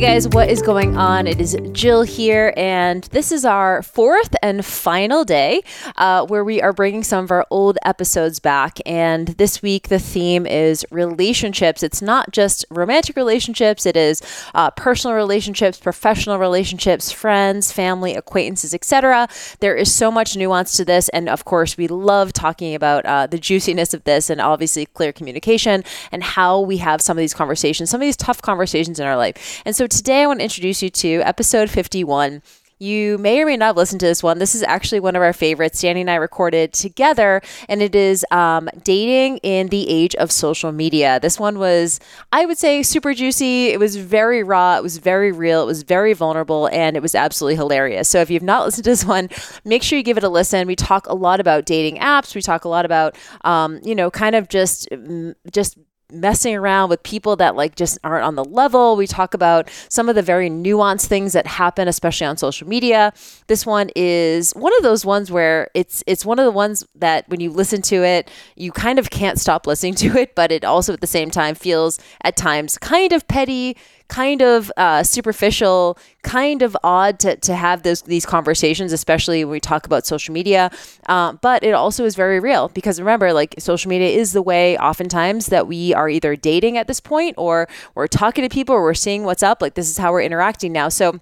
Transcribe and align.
Hey 0.00 0.14
guys, 0.14 0.26
what 0.28 0.48
is 0.48 0.62
going 0.62 0.96
on? 0.96 1.26
It 1.26 1.42
is 1.42 1.54
Jill 1.72 2.00
here, 2.00 2.54
and 2.56 3.04
this 3.12 3.30
is 3.30 3.44
our 3.44 3.82
fourth 3.82 4.34
and 4.42 4.64
final 4.64 5.26
day 5.26 5.60
uh, 5.96 6.24
where 6.24 6.42
we 6.42 6.62
are 6.62 6.72
bringing 6.72 7.02
some 7.02 7.24
of 7.24 7.30
our 7.30 7.46
old 7.50 7.76
episodes 7.84 8.40
back. 8.40 8.78
And 8.86 9.28
this 9.28 9.60
week, 9.60 9.88
the 9.88 9.98
theme 9.98 10.46
is 10.46 10.86
relationships. 10.90 11.82
It's 11.82 12.00
not 12.00 12.32
just 12.32 12.64
romantic 12.70 13.14
relationships, 13.14 13.84
it 13.84 13.94
is 13.94 14.22
uh, 14.54 14.70
personal 14.70 15.14
relationships, 15.14 15.78
professional 15.78 16.38
relationships, 16.38 17.12
friends, 17.12 17.70
family, 17.70 18.14
acquaintances, 18.14 18.72
etc. 18.72 19.28
There 19.58 19.76
is 19.76 19.94
so 19.94 20.10
much 20.10 20.34
nuance 20.34 20.78
to 20.78 20.84
this, 20.86 21.10
and 21.10 21.28
of 21.28 21.44
course, 21.44 21.76
we 21.76 21.88
love 21.88 22.32
talking 22.32 22.74
about 22.74 23.04
uh, 23.04 23.26
the 23.26 23.38
juiciness 23.38 23.92
of 23.92 24.04
this 24.04 24.30
and 24.30 24.40
obviously 24.40 24.86
clear 24.86 25.12
communication 25.12 25.84
and 26.10 26.22
how 26.22 26.58
we 26.58 26.78
have 26.78 27.02
some 27.02 27.18
of 27.18 27.20
these 27.20 27.34
conversations, 27.34 27.90
some 27.90 28.00
of 28.00 28.06
these 28.06 28.16
tough 28.16 28.40
conversations 28.40 28.98
in 28.98 29.06
our 29.06 29.18
life. 29.18 29.60
And 29.66 29.76
so 29.76 29.89
today 29.90 30.22
I 30.22 30.26
want 30.26 30.38
to 30.38 30.44
introduce 30.44 30.82
you 30.82 30.88
to 30.88 31.20
episode 31.22 31.68
51. 31.68 32.42
You 32.78 33.18
may 33.18 33.42
or 33.42 33.46
may 33.46 33.58
not 33.58 33.66
have 33.66 33.76
listened 33.76 34.00
to 34.00 34.06
this 34.06 34.22
one. 34.22 34.38
This 34.38 34.54
is 34.54 34.62
actually 34.62 35.00
one 35.00 35.14
of 35.14 35.20
our 35.20 35.34
favorites. 35.34 35.82
Danny 35.82 36.00
and 36.00 36.10
I 36.10 36.14
recorded 36.14 36.72
together, 36.72 37.42
and 37.68 37.82
it 37.82 37.94
is 37.94 38.24
um, 38.30 38.70
dating 38.84 39.36
in 39.38 39.66
the 39.66 39.86
age 39.90 40.14
of 40.14 40.32
social 40.32 40.72
media. 40.72 41.20
This 41.20 41.38
one 41.38 41.58
was, 41.58 42.00
I 42.32 42.46
would 42.46 42.56
say, 42.56 42.82
super 42.82 43.12
juicy. 43.12 43.66
It 43.66 43.78
was 43.78 43.96
very 43.96 44.42
raw. 44.42 44.78
It 44.78 44.82
was 44.82 44.96
very 44.96 45.30
real. 45.30 45.62
It 45.62 45.66
was 45.66 45.82
very 45.82 46.14
vulnerable, 46.14 46.68
and 46.72 46.96
it 46.96 47.02
was 47.02 47.14
absolutely 47.14 47.56
hilarious. 47.56 48.08
So 48.08 48.20
if 48.20 48.30
you've 48.30 48.42
not 48.42 48.64
listened 48.64 48.84
to 48.84 48.90
this 48.90 49.04
one, 49.04 49.28
make 49.64 49.82
sure 49.82 49.98
you 49.98 50.04
give 50.04 50.16
it 50.16 50.24
a 50.24 50.30
listen. 50.30 50.66
We 50.66 50.76
talk 50.76 51.06
a 51.06 51.14
lot 51.14 51.40
about 51.40 51.66
dating 51.66 52.00
apps. 52.00 52.34
We 52.34 52.40
talk 52.40 52.64
a 52.64 52.68
lot 52.68 52.86
about, 52.86 53.18
um, 53.44 53.80
you 53.82 53.94
know, 53.94 54.10
kind 54.10 54.34
of 54.34 54.48
just 54.48 54.88
mm, 54.90 55.34
just 55.52 55.76
messing 56.12 56.54
around 56.54 56.90
with 56.90 57.02
people 57.02 57.36
that 57.36 57.56
like 57.56 57.76
just 57.76 57.98
aren't 58.04 58.24
on 58.24 58.34
the 58.34 58.44
level. 58.44 58.96
We 58.96 59.06
talk 59.06 59.34
about 59.34 59.68
some 59.88 60.08
of 60.08 60.14
the 60.14 60.22
very 60.22 60.50
nuanced 60.50 61.06
things 61.06 61.32
that 61.32 61.46
happen 61.46 61.88
especially 61.88 62.26
on 62.26 62.36
social 62.36 62.68
media. 62.68 63.12
This 63.46 63.66
one 63.66 63.90
is 63.96 64.52
one 64.52 64.74
of 64.76 64.82
those 64.82 65.04
ones 65.04 65.30
where 65.30 65.68
it's 65.74 66.02
it's 66.06 66.24
one 66.24 66.38
of 66.38 66.44
the 66.44 66.50
ones 66.50 66.84
that 66.94 67.28
when 67.28 67.40
you 67.40 67.50
listen 67.50 67.82
to 67.82 68.04
it, 68.04 68.30
you 68.56 68.72
kind 68.72 68.98
of 68.98 69.10
can't 69.10 69.38
stop 69.38 69.66
listening 69.66 69.94
to 69.96 70.16
it, 70.18 70.34
but 70.34 70.52
it 70.52 70.64
also 70.64 70.92
at 70.92 71.00
the 71.00 71.06
same 71.06 71.30
time 71.30 71.54
feels 71.54 71.98
at 72.22 72.36
times 72.36 72.78
kind 72.78 73.12
of 73.12 73.26
petty, 73.28 73.76
kind 74.08 74.42
of 74.42 74.70
uh, 74.76 75.02
superficial, 75.02 75.96
kind 76.22 76.62
of 76.62 76.76
odd 76.82 77.18
to, 77.20 77.36
to 77.36 77.54
have 77.54 77.82
those 77.82 78.02
these 78.02 78.26
conversations, 78.26 78.92
especially 78.92 79.44
when 79.44 79.52
we 79.52 79.60
talk 79.60 79.86
about 79.86 80.06
social 80.06 80.34
media. 80.34 80.70
Uh, 81.06 81.32
but 81.34 81.64
it 81.64 81.72
also 81.72 82.04
is 82.04 82.14
very 82.14 82.40
real 82.40 82.68
because 82.68 82.98
remember, 83.00 83.32
like 83.32 83.54
social 83.58 83.88
media 83.88 84.08
is 84.08 84.32
the 84.32 84.42
way 84.42 84.76
oftentimes 84.76 85.46
that 85.46 85.66
we 85.66 85.94
are 86.00 86.08
either 86.08 86.34
dating 86.34 86.78
at 86.78 86.88
this 86.88 86.98
point 86.98 87.34
or 87.36 87.68
we're 87.94 88.06
talking 88.06 88.42
to 88.42 88.48
people 88.48 88.74
or 88.74 88.82
we're 88.82 88.94
seeing 88.94 89.24
what's 89.24 89.42
up. 89.42 89.60
Like 89.60 89.74
this 89.74 89.90
is 89.90 89.98
how 89.98 90.12
we're 90.12 90.22
interacting 90.22 90.72
now. 90.72 90.88
So 90.88 91.20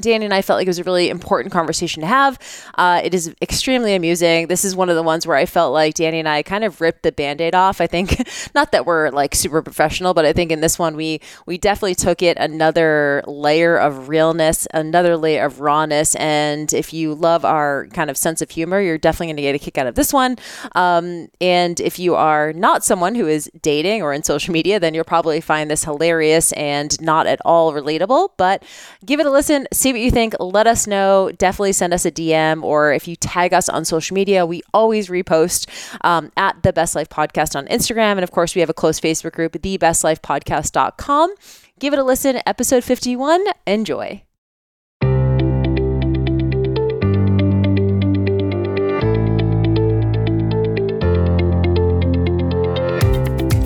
Danny 0.00 0.24
and 0.24 0.34
I 0.34 0.42
felt 0.42 0.58
like 0.58 0.66
it 0.66 0.70
was 0.70 0.78
a 0.78 0.84
really 0.84 1.10
important 1.10 1.52
conversation 1.52 2.00
to 2.00 2.06
have. 2.06 2.38
Uh, 2.76 3.00
it 3.04 3.14
is 3.14 3.34
extremely 3.42 3.94
amusing. 3.94 4.48
This 4.48 4.64
is 4.64 4.74
one 4.74 4.88
of 4.88 4.96
the 4.96 5.02
ones 5.02 5.26
where 5.26 5.36
I 5.36 5.46
felt 5.46 5.72
like 5.72 5.94
Danny 5.94 6.18
and 6.18 6.28
I 6.28 6.42
kind 6.42 6.64
of 6.64 6.80
ripped 6.80 7.02
the 7.02 7.12
band-aid 7.12 7.54
off. 7.54 7.80
I 7.80 7.86
think 7.86 8.22
not 8.54 8.72
that 8.72 8.86
we're 8.86 9.10
like 9.10 9.34
super 9.34 9.62
professional, 9.62 10.14
but 10.14 10.24
I 10.24 10.32
think 10.32 10.50
in 10.50 10.60
this 10.60 10.78
one 10.78 10.96
we 10.96 11.20
we 11.46 11.58
definitely 11.58 11.94
took 11.94 12.22
it 12.22 12.36
another 12.38 13.22
layer 13.26 13.76
of 13.76 14.08
realness, 14.08 14.66
another 14.72 15.16
layer 15.16 15.44
of 15.44 15.60
rawness. 15.60 16.14
And 16.16 16.72
if 16.72 16.92
you 16.92 17.14
love 17.14 17.44
our 17.44 17.86
kind 17.92 18.10
of 18.10 18.16
sense 18.16 18.42
of 18.42 18.50
humor, 18.50 18.80
you're 18.80 18.98
definitely 18.98 19.28
going 19.28 19.36
to 19.36 19.42
get 19.42 19.54
a 19.54 19.58
kick 19.58 19.78
out 19.78 19.86
of 19.86 19.94
this 19.94 20.12
one. 20.12 20.36
Um, 20.74 21.28
and 21.40 21.80
if 21.80 21.98
you 21.98 22.14
are 22.14 22.52
not 22.52 22.84
someone 22.84 23.14
who 23.14 23.26
is 23.26 23.50
dating 23.62 24.02
or 24.02 24.12
in 24.12 24.22
social 24.22 24.52
media, 24.52 24.80
then 24.80 24.94
you'll 24.94 25.04
probably 25.04 25.40
find 25.40 25.70
this 25.70 25.84
hilarious 25.84 26.52
and 26.52 27.00
not 27.00 27.26
at 27.26 27.40
all 27.44 27.72
relatable. 27.72 28.30
But 28.36 28.62
give 29.04 29.20
it 29.20 29.26
a 29.26 29.30
listen. 29.30 29.66
See 29.72 29.89
see 29.90 29.98
what 29.98 30.04
you 30.04 30.10
think. 30.10 30.34
Let 30.38 30.66
us 30.66 30.86
know. 30.86 31.30
Definitely 31.36 31.72
send 31.72 31.92
us 31.92 32.04
a 32.04 32.10
DM 32.10 32.62
or 32.62 32.92
if 32.92 33.08
you 33.08 33.16
tag 33.16 33.52
us 33.52 33.68
on 33.68 33.84
social 33.84 34.14
media, 34.14 34.46
we 34.46 34.62
always 34.72 35.08
repost 35.08 35.66
um, 36.04 36.30
at 36.36 36.62
the 36.62 36.72
Best 36.72 36.94
Life 36.94 37.08
Podcast 37.08 37.56
on 37.56 37.66
Instagram. 37.66 38.12
And 38.12 38.22
of 38.22 38.30
course, 38.30 38.54
we 38.54 38.60
have 38.60 38.70
a 38.70 38.74
close 38.74 39.00
Facebook 39.00 39.32
group, 39.32 39.52
thebestlifepodcast.com. 39.52 41.34
Give 41.78 41.92
it 41.92 41.98
a 41.98 42.04
listen. 42.04 42.40
Episode 42.46 42.84
51. 42.84 43.44
Enjoy. 43.66 44.22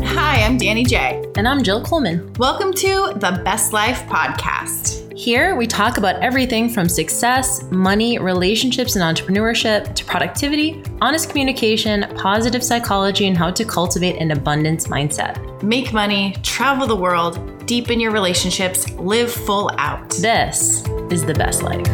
Hi, 0.06 0.43
I'm 0.43 0.56
Danny 0.56 0.85
J. 0.85 1.25
And 1.37 1.47
I'm 1.47 1.62
Jill 1.62 1.85
Coleman. 1.85 2.33
Welcome 2.35 2.73
to 2.75 3.12
the 3.17 3.43
Best 3.45 3.73
Life 3.73 4.03
Podcast. 4.06 5.03
Here, 5.16 5.54
we 5.54 5.69
talk 5.69 5.97
about 5.97 6.16
everything 6.16 6.69
from 6.69 6.88
success, 6.88 7.62
money, 7.70 8.19
relationships, 8.19 8.97
and 8.97 9.16
entrepreneurship 9.16 9.94
to 9.94 10.04
productivity, 10.04 10.82
honest 11.00 11.28
communication, 11.28 12.12
positive 12.16 12.64
psychology, 12.64 13.28
and 13.28 13.38
how 13.38 13.52
to 13.52 13.64
cultivate 13.64 14.16
an 14.16 14.32
abundance 14.32 14.88
mindset. 14.88 15.62
Make 15.62 15.92
money, 15.92 16.34
travel 16.42 16.88
the 16.88 16.97
world, 16.97 17.64
deepen 17.64 18.00
your 18.00 18.10
relationships, 18.10 18.91
live 18.94 19.30
full 19.30 19.70
out. 19.78 20.10
This 20.10 20.84
is 21.12 21.25
the 21.25 21.34
best 21.34 21.62
life. 21.62 21.86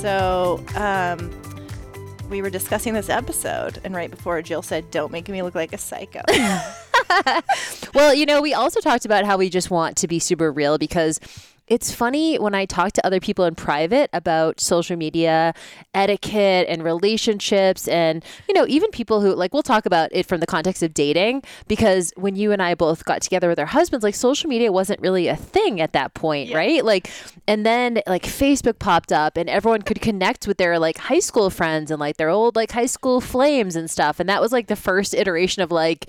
So, 0.00 0.60
um, 0.74 1.37
we 2.28 2.42
were 2.42 2.50
discussing 2.50 2.94
this 2.94 3.08
episode, 3.08 3.80
and 3.84 3.94
right 3.94 4.10
before 4.10 4.40
Jill 4.42 4.62
said, 4.62 4.90
"Don't 4.90 5.12
make 5.12 5.28
me 5.28 5.42
look 5.42 5.54
like 5.54 5.72
a 5.72 5.78
psycho." 5.78 6.22
well, 7.94 8.14
you 8.14 8.26
know, 8.26 8.40
we 8.40 8.54
also 8.54 8.80
talked 8.80 9.04
about 9.04 9.24
how 9.24 9.36
we 9.36 9.48
just 9.48 9.70
want 9.70 9.96
to 9.98 10.08
be 10.08 10.18
super 10.18 10.52
real 10.52 10.78
because 10.78 11.20
it's 11.68 11.92
funny 11.92 12.36
when 12.38 12.54
I 12.54 12.64
talk 12.64 12.92
to 12.92 13.06
other 13.06 13.20
people 13.20 13.44
in 13.44 13.54
private 13.54 14.10
about 14.12 14.60
social 14.60 14.96
media 14.96 15.54
etiquette 15.94 16.66
and 16.68 16.82
relationships 16.82 17.86
and 17.88 18.24
you 18.48 18.54
know 18.54 18.66
even 18.66 18.90
people 18.90 19.20
who 19.20 19.34
like 19.34 19.52
we'll 19.52 19.62
talk 19.62 19.86
about 19.86 20.08
it 20.12 20.26
from 20.26 20.40
the 20.40 20.46
context 20.46 20.82
of 20.82 20.94
dating 20.94 21.42
because 21.66 22.12
when 22.16 22.36
you 22.36 22.52
and 22.52 22.62
I 22.62 22.74
both 22.74 23.04
got 23.04 23.22
together 23.22 23.48
with 23.48 23.58
our 23.58 23.66
husbands 23.66 24.02
like 24.02 24.14
social 24.14 24.48
media 24.48 24.72
wasn't 24.72 25.00
really 25.00 25.28
a 25.28 25.36
thing 25.36 25.80
at 25.80 25.92
that 25.92 26.14
point, 26.14 26.50
yeah. 26.50 26.56
right? 26.56 26.84
Like 26.84 27.10
and 27.46 27.64
then 27.64 28.00
like 28.06 28.24
Facebook 28.24 28.78
popped 28.78 29.12
up 29.12 29.36
and 29.36 29.48
everyone 29.48 29.82
could 29.82 30.00
connect 30.00 30.46
with 30.46 30.58
their 30.58 30.78
like 30.78 30.98
high 30.98 31.20
school 31.20 31.50
friends 31.50 31.90
and 31.90 32.00
like 32.00 32.16
their 32.16 32.30
old 32.30 32.56
like 32.56 32.72
high 32.72 32.86
school 32.86 33.20
flames 33.20 33.76
and 33.76 33.90
stuff 33.90 34.20
and 34.20 34.28
that 34.28 34.40
was 34.40 34.52
like 34.52 34.66
the 34.66 34.76
first 34.76 35.14
iteration 35.14 35.62
of 35.62 35.70
like 35.70 36.06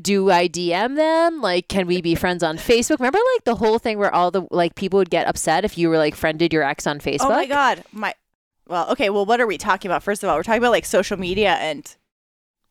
do 0.00 0.30
I 0.30 0.48
DM 0.48 0.96
them? 0.96 1.40
Like, 1.40 1.68
can 1.68 1.86
we 1.86 2.02
be 2.02 2.14
friends 2.14 2.42
on 2.42 2.58
Facebook? 2.58 2.98
Remember, 2.98 3.18
like 3.34 3.44
the 3.44 3.54
whole 3.54 3.78
thing 3.78 3.98
where 3.98 4.14
all 4.14 4.30
the 4.30 4.46
like 4.50 4.74
people 4.74 4.98
would 4.98 5.10
get 5.10 5.26
upset 5.26 5.64
if 5.64 5.78
you 5.78 5.88
were 5.88 5.98
like 5.98 6.14
friended 6.14 6.52
your 6.52 6.62
ex 6.62 6.86
on 6.86 7.00
Facebook. 7.00 7.26
Oh 7.26 7.30
my 7.30 7.46
god, 7.46 7.84
my. 7.92 8.14
Well, 8.68 8.90
okay. 8.90 9.10
Well, 9.10 9.24
what 9.24 9.40
are 9.40 9.46
we 9.46 9.58
talking 9.58 9.90
about? 9.90 10.02
First 10.02 10.22
of 10.22 10.28
all, 10.28 10.36
we're 10.36 10.42
talking 10.42 10.60
about 10.60 10.72
like 10.72 10.84
social 10.84 11.16
media 11.18 11.54
and 11.54 11.94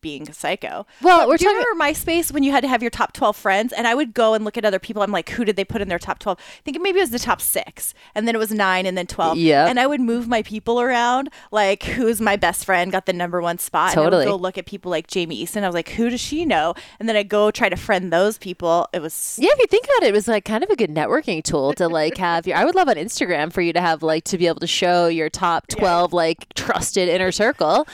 being 0.06 0.28
a 0.30 0.32
psycho. 0.32 0.86
Well, 1.02 1.18
but 1.18 1.28
we're 1.28 1.36
talking 1.36 1.56
remember 1.56 1.82
MySpace 1.84 2.30
when 2.30 2.44
you 2.44 2.52
had 2.52 2.60
to 2.60 2.68
have 2.68 2.80
your 2.80 2.92
top 2.92 3.12
12 3.12 3.36
friends 3.36 3.72
and 3.72 3.88
I 3.88 3.94
would 3.96 4.14
go 4.14 4.34
and 4.34 4.44
look 4.44 4.56
at 4.56 4.64
other 4.64 4.78
people. 4.78 5.02
I'm 5.02 5.10
like, 5.10 5.30
who 5.30 5.44
did 5.44 5.56
they 5.56 5.64
put 5.64 5.80
in 5.80 5.88
their 5.88 5.98
top 5.98 6.20
12? 6.20 6.38
I 6.38 6.62
think 6.62 6.80
maybe 6.80 7.00
it 7.00 7.02
was 7.02 7.10
the 7.10 7.18
top 7.18 7.40
six 7.40 7.92
and 8.14 8.28
then 8.28 8.36
it 8.36 8.38
was 8.38 8.52
nine 8.52 8.86
and 8.86 8.96
then 8.96 9.08
12. 9.08 9.36
Yeah. 9.36 9.66
And 9.66 9.80
I 9.80 9.86
would 9.88 10.00
move 10.00 10.28
my 10.28 10.42
people 10.42 10.80
around. 10.80 11.28
Like, 11.50 11.82
who's 11.82 12.20
my 12.20 12.36
best 12.36 12.64
friend 12.64 12.92
got 12.92 13.06
the 13.06 13.12
number 13.12 13.42
one 13.42 13.58
spot. 13.58 13.94
Totally. 13.94 14.06
And 14.06 14.14
I 14.14 14.32
would 14.32 14.38
go 14.38 14.42
look 14.42 14.58
at 14.58 14.66
people 14.66 14.92
like 14.92 15.08
Jamie 15.08 15.44
Eason. 15.44 15.64
I 15.64 15.66
was 15.66 15.74
like, 15.74 15.88
who 15.88 16.08
does 16.08 16.20
she 16.20 16.44
know? 16.44 16.74
And 17.00 17.08
then 17.08 17.16
I 17.16 17.24
go 17.24 17.50
try 17.50 17.68
to 17.68 17.76
friend 17.76 18.12
those 18.12 18.38
people. 18.38 18.88
It 18.92 19.02
was. 19.02 19.40
Yeah, 19.42 19.50
if 19.54 19.58
you 19.58 19.66
think 19.66 19.86
about 19.86 20.04
it, 20.04 20.10
it 20.10 20.14
was 20.14 20.28
like 20.28 20.44
kind 20.44 20.62
of 20.62 20.70
a 20.70 20.76
good 20.76 20.94
networking 20.94 21.42
tool 21.42 21.72
to 21.74 21.88
like 21.88 22.16
have 22.18 22.46
your, 22.46 22.56
I 22.56 22.64
would 22.64 22.76
love 22.76 22.88
on 22.88 22.94
Instagram 22.94 23.52
for 23.52 23.60
you 23.60 23.72
to 23.72 23.80
have 23.80 24.04
like 24.04 24.22
to 24.24 24.38
be 24.38 24.46
able 24.46 24.60
to 24.60 24.68
show 24.68 25.08
your 25.08 25.28
top 25.28 25.66
12 25.66 26.12
yeah. 26.12 26.16
like 26.16 26.54
trusted 26.54 27.08
inner 27.08 27.32
circle. 27.32 27.88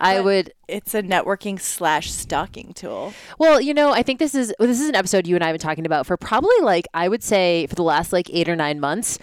I 0.00 0.20
would. 0.20 0.52
It's 0.68 0.94
a 0.94 1.02
networking 1.02 1.60
slash 1.60 2.10
stalking 2.10 2.72
tool. 2.72 3.12
Well, 3.38 3.60
you 3.60 3.74
know, 3.74 3.92
I 3.92 4.02
think 4.02 4.18
this 4.18 4.34
is 4.34 4.52
this 4.58 4.80
is 4.80 4.88
an 4.88 4.94
episode 4.94 5.26
you 5.26 5.34
and 5.34 5.44
I 5.44 5.48
have 5.48 5.54
been 5.54 5.60
talking 5.60 5.86
about 5.86 6.06
for 6.06 6.16
probably 6.16 6.58
like 6.62 6.86
I 6.94 7.08
would 7.08 7.22
say 7.22 7.66
for 7.66 7.74
the 7.74 7.82
last 7.82 8.12
like 8.12 8.30
eight 8.30 8.48
or 8.48 8.56
nine 8.56 8.80
months, 8.80 9.18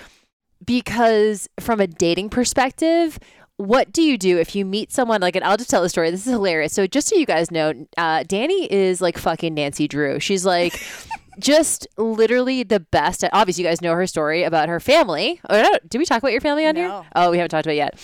because 0.63 1.49
from 1.59 1.79
a 1.79 1.87
dating 1.87 2.29
perspective, 2.29 3.19
what 3.57 3.91
do 3.91 4.01
you 4.01 4.17
do 4.17 4.39
if 4.39 4.55
you 4.55 4.65
meet 4.65 4.91
someone 4.91 5.21
like 5.21 5.35
and 5.35 5.45
I'll 5.45 5.57
just 5.57 5.69
tell 5.69 5.81
the 5.81 5.89
story. 5.89 6.11
This 6.11 6.25
is 6.25 6.31
hilarious. 6.31 6.73
So 6.73 6.87
just 6.87 7.07
so 7.07 7.15
you 7.15 7.25
guys 7.25 7.51
know, 7.51 7.73
uh, 7.97 8.23
Danny 8.23 8.71
is 8.71 9.01
like 9.01 9.17
fucking 9.17 9.53
Nancy 9.53 9.87
Drew. 9.87 10.19
She's 10.19 10.45
like 10.45 10.73
just 11.39 11.87
literally 11.97 12.63
the 12.63 12.79
best. 12.79 13.23
Obviously, 13.31 13.63
you 13.63 13.69
guys 13.69 13.81
know 13.81 13.93
her 13.93 14.07
story 14.07 14.43
about 14.43 14.69
her 14.69 14.79
family. 14.79 15.39
Oh, 15.49 15.77
did 15.87 15.97
we 15.97 16.05
talk 16.05 16.19
about 16.19 16.31
your 16.31 16.41
family 16.41 16.65
on 16.65 16.75
here? 16.75 17.03
Oh, 17.15 17.31
we 17.31 17.37
haven't 17.37 17.49
talked 17.49 17.65
about 17.65 17.73
it 17.73 17.77
yet. 17.77 17.99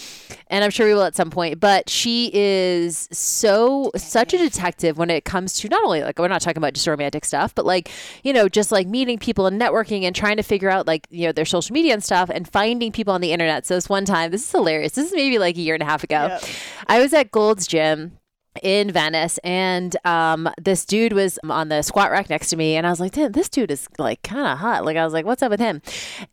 And 0.47 0.63
I'm 0.63 0.71
sure 0.71 0.87
we 0.87 0.93
will 0.93 1.03
at 1.03 1.15
some 1.15 1.29
point. 1.29 1.59
But 1.59 1.89
she 1.89 2.31
is 2.33 3.07
so 3.11 3.91
such 3.95 4.33
a 4.33 4.37
detective 4.37 4.97
when 4.97 5.09
it 5.09 5.25
comes 5.25 5.53
to 5.59 5.69
not 5.69 5.83
only 5.83 6.01
like 6.01 6.17
we're 6.17 6.27
not 6.27 6.41
talking 6.41 6.57
about 6.57 6.73
just 6.73 6.87
romantic 6.87 7.25
stuff, 7.25 7.53
but 7.53 7.65
like 7.65 7.89
you 8.23 8.33
know 8.33 8.49
just 8.49 8.71
like 8.71 8.87
meeting 8.87 9.17
people 9.17 9.45
and 9.45 9.61
networking 9.61 10.03
and 10.03 10.15
trying 10.15 10.37
to 10.37 10.43
figure 10.43 10.69
out 10.69 10.87
like 10.87 11.07
you 11.09 11.25
know 11.25 11.31
their 11.31 11.45
social 11.45 11.73
media 11.73 11.93
and 11.93 12.03
stuff 12.03 12.29
and 12.29 12.47
finding 12.47 12.91
people 12.91 13.13
on 13.13 13.21
the 13.21 13.31
internet. 13.31 13.65
So 13.65 13.75
this 13.75 13.89
one 13.89 14.05
time, 14.05 14.31
this 14.31 14.43
is 14.43 14.51
hilarious. 14.51 14.93
This 14.93 15.07
is 15.07 15.13
maybe 15.13 15.39
like 15.39 15.55
a 15.57 15.61
year 15.61 15.75
and 15.75 15.83
a 15.83 15.85
half 15.85 16.03
ago. 16.03 16.27
Yep. 16.27 16.43
I 16.87 16.99
was 16.99 17.13
at 17.13 17.31
Gold's 17.31 17.67
Gym 17.67 18.18
in 18.63 18.91
Venice, 18.91 19.37
and 19.39 19.95
um, 20.05 20.49
this 20.61 20.85
dude 20.85 21.13
was 21.13 21.39
on 21.43 21.69
the 21.69 21.81
squat 21.81 22.11
rack 22.11 22.29
next 22.29 22.49
to 22.49 22.55
me, 22.55 22.75
and 22.75 22.85
I 22.85 22.89
was 22.89 22.99
like, 22.99 23.13
"Damn, 23.13 23.31
this 23.31 23.49
dude 23.49 23.71
is 23.71 23.87
like 23.97 24.21
kind 24.23 24.47
of 24.47 24.57
hot." 24.57 24.85
Like 24.85 24.97
I 24.97 25.03
was 25.03 25.13
like, 25.13 25.25
"What's 25.25 25.41
up 25.41 25.51
with 25.51 25.59
him?" 25.59 25.81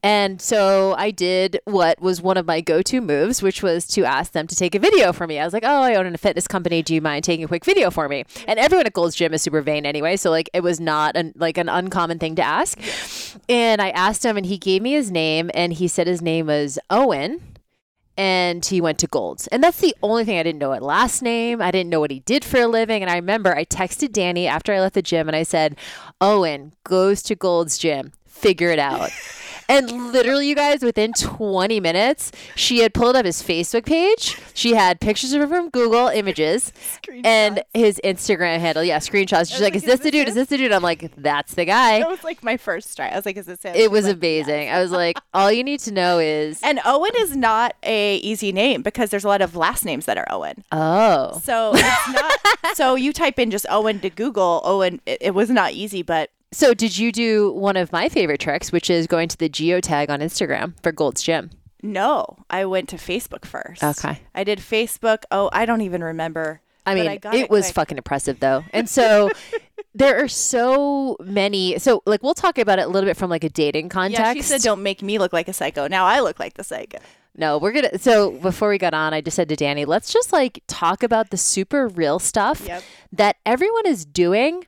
And 0.02 0.40
so 0.40 0.94
I 0.99 1.11
did 1.11 1.61
what 1.64 2.00
was 2.00 2.23
one 2.23 2.37
of 2.37 2.46
my 2.46 2.61
go-to 2.61 3.00
moves, 3.00 3.43
which 3.43 3.62
was 3.62 3.87
to 3.88 4.05
ask 4.05 4.32
them 4.32 4.46
to 4.46 4.56
take 4.56 4.75
a 4.75 4.78
video 4.78 5.12
for 5.12 5.26
me. 5.26 5.38
I 5.38 5.44
was 5.44 5.52
like, 5.52 5.64
"Oh, 5.64 5.82
I 5.82 5.94
own 5.94 6.06
a 6.06 6.19
fitness 6.19 6.46
company. 6.49 6.82
Do 6.82 6.94
you 6.94 7.00
mind 7.00 7.25
taking 7.25 7.44
a 7.44 7.49
quick 7.49 7.64
video 7.64 7.90
for 7.90 8.08
me?" 8.08 8.25
And 8.46 8.58
everyone 8.58 8.87
at 8.87 8.93
Gold's 8.93 9.17
Gym 9.17 9.34
is 9.34 9.43
super 9.43 9.61
vain 9.61 9.87
anyway, 9.87 10.17
so 10.17 10.31
like 10.31 10.50
it 10.52 10.62
was 10.62 10.81
not 10.81 11.17
an, 11.17 11.32
like 11.37 11.58
an 11.58 11.69
uncommon 11.69 12.19
thing 12.19 12.37
to 12.37 12.43
ask. 12.43 12.78
And 13.49 13.81
I 13.81 13.90
asked 13.90 14.25
him, 14.25 14.37
and 14.37 14.46
he 14.46 14.58
gave 14.58 14.82
me 14.82 14.93
his 14.93 15.11
name, 15.11 15.50
and 15.55 15.73
he 15.73 15.88
said 15.88 16.06
his 16.06 16.23
name 16.23 16.46
was 16.46 16.78
Owen 16.90 17.40
and 18.16 18.64
he 18.64 18.80
went 18.80 18.98
to 19.00 19.06
Gold's. 19.06 19.46
And 19.48 19.62
that's 19.62 19.80
the 19.80 19.94
only 20.02 20.24
thing 20.24 20.38
I 20.38 20.42
didn't 20.42 20.58
know. 20.58 20.70
What 20.70 20.82
last 20.82 21.22
name? 21.22 21.60
I 21.60 21.70
didn't 21.70 21.90
know 21.90 22.00
what 22.00 22.10
he 22.10 22.20
did 22.20 22.44
for 22.44 22.60
a 22.60 22.66
living. 22.66 23.02
And 23.02 23.10
I 23.10 23.16
remember 23.16 23.54
I 23.54 23.64
texted 23.64 24.12
Danny 24.12 24.46
after 24.46 24.72
I 24.72 24.80
left 24.80 24.94
the 24.94 25.02
gym 25.02 25.28
and 25.28 25.36
I 25.36 25.42
said, 25.42 25.76
Owen 26.20 26.72
goes 26.84 27.22
to 27.24 27.34
Gold's 27.34 27.78
gym. 27.78 28.12
Figure 28.26 28.70
it 28.70 28.78
out. 28.78 29.10
And 29.68 30.12
literally, 30.12 30.48
you 30.48 30.54
guys, 30.54 30.82
within 30.82 31.12
20 31.12 31.80
minutes, 31.80 32.32
she 32.54 32.78
had 32.78 32.94
pulled 32.94 33.16
up 33.16 33.24
his 33.24 33.42
Facebook 33.42 33.84
page. 33.86 34.38
She 34.54 34.74
had 34.74 35.00
pictures 35.00 35.32
of 35.32 35.42
him 35.42 35.48
from 35.48 35.70
Google 35.70 36.08
Images 36.08 36.72
and 37.24 37.62
his 37.74 38.00
Instagram 38.04 38.58
handle. 38.60 38.82
Yeah, 38.84 38.98
screenshots. 38.98 39.50
She's 39.50 39.60
like, 39.60 39.66
like, 39.66 39.74
Is 39.76 39.82
is 39.82 39.86
this 39.88 40.00
the 40.00 40.10
dude? 40.10 40.22
him?" 40.22 40.28
Is 40.28 40.34
this 40.34 40.48
the 40.48 40.56
dude? 40.56 40.72
I'm 40.72 40.82
like, 40.82 41.12
That's 41.16 41.54
the 41.54 41.64
guy. 41.64 41.98
That 42.00 42.08
was 42.10 42.22
like 42.24 42.42
my 42.44 42.56
first 42.56 42.96
try. 42.96 43.08
I 43.08 43.16
was 43.16 43.26
like, 43.26 43.36
"Is 43.36 43.46
this 43.46 43.62
him?" 43.62 43.74
It 43.74 43.78
She's 43.78 43.88
was 43.90 44.06
like, 44.06 44.16
amazing. 44.16 44.62
"Yes." 44.64 44.76
I 44.76 44.80
was 44.82 44.90
like, 44.92 45.18
All 45.34 45.50
you 45.50 45.64
need 45.64 45.80
to 45.80 45.90
know 45.92 46.18
is, 46.18 46.60
And 46.62 46.80
Owen 46.84 47.10
is 47.16 47.36
not 47.36 47.74
a 47.82 48.16
easy 48.18 48.52
name 48.52 48.82
because 48.82 49.10
there's 49.10 49.24
a 49.24 49.28
lot 49.28 49.42
of 49.42 49.56
last 49.56 49.84
names 49.84 50.06
that 50.06 50.16
are 50.16 50.26
Owen. 50.30 50.64
Oh. 50.72 51.40
So 51.42 51.72
it's 51.74 52.08
not. 52.12 52.76
so 52.76 52.94
you 52.94 53.12
type 53.12 53.38
in 53.38 53.50
just 53.50 53.66
Owen 53.68 54.00
to 54.00 54.10
Google. 54.10 54.60
Owen. 54.64 55.00
It, 55.06 55.18
it 55.20 55.30
was 55.34 55.50
not 55.50 55.72
easy, 55.72 56.02
but 56.02 56.30
So, 56.56 56.72
did 56.72 56.96
you 56.96 57.12
do 57.12 57.52
one 57.52 57.76
of 57.76 57.92
my 57.92 58.08
favorite 58.08 58.40
tricks, 58.40 58.72
which 58.72 58.88
is 58.88 59.06
going 59.06 59.28
to 59.28 59.36
the 59.36 59.50
geotag 59.50 60.08
on 60.08 60.20
Instagram 60.20 60.72
for 60.82 60.90
Gold's 60.90 61.22
Gym? 61.22 61.50
no. 61.82 62.38
I 62.48 62.64
went 62.64 62.88
to 62.88 62.96
Facebook 62.96 63.44
first. 63.44 63.84
Okay. 63.84 64.20
I 64.34 64.42
did 64.42 64.58
Facebook. 64.60 65.24
Oh, 65.30 65.50
I 65.52 65.66
don't 65.66 65.82
even 65.82 66.02
remember. 66.02 66.62
I 66.86 66.94
mean, 66.94 67.08
I 67.08 67.18
got 67.18 67.34
it, 67.34 67.50
was 67.50 67.70
fucking 67.70 67.98
impressive 67.98 68.40
though. 68.40 68.64
And 68.72 68.88
so 68.88 69.28
there 69.94 70.24
are 70.24 70.28
so 70.28 71.18
many. 71.20 71.78
So, 71.78 72.02
like, 72.06 72.22
we'll 72.22 72.32
talk 72.32 72.56
about 72.56 72.78
it 72.78 72.86
a 72.86 72.88
little 72.88 73.06
bit 73.06 73.18
from 73.18 73.28
like 73.28 73.44
a 73.44 73.50
dating 73.50 73.90
context. 73.90 74.18
Yeah, 74.20 74.32
she 74.32 74.40
said, 74.40 74.62
"Don't 74.62 74.82
make 74.82 75.02
me 75.02 75.18
look 75.18 75.34
like 75.34 75.48
a 75.48 75.52
psycho." 75.52 75.88
Now 75.88 76.06
I 76.06 76.20
look 76.20 76.40
like 76.40 76.54
the 76.54 76.64
psycho. 76.64 76.98
No, 77.36 77.58
we're 77.58 77.72
gonna. 77.72 77.98
So 77.98 78.30
before 78.30 78.70
we 78.70 78.78
got 78.78 78.94
on, 78.94 79.12
I 79.12 79.20
just 79.20 79.36
said 79.36 79.50
to 79.50 79.56
Danny, 79.56 79.84
let's 79.84 80.10
just 80.10 80.32
like 80.32 80.62
talk 80.68 81.02
about 81.02 81.28
the 81.28 81.36
super 81.36 81.86
real 81.86 82.18
stuff 82.18 82.64
Yep. 82.66 82.82
that 83.12 83.36
everyone 83.44 83.86
is 83.86 84.06
doing. 84.06 84.64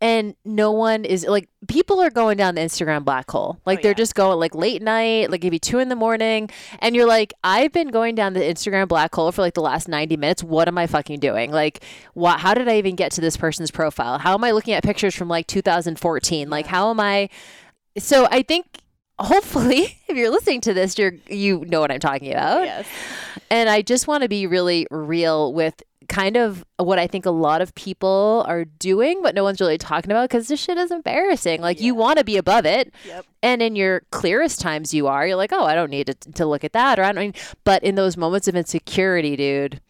And 0.00 0.36
no 0.44 0.70
one 0.70 1.04
is 1.04 1.26
like 1.26 1.48
people 1.66 2.00
are 2.00 2.10
going 2.10 2.36
down 2.36 2.54
the 2.54 2.60
Instagram 2.60 3.04
black 3.04 3.28
hole. 3.28 3.58
Like 3.66 3.80
Oh, 3.80 3.82
they're 3.82 3.90
yeah. 3.90 3.96
just 3.96 4.14
going 4.14 4.38
like 4.38 4.54
late 4.54 4.80
night, 4.80 5.28
like 5.28 5.42
maybe 5.42 5.58
two 5.58 5.80
in 5.80 5.88
the 5.88 5.96
morning. 5.96 6.50
And 6.78 6.94
you're 6.94 7.04
like, 7.06 7.34
I've 7.42 7.72
been 7.72 7.88
going 7.88 8.14
down 8.14 8.32
the 8.34 8.40
Instagram 8.40 8.86
black 8.86 9.12
hole 9.12 9.32
for 9.32 9.42
like 9.42 9.54
the 9.54 9.60
last 9.60 9.88
90 9.88 10.16
minutes. 10.16 10.44
What 10.44 10.68
am 10.68 10.78
I 10.78 10.86
fucking 10.86 11.18
doing? 11.18 11.50
Like, 11.50 11.82
what, 12.14 12.38
how 12.38 12.54
did 12.54 12.68
I 12.68 12.78
even 12.78 12.94
get 12.94 13.10
to 13.12 13.20
this 13.20 13.36
person's 13.36 13.72
profile? 13.72 14.18
How 14.18 14.34
am 14.34 14.44
I 14.44 14.52
looking 14.52 14.74
at 14.74 14.84
pictures 14.84 15.16
from 15.16 15.26
like 15.26 15.48
2014? 15.48 16.48
Like, 16.48 16.66
how 16.66 16.90
am 16.90 17.00
I? 17.00 17.28
So 17.98 18.28
I 18.30 18.42
think 18.42 18.66
hopefully 19.18 19.98
if 20.08 20.16
you're 20.16 20.30
listening 20.30 20.60
to 20.60 20.74
this, 20.74 20.96
you're, 20.96 21.14
you 21.28 21.64
know 21.66 21.80
what 21.80 21.90
I'm 21.90 21.98
talking 21.98 22.30
about. 22.30 22.64
Yes. 22.64 22.86
And 23.50 23.68
I 23.68 23.82
just 23.82 24.06
want 24.06 24.22
to 24.22 24.28
be 24.28 24.46
really 24.46 24.86
real 24.92 25.52
with 25.52 25.82
kind 26.08 26.36
of 26.36 26.64
what 26.78 26.98
I 26.98 27.06
think 27.06 27.26
a 27.26 27.30
lot 27.30 27.60
of 27.60 27.74
people 27.74 28.44
are 28.48 28.64
doing, 28.64 29.22
but 29.22 29.34
no 29.34 29.44
one's 29.44 29.60
really 29.60 29.78
talking 29.78 30.10
about 30.10 30.28
because 30.28 30.48
this 30.48 30.58
shit 30.60 30.78
is 30.78 30.90
embarrassing. 30.90 31.60
Like 31.60 31.80
you 31.80 31.94
want 31.94 32.18
to 32.18 32.24
be 32.24 32.36
above 32.36 32.64
it. 32.64 32.92
Yep. 33.06 33.26
And 33.42 33.62
in 33.62 33.76
your 33.76 34.02
clearest 34.10 34.60
times 34.60 34.94
you 34.94 35.06
are, 35.06 35.26
you're 35.26 35.36
like, 35.36 35.52
oh, 35.52 35.64
I 35.64 35.74
don't 35.74 35.90
need 35.90 36.06
to, 36.06 36.14
to 36.32 36.46
look 36.46 36.64
at 36.64 36.72
that. 36.72 36.98
Or 36.98 37.02
I 37.04 37.12
don't, 37.12 37.36
but 37.64 37.82
in 37.84 37.94
those 37.94 38.16
moments 38.16 38.48
of 38.48 38.56
insecurity, 38.56 39.36
dude, 39.36 39.80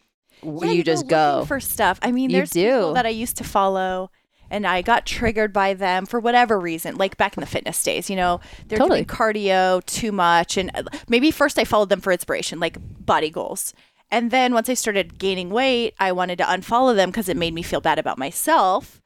Yeah, 0.43 0.71
you 0.71 0.83
just 0.83 1.07
go. 1.07 1.45
for 1.47 1.59
stuff. 1.59 1.99
I 2.01 2.11
mean, 2.11 2.31
there's 2.31 2.51
people 2.53 2.93
that 2.95 3.05
I 3.05 3.09
used 3.09 3.37
to 3.37 3.43
follow. 3.43 4.11
And 4.51 4.65
I 4.65 4.81
got 4.81 5.05
triggered 5.05 5.53
by 5.53 5.75
them 5.75 6.07
for 6.07 6.19
whatever 6.19 6.59
reason, 6.59 6.95
like 6.95 7.17
back 7.17 7.37
in 7.37 7.41
the 7.41 7.45
fitness 7.45 7.83
days. 7.83 8.09
You 8.09 8.15
know, 8.15 8.39
they're 8.67 8.79
Totally. 8.79 9.03
doing 9.03 9.05
cardio 9.05 9.85
too 9.85 10.11
much, 10.11 10.57
and 10.57 10.71
uh, 10.73 10.81
maybe 11.07 11.29
first 11.29 11.59
I 11.59 11.65
followed 11.65 11.89
them 11.89 12.01
for 12.01 12.11
inspiration, 12.11 12.59
like 12.59 12.77
body 13.05 13.29
goals. 13.29 13.75
And 14.11 14.31
then 14.31 14.53
once 14.53 14.69
I 14.69 14.73
started 14.73 15.19
gaining 15.19 15.49
weight, 15.49 15.93
I 15.99 16.11
wanted 16.11 16.37
to 16.39 16.43
unfollow 16.45 16.95
them 16.95 17.09
because 17.09 17.29
it 17.29 17.37
made 17.37 17.53
me 17.53 17.61
feel 17.61 17.81
bad 17.81 17.99
about 17.99 18.17
myself. 18.17 19.01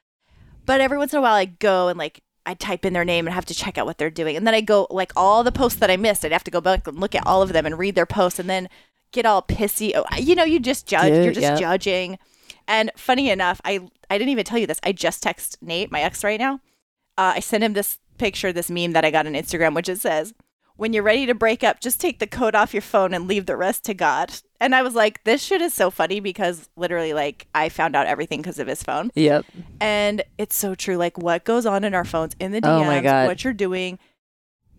But 0.66 0.80
every 0.80 0.98
once 0.98 1.12
in 1.12 1.20
a 1.20 1.22
while, 1.22 1.36
I 1.36 1.46
go 1.46 1.90
and 1.90 2.00
like 2.00 2.24
I 2.46 2.54
type 2.54 2.86
in 2.86 2.94
their 2.94 3.06
name 3.06 3.28
and 3.28 3.34
have 3.34 3.46
to 3.46 3.54
check 3.54 3.78
out 3.78 3.86
what 3.86 3.98
they're 3.98 4.10
doing, 4.10 4.36
and 4.36 4.46
then 4.46 4.54
I 4.54 4.62
go 4.62 4.88
like 4.90 5.12
all 5.16 5.44
the 5.44 5.52
posts 5.52 5.80
that 5.80 5.92
I 5.92 5.98
missed. 5.98 6.24
I'd 6.26 6.32
have 6.32 6.44
to 6.46 6.52
go 6.52 6.62
back 6.62 6.88
and 6.88 7.00
look 7.00 7.16
at 7.16 7.26
all 7.26 7.42
of 7.42 7.54
them 7.54 7.66
and 7.66 7.78
read 7.78 7.96
their 7.96 8.06
posts, 8.06 8.40
and 8.40 8.50
then 8.50 8.70
get 9.12 9.26
all 9.26 9.42
pissy. 9.42 9.94
Oh, 9.96 10.06
You 10.18 10.36
know, 10.36 10.44
you 10.44 10.60
just 10.60 10.88
judge. 10.88 11.14
Dude, 11.14 11.24
you're 11.24 11.34
just 11.34 11.42
yep. 11.42 11.60
judging. 11.60 12.18
And 12.68 12.92
funny 12.96 13.30
enough, 13.30 13.60
I 13.66 13.88
I 14.10 14.18
didn't 14.18 14.30
even 14.30 14.46
tell 14.46 14.58
you 14.58 14.68
this. 14.68 14.80
I 14.84 14.92
just 14.94 15.22
text 15.24 15.58
Nate, 15.62 15.92
my 15.92 16.02
ex, 16.02 16.24
right 16.24 16.40
now. 16.40 16.56
Uh, 17.18 17.34
I 17.36 17.40
sent 17.40 17.64
him 17.64 17.74
this 17.74 18.00
picture, 18.18 18.52
this 18.54 18.70
meme 18.70 18.94
that 18.94 19.06
I 19.06 19.12
got 19.12 19.28
on 19.28 19.34
Instagram, 19.34 19.76
which 19.76 19.90
it 19.90 20.00
says, 20.00 20.34
"When 20.76 20.94
you're 20.94 21.04
ready 21.04 21.26
to 21.26 21.34
break 21.36 21.64
up, 21.64 21.80
just 21.80 22.00
take 22.02 22.20
the 22.20 22.28
code 22.28 22.56
off 22.56 22.74
your 22.74 22.82
phone 22.82 23.14
and 23.14 23.28
leave 23.28 23.46
the 23.46 23.58
rest 23.58 23.84
to 23.86 23.94
God." 23.94 24.34
And 24.60 24.74
I 24.74 24.82
was 24.82 24.96
like, 24.96 25.24
"This 25.24 25.44
shit 25.44 25.62
is 25.62 25.74
so 25.74 25.92
funny 25.92 26.20
because 26.20 26.70
literally, 26.76 27.14
like, 27.14 27.48
I 27.54 27.70
found 27.70 27.96
out 27.96 28.08
everything 28.08 28.42
because 28.42 28.60
of 28.60 28.68
his 28.68 28.82
phone." 28.84 29.12
Yep. 29.16 29.46
And 29.82 30.24
it's 30.38 30.56
so 30.56 30.76
true. 30.76 30.98
Like 30.98 31.18
what 31.18 31.44
goes 31.44 31.66
on 31.66 31.84
in 31.84 31.94
our 31.94 32.06
phones, 32.06 32.36
in 32.40 32.52
the 32.52 32.62
DMs, 32.62 32.82
Oh 32.82 32.86
my 32.86 33.02
God. 33.02 33.28
what 33.28 33.44
you're 33.44 33.54
doing, 33.54 34.00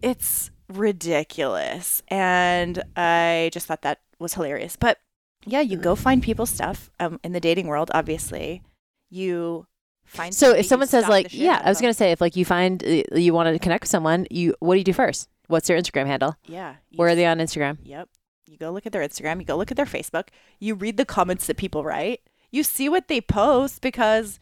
it's 0.02 0.50
ridiculous. 0.72 2.02
And 2.08 2.82
I 2.96 3.50
just 3.52 3.66
thought 3.66 3.82
that 3.82 4.00
was 4.18 4.34
hilarious. 4.34 4.76
But 4.76 4.98
yeah, 5.46 5.60
you 5.60 5.76
go 5.76 5.94
find 5.94 6.22
people's 6.22 6.50
stuff 6.50 6.90
um, 7.00 7.20
in 7.22 7.32
the 7.32 7.40
dating 7.40 7.66
world. 7.66 7.90
Obviously, 7.94 8.62
you 9.10 9.66
find. 10.04 10.34
So 10.34 10.52
if 10.52 10.66
someone 10.66 10.88
says 10.88 11.08
like, 11.08 11.32
yeah, 11.32 11.60
I 11.62 11.68
was 11.68 11.80
going 11.80 11.90
to 11.92 11.96
say, 11.96 12.12
if 12.12 12.20
like 12.20 12.36
you 12.36 12.44
find 12.44 12.82
uh, 12.82 13.16
you 13.16 13.34
want 13.34 13.52
to 13.52 13.58
connect 13.58 13.82
with 13.82 13.90
someone, 13.90 14.26
you, 14.30 14.54
what 14.60 14.74
do 14.74 14.78
you 14.78 14.84
do 14.84 14.92
first? 14.94 15.28
What's 15.48 15.68
their 15.68 15.78
Instagram 15.78 16.06
handle? 16.06 16.36
yeah, 16.46 16.76
Where 16.96 17.08
are 17.08 17.14
they 17.14 17.26
on 17.26 17.38
Instagram? 17.38 17.78
Yep. 17.82 18.08
You 18.46 18.56
go 18.58 18.70
look 18.70 18.86
at 18.86 18.92
their 18.92 19.02
Instagram, 19.02 19.40
you 19.40 19.44
go 19.44 19.56
look 19.56 19.70
at 19.70 19.76
their 19.76 19.86
Facebook, 19.86 20.28
you 20.60 20.74
read 20.74 20.96
the 20.96 21.04
comments 21.04 21.46
that 21.46 21.56
people 21.56 21.82
write, 21.82 22.20
you 22.50 22.62
see 22.62 22.88
what 22.88 23.08
they 23.08 23.20
post 23.20 23.80
because 23.82 24.38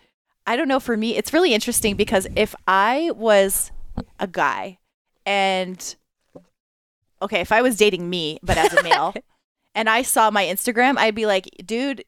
I 0.47 0.57
don't 0.57 0.69
know, 0.69 0.81
for 0.81 0.97
me, 0.97 1.17
it's 1.17 1.33
really 1.33 1.55
interesting 1.55 1.97
because 1.97 2.27
if 2.37 2.55
I 2.67 3.11
was 3.15 3.71
a 4.19 4.27
guy 4.27 4.79
and 5.25 5.95
okay, 7.21 7.41
if 7.41 7.53
I 7.53 7.63
was 7.63 7.77
dating 7.77 8.11
me, 8.11 8.39
but 8.43 8.59
as 8.59 8.73
a 8.75 8.83
male, 8.89 9.15
and 9.75 9.89
I 9.89 10.03
saw 10.03 10.31
my 10.31 10.45
Instagram, 10.45 10.99
I'd 10.99 11.15
be 11.15 11.27
like, 11.27 11.49
dude, 11.65 12.05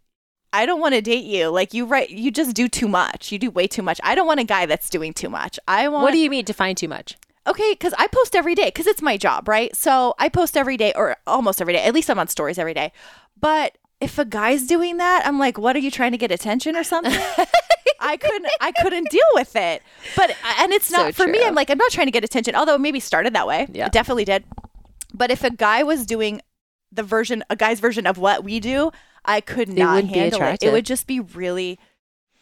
I 0.53 0.67
don't 0.67 0.81
want 0.81 0.95
to 0.95 1.01
date 1.01 1.25
you. 1.25 1.49
Like 1.49 1.75
you 1.75 1.85
write 1.87 2.11
you 2.11 2.31
just 2.31 2.55
do 2.55 2.69
too 2.69 2.89
much. 2.89 3.33
You 3.33 3.39
do 3.39 3.51
way 3.51 3.67
too 3.67 3.83
much. 3.83 4.01
I 4.05 4.15
don't 4.15 4.27
want 4.27 4.41
a 4.41 4.45
guy 4.45 4.67
that's 4.67 4.91
doing 4.91 5.13
too 5.13 5.29
much. 5.29 5.59
I 5.67 5.89
want 5.89 6.03
What 6.03 6.13
do 6.13 6.19
you 6.19 6.31
mean 6.31 6.45
define 6.45 6.75
too 6.75 6.89
much? 6.89 7.17
Okay, 7.47 7.73
because 7.73 7.93
I 7.99 8.07
post 8.07 8.35
every 8.35 8.55
day 8.55 8.67
because 8.67 8.87
it's 8.87 9.03
my 9.03 9.17
job, 9.17 9.49
right? 9.49 9.75
So 9.77 10.15
I 10.19 10.29
post 10.29 10.57
every 10.57 10.77
day 10.77 10.93
or 10.97 11.17
almost 11.27 11.61
every 11.61 11.75
day. 11.75 11.83
At 11.83 11.95
least 11.95 12.09
I'm 12.09 12.19
on 12.19 12.29
stories 12.29 12.59
every 12.59 12.75
day. 12.75 12.93
But 13.39 13.77
if 14.01 14.19
a 14.19 14.25
guy's 14.25 14.67
doing 14.67 14.97
that, 14.97 15.27
I'm 15.27 15.39
like, 15.39 15.59
what 15.59 15.77
are 15.77 15.81
you 15.81 15.91
trying 15.91 16.13
to 16.13 16.19
get 16.19 16.31
attention 16.31 16.75
or 16.77 16.85
something? 16.85 17.13
I 18.01 18.17
couldn't 18.17 18.47
I 18.61 18.73
couldn't 18.73 19.11
deal 19.11 19.23
with 19.35 19.57
it. 19.57 19.83
But 20.17 20.35
and 20.61 20.73
it's 20.73 20.87
So 20.87 20.97
not 20.97 21.15
for 21.15 21.27
me. 21.27 21.45
I'm 21.45 21.55
like, 21.55 21.71
I'm 21.71 21.79
not 21.79 21.91
trying 21.91 22.07
to 22.07 22.13
get 22.13 22.25
attention, 22.25 22.55
although 22.55 22.75
it 22.75 22.81
maybe 22.81 23.01
started 23.01 23.35
that 23.35 23.47
way. 23.47 23.67
Yeah. 23.73 23.87
It 23.87 23.93
definitely 23.93 24.25
did. 24.25 24.45
But 25.13 25.31
if 25.31 25.45
a 25.45 25.51
guy 25.51 25.83
was 25.83 26.07
doing 26.07 26.41
the 26.93 27.03
version 27.03 27.45
a 27.51 27.57
guy's 27.57 27.81
version 27.81 28.07
of 28.07 28.19
what 28.19 28.45
we 28.45 28.61
do, 28.61 28.91
I 29.25 29.41
could 29.41 29.69
not 29.69 30.05
handle 30.05 30.43
it. 30.43 30.63
It 30.63 30.73
would 30.73 30.87
just 30.87 31.07
be 31.07 31.21
really 31.21 31.79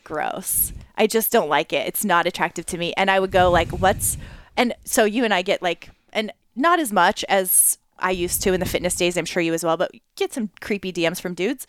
gross. 0.05 0.73
I 0.97 1.07
just 1.07 1.33
don't 1.33 1.49
like 1.49 1.73
it. 1.73 1.87
It's 1.87 2.05
not 2.05 2.27
attractive 2.27 2.67
to 2.67 2.79
me. 2.79 2.93
And 2.97 3.11
I 3.11 3.21
would 3.21 3.31
go 3.31 3.51
like, 3.51 3.69
what's 3.71 4.19
and 4.57 4.75
so 4.85 5.05
you 5.05 5.25
and 5.25 5.35
I 5.35 5.43
get 5.43 5.63
like 5.63 5.91
and 6.13 6.33
not 6.55 6.79
as 6.79 6.93
much 6.93 7.25
as 7.29 7.79
I 7.99 8.11
used 8.11 8.43
to 8.43 8.53
in 8.53 8.61
the 8.61 8.67
fitness 8.67 8.97
days, 8.97 9.17
I'm 9.17 9.25
sure 9.25 9.43
you 9.43 9.55
as 9.55 9.65
well, 9.65 9.77
but 9.77 9.93
get 10.17 10.33
some 10.33 10.51
creepy 10.61 10.93
DMs 10.93 11.21
from 11.21 11.35
dudes. 11.35 11.67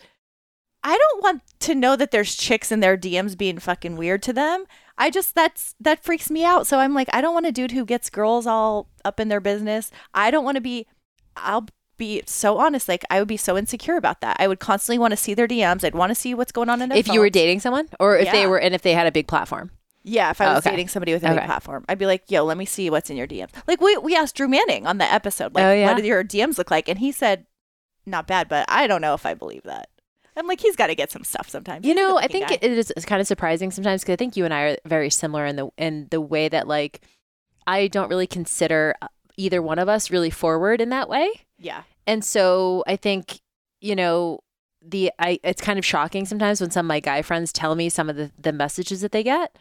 I 0.84 0.98
don't 0.98 1.24
want 1.24 1.42
to 1.62 1.75
know 1.75 1.96
that 1.96 2.12
there's 2.12 2.36
chicks 2.36 2.72
in 2.72 2.82
their 2.82 2.98
DMs 2.98 3.38
being 3.38 3.60
fucking 3.60 3.96
weird 3.96 4.22
to 4.24 4.34
them. 4.34 4.66
I 4.98 5.10
just 5.10 5.34
that's 5.34 5.75
that 5.80 6.04
freaks 6.04 6.30
me 6.30 6.44
out. 6.44 6.68
So 6.68 6.80
I'm 6.80 6.94
like, 6.94 7.08
I 7.13 7.22
don't 7.22 7.34
want 7.34 7.46
a 7.46 7.52
dude 7.52 7.72
who 7.72 7.86
gets 7.86 8.10
girls 8.10 8.46
all 8.46 8.90
up 9.06 9.20
in 9.20 9.30
their 9.30 9.40
business. 9.40 9.92
I 10.13 10.30
don't 10.30 10.44
want 10.44 10.56
to 10.56 10.62
be. 10.62 10.88
I'll 11.38 11.68
be 11.98 12.22
so 12.25 12.58
honest. 12.58 12.90
Like 12.90 13.06
I 13.10 13.20
would 13.20 13.28
be 13.28 13.38
so 13.38 13.58
insecure 13.58 13.96
about 13.96 14.22
that. 14.22 14.38
I 14.40 14.48
would 14.48 14.60
constantly 14.60 15.00
want 15.00 15.12
to 15.12 15.18
see 15.18 15.34
their 15.34 15.48
DMs. 15.48 15.84
I'd 15.84 15.96
want 15.96 16.12
to 16.12 16.16
see 16.16 16.34
what's 16.34 16.52
going 16.52 16.70
on 16.70 16.82
in 16.82 16.90
their. 16.90 16.98
If 16.98 17.08
you 17.08 17.22
were 17.22 17.30
dating 17.30 17.62
someone, 17.62 17.88
or 18.00 18.18
if 18.18 18.32
they 18.32 18.46
were, 18.46 18.60
and 18.60 18.75
if 18.75 18.82
they 18.82 18.94
had 18.94 19.08
a 19.08 19.12
big 19.12 19.28
platform. 19.28 19.72
Yeah, 20.03 20.29
if 20.31 20.41
I 20.41 20.45
Oh, 20.48 20.50
was 20.55 20.60
okay. 20.60 20.72
dating 20.72 20.89
somebody 20.89 21.13
with 21.13 21.24
a 21.24 21.27
big 21.29 21.38
Okay. 21.38 21.45
platform, 21.45 21.86
I'd 21.88 21.98
be 21.98 22.05
like, 22.05 22.29
"Yo, 22.29 22.43
let 22.43 22.57
me 22.57 22.65
see 22.65 22.89
what's 22.89 23.10
in 23.10 23.17
your 23.17 23.27
DMs." 23.27 23.51
Like 23.67 23.79
we 23.81 23.98
we 23.98 24.15
asked 24.15 24.36
Drew 24.36 24.48
Manning 24.48 24.86
on 24.86 24.98
the 24.98 25.05
episode, 25.12 25.55
like, 25.55 25.63
Oh, 25.65 25.72
yeah? 25.74 25.88
"What 25.88 25.98
do 25.98 26.03
your 26.07 26.24
DMs 26.24 26.57
look 26.57 26.69
like?" 26.72 26.89
And 26.89 27.00
he 27.00 27.12
said, 27.12 27.45
"Not 28.05 28.27
bad, 28.27 28.50
but 28.50 28.65
I 28.67 28.88
don't 28.88 29.01
know 29.01 29.13
if 29.13 29.25
I 29.25 29.33
believe 29.33 29.63
that." 29.63 29.89
I'm 30.36 30.48
like, 30.48 30.60
he's 30.62 30.75
got 30.75 30.88
to 30.88 30.95
get 30.95 31.12
some 31.12 31.24
stuff 31.24 31.48
sometimes. 31.48 31.86
You 31.86 31.93
know, 31.93 32.17
I 32.17 32.27
think 32.27 32.48
guy. 32.50 32.57
it 32.60 32.63
is 32.72 32.91
it's 32.98 33.05
kind 33.05 33.22
of 33.22 33.27
surprising 33.27 33.69
sometimes 33.72 34.01
because 34.01 34.13
I 34.13 34.15
think 34.17 34.36
you 34.36 34.45
and 34.45 34.53
I 34.53 34.62
are 34.62 34.77
very 34.86 35.10
similar 35.10 35.45
in 35.45 35.55
the 35.55 35.69
in 35.77 36.07
the 36.10 36.19
way 36.19 36.50
that 36.50 36.67
like 36.67 37.01
I 37.67 37.88
don't 37.88 38.10
really 38.10 38.27
consider 38.27 38.95
uh, 39.01 39.07
either 39.38 39.62
one 39.62 39.79
of 39.79 39.88
us 39.88 40.10
really 40.12 40.31
forward 40.31 40.81
in 40.81 40.89
that 40.89 41.07
way, 41.07 41.29
yeah, 41.60 41.83
and 42.07 42.25
so 42.25 42.83
I 42.88 42.95
think 42.98 43.39
you 43.79 43.95
know 43.95 44.39
the 44.81 45.12
I 45.19 45.39
it's 45.43 45.62
kind 45.62 45.77
of 45.79 45.86
shocking 45.86 46.25
sometimes 46.25 46.60
when 46.60 46.72
some 46.72 46.88
of 46.88 46.89
my 46.89 47.00
guy 47.00 47.22
friends 47.22 47.53
tell 47.53 47.75
me 47.75 47.88
some 47.89 48.10
of 48.10 48.15
the 48.15 48.31
the 48.38 48.51
messages 48.51 49.01
that 49.01 49.12
they 49.12 49.24
get, 49.24 49.55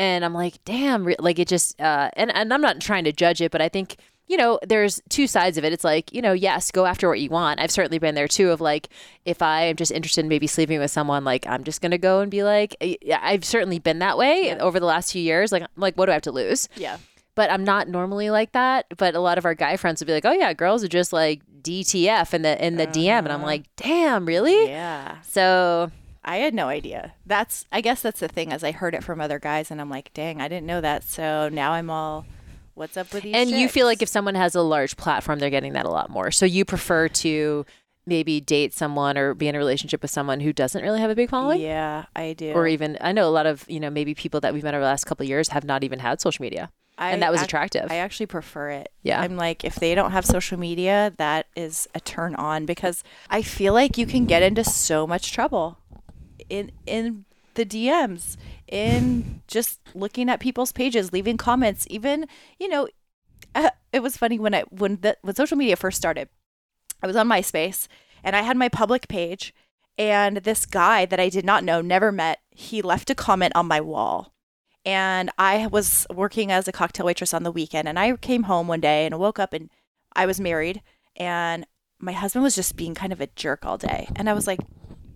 and 0.00 0.24
I'm 0.24 0.34
like, 0.34 0.54
damn, 0.64 1.04
like 1.18 1.38
it 1.38 1.48
just 1.48 1.80
uh, 1.80 2.10
and 2.16 2.34
and 2.34 2.52
I'm 2.54 2.60
not 2.62 2.80
trying 2.80 3.04
to 3.04 3.12
judge 3.12 3.40
it, 3.40 3.50
but 3.52 3.60
I 3.62 3.68
think 3.68 3.96
you 4.26 4.36
know, 4.36 4.60
there's 4.64 5.02
two 5.08 5.26
sides 5.26 5.58
of 5.58 5.64
it. 5.64 5.72
It's 5.72 5.82
like, 5.82 6.12
you 6.14 6.22
know, 6.22 6.32
yes, 6.32 6.70
go 6.70 6.86
after 6.86 7.08
what 7.08 7.18
you 7.18 7.28
want. 7.30 7.58
I've 7.58 7.72
certainly 7.72 7.98
been 7.98 8.14
there 8.14 8.28
too 8.28 8.50
of 8.52 8.60
like, 8.60 8.88
if 9.24 9.42
I 9.42 9.62
am 9.62 9.74
just 9.74 9.90
interested 9.90 10.20
in 10.20 10.28
maybe 10.28 10.46
sleeping 10.46 10.78
with 10.78 10.92
someone, 10.92 11.24
like, 11.24 11.44
I'm 11.48 11.64
just 11.64 11.80
going 11.80 11.90
to 11.90 11.98
go 11.98 12.20
and 12.20 12.30
be 12.30 12.44
like, 12.44 12.76
I've 13.12 13.44
certainly 13.44 13.80
been 13.80 13.98
that 13.98 14.16
way 14.16 14.46
Yeah. 14.46 14.58
over 14.60 14.78
the 14.78 14.86
last 14.86 15.10
few 15.10 15.20
years. 15.20 15.50
Like, 15.50 15.64
like, 15.74 15.96
what 15.96 16.06
do 16.06 16.12
I 16.12 16.14
have 16.14 16.22
to 16.22 16.30
lose? 16.30 16.68
yeah, 16.76 16.98
But 17.34 17.50
I'm 17.50 17.64
not 17.64 17.88
normally 17.88 18.30
like 18.30 18.52
that. 18.52 18.86
But 18.96 19.16
a 19.16 19.20
lot 19.20 19.36
of 19.36 19.44
our 19.44 19.54
guy 19.56 19.76
friends 19.76 20.00
would 20.00 20.06
be 20.06 20.12
like, 20.12 20.24
oh 20.24 20.30
yeah, 20.32 20.52
girls 20.52 20.84
are 20.84 20.88
just 21.00 21.12
like 21.12 21.40
DTF 21.60 22.32
in 22.32 22.42
the, 22.42 22.64
in 22.64 22.76
the 22.76 22.86
DM. 22.86 23.18
And 23.18 23.28
I'm 23.32 23.40
Uh-huh. 23.40 23.46
like, 23.46 23.64
damn, 23.74 24.26
really? 24.26 24.68
yeah. 24.68 25.16
So 25.22 25.90
I 26.24 26.36
had 26.38 26.54
no 26.54 26.68
idea. 26.68 27.14
That's 27.24 27.64
I 27.72 27.80
guess 27.80 28.02
that's 28.02 28.20
the 28.20 28.28
thing 28.28 28.52
as 28.52 28.62
I 28.62 28.72
heard 28.72 28.94
it 28.94 29.02
from 29.04 29.20
other 29.20 29.38
guys, 29.38 29.70
and 29.70 29.80
I'm 29.80 29.90
like, 29.90 30.12
dang, 30.14 30.40
I 30.40 30.48
didn't 30.48 30.66
know 30.66 30.80
that. 30.80 31.04
So 31.04 31.48
now 31.48 31.72
I'm 31.72 31.90
all, 31.90 32.26
what's 32.74 32.96
up 32.96 33.12
with 33.12 33.22
these? 33.22 33.34
and 33.34 33.50
you 33.50 33.68
feel 33.68 33.86
like 33.86 34.02
if 34.02 34.08
someone 34.08 34.34
has 34.34 34.54
a 34.54 34.62
large 34.62 34.96
platform, 34.96 35.38
they're 35.38 35.50
getting 35.50 35.72
that 35.72 35.86
a 35.86 35.90
lot 35.90 36.10
more. 36.10 36.30
So 36.30 36.44
you 36.46 36.64
prefer 36.64 37.08
to 37.08 37.64
maybe 38.06 38.40
date 38.40 38.74
someone 38.74 39.16
or 39.16 39.34
be 39.34 39.46
in 39.48 39.54
a 39.54 39.58
relationship 39.58 40.02
with 40.02 40.10
someone 40.10 40.40
who 40.40 40.52
doesn't 40.52 40.82
really 40.82 41.00
have 41.00 41.10
a 41.10 41.14
big 41.14 41.30
following? 41.30 41.60
yeah, 41.60 42.06
I 42.16 42.32
do. 42.32 42.52
Or 42.52 42.66
even 42.66 42.98
I 43.00 43.12
know 43.12 43.26
a 43.28 43.30
lot 43.30 43.46
of, 43.46 43.64
you 43.68 43.80
know, 43.80 43.90
maybe 43.90 44.14
people 44.14 44.40
that 44.40 44.52
we've 44.52 44.64
met 44.64 44.74
over 44.74 44.82
the 44.82 44.88
last 44.88 45.04
couple 45.04 45.24
of 45.24 45.28
years 45.28 45.48
have 45.48 45.64
not 45.64 45.84
even 45.84 46.00
had 46.00 46.20
social 46.20 46.42
media. 46.42 46.70
I 46.98 47.12
and 47.12 47.22
that 47.22 47.30
was 47.30 47.40
ac- 47.40 47.46
attractive. 47.46 47.86
I 47.90 47.96
actually 47.96 48.26
prefer 48.26 48.70
it. 48.70 48.92
Yeah. 49.02 49.22
I'm 49.22 49.36
like, 49.36 49.64
if 49.64 49.76
they 49.76 49.94
don't 49.94 50.10
have 50.10 50.26
social 50.26 50.58
media, 50.58 51.14
that 51.16 51.46
is 51.56 51.88
a 51.94 52.00
turn 52.00 52.34
on 52.34 52.66
because 52.66 53.02
I 53.30 53.40
feel 53.40 53.72
like 53.72 53.96
you 53.96 54.04
can 54.06 54.26
get 54.26 54.42
into 54.42 54.64
so 54.64 55.06
much 55.06 55.32
trouble 55.32 55.78
in 56.50 56.72
in 56.86 57.24
the 57.54 57.64
DMs, 57.64 58.36
in 58.68 59.42
just 59.48 59.80
looking 59.94 60.28
at 60.28 60.40
people's 60.40 60.72
pages, 60.72 61.12
leaving 61.12 61.36
comments, 61.36 61.86
even 61.90 62.26
you 62.58 62.68
know, 62.68 62.88
uh, 63.54 63.70
it 63.92 64.02
was 64.02 64.16
funny 64.16 64.38
when 64.38 64.54
I 64.54 64.62
when 64.70 64.98
the 65.00 65.16
when 65.22 65.34
social 65.34 65.56
media 65.56 65.76
first 65.76 65.96
started. 65.96 66.28
I 67.02 67.06
was 67.06 67.16
on 67.16 67.28
MySpace 67.28 67.88
and 68.22 68.36
I 68.36 68.42
had 68.42 68.56
my 68.56 68.68
public 68.68 69.08
page, 69.08 69.54
and 69.96 70.38
this 70.38 70.66
guy 70.66 71.06
that 71.06 71.20
I 71.20 71.28
did 71.28 71.44
not 71.44 71.64
know, 71.64 71.80
never 71.80 72.12
met, 72.12 72.40
he 72.50 72.82
left 72.82 73.10
a 73.10 73.14
comment 73.14 73.54
on 73.56 73.66
my 73.66 73.80
wall. 73.80 74.34
And 74.84 75.30
I 75.38 75.66
was 75.66 76.06
working 76.12 76.50
as 76.50 76.66
a 76.68 76.72
cocktail 76.72 77.06
waitress 77.06 77.34
on 77.34 77.42
the 77.42 77.52
weekend, 77.52 77.88
and 77.88 77.98
I 77.98 78.16
came 78.16 78.44
home 78.44 78.68
one 78.68 78.80
day 78.80 79.06
and 79.06 79.18
woke 79.18 79.38
up 79.38 79.52
and 79.52 79.70
I 80.14 80.26
was 80.26 80.40
married, 80.40 80.82
and 81.16 81.66
my 81.98 82.12
husband 82.12 82.42
was 82.42 82.54
just 82.54 82.76
being 82.76 82.94
kind 82.94 83.12
of 83.12 83.20
a 83.20 83.28
jerk 83.28 83.64
all 83.64 83.78
day. 83.78 84.08
And 84.16 84.28
I 84.28 84.32
was 84.32 84.46
like, 84.46 84.60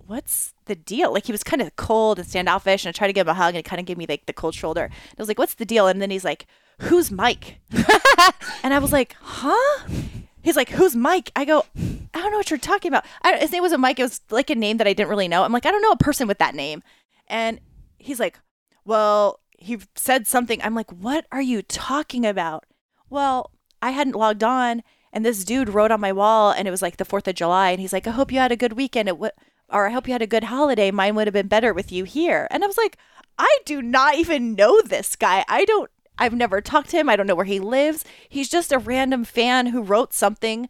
what's 0.06 0.54
the 0.66 0.75
deal? 0.75 1.12
Like 1.12 1.26
he 1.26 1.32
was 1.32 1.42
kind 1.42 1.62
of 1.62 1.76
cold 1.76 2.18
and 2.18 2.28
standoffish, 2.28 2.84
and 2.84 2.90
I 2.90 2.92
tried 2.96 3.08
to 3.08 3.12
give 3.12 3.26
him 3.26 3.32
a 3.32 3.34
hug, 3.34 3.54
and 3.54 3.58
it 3.58 3.64
kind 3.64 3.80
of 3.80 3.87
gave 3.87 3.99
me 3.99 4.06
like 4.08 4.26
the 4.26 4.32
cold 4.32 4.54
shoulder. 4.54 4.84
And 4.84 4.92
I 4.92 5.23
was 5.23 5.28
like, 5.28 5.38
what's 5.38 5.54
the 5.54 5.64
deal? 5.64 5.87
And 5.87 6.00
then 6.00 6.11
he's 6.11 6.25
like, 6.25 6.46
who's 6.80 7.11
Mike? 7.11 7.61
and 8.62 8.75
I 8.75 8.78
was 8.78 8.92
like, 8.92 9.16
huh? 9.20 9.88
He's 10.42 10.56
like, 10.56 10.70
who's 10.70 10.94
Mike? 10.94 11.30
I 11.34 11.44
go, 11.44 11.64
I 11.76 12.20
don't 12.20 12.30
know 12.30 12.37
what 12.37 12.50
you're 12.50 12.58
talking 12.58 12.90
about. 12.90 13.04
I, 13.23 13.38
his 13.38 13.50
name 13.52 13.62
wasn't 13.62 13.80
Mike. 13.80 13.99
It 13.99 14.02
was 14.04 14.20
like 14.30 14.50
a 14.50 14.54
name 14.54 14.76
that 14.76 14.87
I 14.87 14.92
didn't 14.92 15.08
really 15.08 15.28
know. 15.28 15.42
I'm 15.42 15.52
like, 15.52 15.66
I 15.66 15.70
don't 15.70 15.82
know 15.82 15.92
a 15.92 15.96
person 15.96 16.28
with 16.28 16.38
that 16.38 16.54
name. 16.54 16.82
And 17.26 17.61
he's 17.99 18.20
like, 18.20 18.38
well, 18.84 19.40
he 19.58 19.78
said 19.94 20.26
something. 20.26 20.61
I'm 20.62 20.75
like, 20.75 20.90
what 20.90 21.26
are 21.32 21.40
you 21.40 21.62
talking 21.62 22.26
about? 22.26 22.64
Well, 23.08 23.50
I 23.80 23.90
hadn't 23.90 24.16
logged 24.16 24.44
on, 24.44 24.82
and 25.12 25.25
this 25.25 25.44
dude 25.44 25.68
wrote 25.70 25.90
on 25.90 26.00
my 26.00 26.12
wall, 26.12 26.50
and 26.50 26.68
it 26.68 26.70
was 26.70 26.82
like 26.82 26.99
the 26.99 27.04
4th 27.04 27.28
of 27.28 27.34
July. 27.34 27.70
And 27.70 27.80
he's 27.80 27.92
like, 27.92 28.06
I 28.06 28.11
hope 28.11 28.30
you 28.30 28.38
had 28.38 28.52
a 28.52 28.56
good 28.56 28.75
weekend. 28.75 29.08
It 29.08 29.12
w- 29.12 29.30
or 29.71 29.87
I 29.87 29.90
hope 29.90 30.06
you 30.06 30.12
had 30.12 30.23
a 30.23 30.26
good 30.26 30.44
holiday. 30.44 30.90
Mine 30.90 31.14
would 31.14 31.26
have 31.26 31.35
been 31.35 31.49
better 31.49 31.73
with 31.73 31.90
you 31.90 32.04
here. 32.04 32.47
And 32.50 32.62
I 32.62 32.66
was 32.66 32.76
like, 32.76 32.99
I 33.38 33.59
do 33.64 33.83
not 33.83 34.16
even 34.16 34.54
know 34.54 34.80
this 34.83 35.16
guy. 35.16 35.44
I 35.49 35.64
don't, 35.64 35.90
I've 36.18 36.35
never 36.35 36.61
talked 36.61 36.90
to 36.90 36.99
him. 36.99 37.09
I 37.09 37.16
don't 37.16 37.26
know 37.26 37.35
where 37.35 37.44
he 37.44 37.59
lives. 37.59 38.04
He's 38.28 38.49
just 38.49 38.73
a 38.73 38.78
random 38.78 39.25
fan 39.25 39.66
who 39.66 39.83
wrote 39.83 40.12
something 40.12 40.68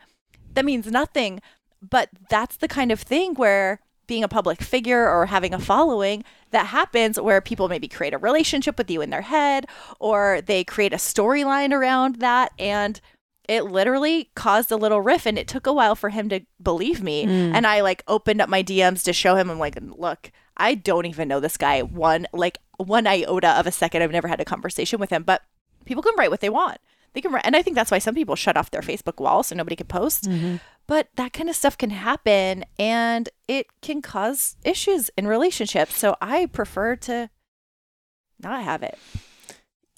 that 0.55 0.65
means 0.65 0.87
nothing. 0.87 1.41
But 1.83 2.09
that's 2.31 2.57
the 2.57 2.69
kind 2.69 2.91
of 2.91 3.01
thing 3.01 3.35
where 3.35 3.81
being 4.07 4.25
a 4.25 4.29
public 4.29 4.63
figure 4.63 5.09
or 5.09 5.27
having 5.27 5.55
a 5.55 5.59
following 5.59 6.25
that 6.51 6.67
happens 6.67 7.21
where 7.21 7.41
people 7.41 7.69
maybe 7.69 7.89
create 7.89 8.15
a 8.15 8.19
relationship 8.19 8.79
with 8.79 8.91
you 8.91 9.01
in 9.01 9.11
their 9.11 9.23
head 9.23 9.67
or 9.99 10.41
they 10.43 10.63
create 10.65 10.93
a 10.93 10.97
storyline 10.97 11.73
around 11.73 12.17
that 12.17 12.53
and 12.59 13.01
it 13.49 13.65
literally 13.65 14.31
caused 14.35 14.71
a 14.71 14.77
little 14.77 15.01
riff 15.01 15.27
and 15.27 15.39
it 15.39 15.49
took 15.49 15.67
a 15.67 15.73
while 15.73 15.95
for 15.95 16.11
him 16.11 16.29
to 16.29 16.41
believe 16.63 17.03
me. 17.03 17.27
Mm. 17.27 17.55
And 17.55 17.67
i 17.67 17.81
like 17.81 18.03
opened 18.09 18.41
up 18.41 18.49
my 18.49 18.63
dms 18.63 19.03
to 19.05 19.13
show 19.13 19.37
him. 19.37 19.51
I'm 19.51 19.59
like 19.59 19.79
look 19.81 20.31
i 20.57 20.75
don't 20.75 21.07
even 21.07 21.29
know 21.29 21.41
this 21.41 21.57
guy. 21.57 21.83
One 21.83 22.27
like 22.33 22.59
one 22.79 23.07
iota 23.07 23.51
of 23.51 23.67
a 23.67 23.73
second 23.73 24.03
i've 24.03 24.11
never 24.11 24.29
had 24.29 24.41
a 24.41 24.45
conversation 24.45 24.99
with 24.99 25.11
him. 25.11 25.23
But 25.23 25.43
people 25.85 26.03
can 26.03 26.15
write 26.17 26.31
what 26.31 26.41
they 26.41 26.51
want. 26.51 26.79
They 27.13 27.21
can 27.21 27.33
write 27.33 27.47
and 27.47 27.57
i 27.57 27.63
think 27.63 27.77
that's 27.77 27.91
why 27.91 27.99
some 27.99 28.15
people 28.15 28.37
shut 28.37 28.57
off 28.57 28.71
their 28.71 28.81
facebook 28.81 29.21
wall 29.21 29.43
so 29.43 29.55
nobody 29.55 29.77
can 29.77 29.87
post. 29.87 30.25
Mm-hmm. 30.25 30.57
But 30.87 31.09
that 31.17 31.33
kind 31.33 31.49
of 31.49 31.57
stuff 31.57 31.79
can 31.79 31.91
happen 31.91 32.65
and 32.79 33.31
it 33.49 33.69
can 33.81 34.03
cause 34.03 34.57
issues 34.65 35.11
in 35.17 35.27
relationships. 35.27 35.97
So 35.99 36.17
i 36.21 36.47
prefer 36.47 36.97
to 36.97 37.31
not 38.41 38.63
have 38.63 38.83
it 38.83 38.99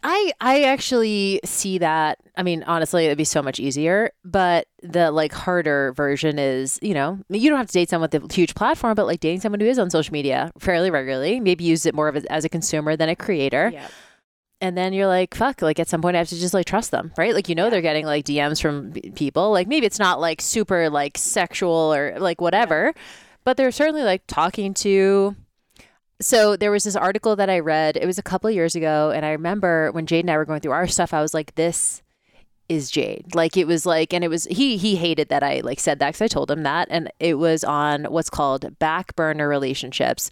I 0.08 0.32
I 0.40 0.62
actually 0.62 1.40
see 1.44 1.78
that. 1.78 2.18
I 2.36 2.42
mean, 2.42 2.62
honestly, 2.62 3.06
it'd 3.06 3.18
be 3.18 3.24
so 3.24 3.42
much 3.42 3.58
easier. 3.58 4.12
But 4.24 4.68
the 4.82 5.10
like 5.10 5.32
harder 5.32 5.92
version 5.94 6.38
is, 6.38 6.78
you 6.80 6.94
know, 6.94 7.18
you 7.28 7.50
don't 7.50 7.58
have 7.58 7.66
to 7.66 7.72
date 7.72 7.90
someone 7.90 8.08
with 8.12 8.30
a 8.30 8.34
huge 8.34 8.54
platform, 8.54 8.94
but 8.94 9.06
like 9.06 9.20
dating 9.20 9.40
someone 9.40 9.60
who 9.60 9.66
is 9.66 9.78
on 9.78 9.90
social 9.90 10.12
media 10.12 10.52
fairly 10.58 10.90
regularly, 10.90 11.40
maybe 11.40 11.64
use 11.64 11.86
it 11.86 11.94
more 11.94 12.08
of 12.08 12.16
a, 12.16 12.32
as 12.32 12.44
a 12.44 12.48
consumer 12.48 12.96
than 12.96 13.08
a 13.08 13.16
creator. 13.16 13.70
yeah 13.72 13.88
And 14.60 14.78
then 14.78 14.92
you're 14.92 15.08
like, 15.08 15.34
fuck, 15.34 15.60
like 15.60 15.80
at 15.80 15.88
some 15.88 16.00
point 16.00 16.14
I 16.14 16.20
have 16.20 16.28
to 16.28 16.38
just 16.38 16.54
like 16.54 16.66
trust 16.66 16.90
them, 16.92 17.12
right? 17.18 17.34
Like, 17.34 17.48
you 17.48 17.54
know, 17.54 17.68
they're 17.68 17.82
getting 17.82 18.06
like 18.06 18.24
DMs 18.24 18.62
from 18.62 18.92
people. 18.92 19.50
Like, 19.50 19.66
maybe 19.66 19.86
it's 19.86 19.98
not 19.98 20.20
like 20.20 20.40
super 20.40 20.88
like 20.88 21.18
sexual 21.18 21.92
or 21.92 22.16
like 22.18 22.40
whatever, 22.40 22.94
but 23.44 23.56
they're 23.56 23.72
certainly 23.72 24.02
like 24.02 24.22
talking 24.28 24.72
to. 24.74 25.34
So 26.20 26.56
there 26.56 26.70
was 26.70 26.84
this 26.84 26.96
article 26.96 27.36
that 27.36 27.50
I 27.50 27.58
read. 27.58 27.96
It 27.96 28.06
was 28.06 28.18
a 28.18 28.22
couple 28.22 28.50
years 28.50 28.74
ago. 28.74 29.12
And 29.14 29.24
I 29.24 29.30
remember 29.30 29.92
when 29.92 30.06
Jade 30.06 30.24
and 30.24 30.30
I 30.30 30.36
were 30.36 30.44
going 30.44 30.60
through 30.60 30.72
our 30.72 30.86
stuff, 30.86 31.12
I 31.12 31.20
was 31.20 31.34
like, 31.34 31.54
this 31.54 32.02
is 32.68 32.90
Jade. 32.90 33.34
Like 33.34 33.56
it 33.56 33.66
was 33.66 33.86
like, 33.86 34.12
and 34.12 34.24
it 34.24 34.28
was 34.28 34.44
he 34.44 34.76
he 34.76 34.96
hated 34.96 35.28
that 35.28 35.42
I 35.42 35.60
like 35.60 35.80
said 35.80 35.98
that 35.98 36.08
because 36.08 36.22
I 36.22 36.28
told 36.28 36.50
him 36.50 36.62
that, 36.64 36.88
and 36.90 37.10
it 37.20 37.34
was 37.34 37.64
on 37.64 38.04
what's 38.04 38.30
called 38.30 38.78
back 38.78 39.14
burner 39.14 39.48
relationships. 39.48 40.30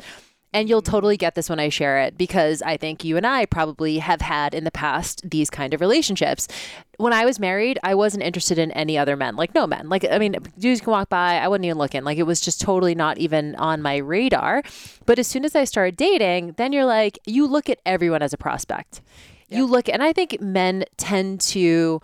And 0.54 0.68
you'll 0.68 0.82
mm-hmm. 0.82 0.90
totally 0.90 1.16
get 1.16 1.34
this 1.34 1.50
when 1.50 1.60
I 1.60 1.68
share 1.68 2.00
it 2.00 2.16
because 2.16 2.62
I 2.62 2.76
think 2.76 3.04
you 3.04 3.16
and 3.16 3.26
I 3.26 3.44
probably 3.44 3.98
have 3.98 4.22
had 4.22 4.54
in 4.54 4.64
the 4.64 4.70
past 4.70 5.28
these 5.28 5.50
kind 5.50 5.74
of 5.74 5.80
relationships. 5.80 6.48
When 6.96 7.12
I 7.12 7.24
was 7.24 7.40
married, 7.40 7.78
I 7.82 7.96
wasn't 7.96 8.22
interested 8.22 8.56
in 8.56 8.70
any 8.70 8.96
other 8.96 9.16
men, 9.16 9.34
like 9.34 9.52
no 9.52 9.66
men. 9.66 9.88
Like 9.88 10.06
I 10.08 10.18
mean, 10.18 10.36
dudes 10.58 10.80
can 10.80 10.92
walk 10.92 11.08
by, 11.08 11.38
I 11.38 11.48
wasn't 11.48 11.66
even 11.66 11.78
look 11.78 11.84
looking. 11.84 12.04
Like 12.04 12.18
it 12.18 12.24
was 12.24 12.40
just 12.40 12.60
totally 12.60 12.94
not 12.94 13.18
even 13.18 13.54
on 13.56 13.82
my 13.82 13.96
radar. 13.98 14.62
But 15.06 15.18
as 15.18 15.26
soon 15.26 15.44
as 15.44 15.54
I 15.54 15.64
started 15.64 15.96
dating, 15.96 16.54
then 16.56 16.72
you're 16.72 16.86
like, 16.86 17.18
you 17.26 17.46
look 17.46 17.68
at 17.68 17.78
everyone 17.84 18.22
as 18.22 18.32
a 18.32 18.38
prospect. 18.38 19.02
You 19.50 19.66
look, 19.66 19.88
and 19.88 20.02
I 20.02 20.12
think 20.12 20.40
men 20.40 20.84
tend 20.96 21.40
to 21.52 22.00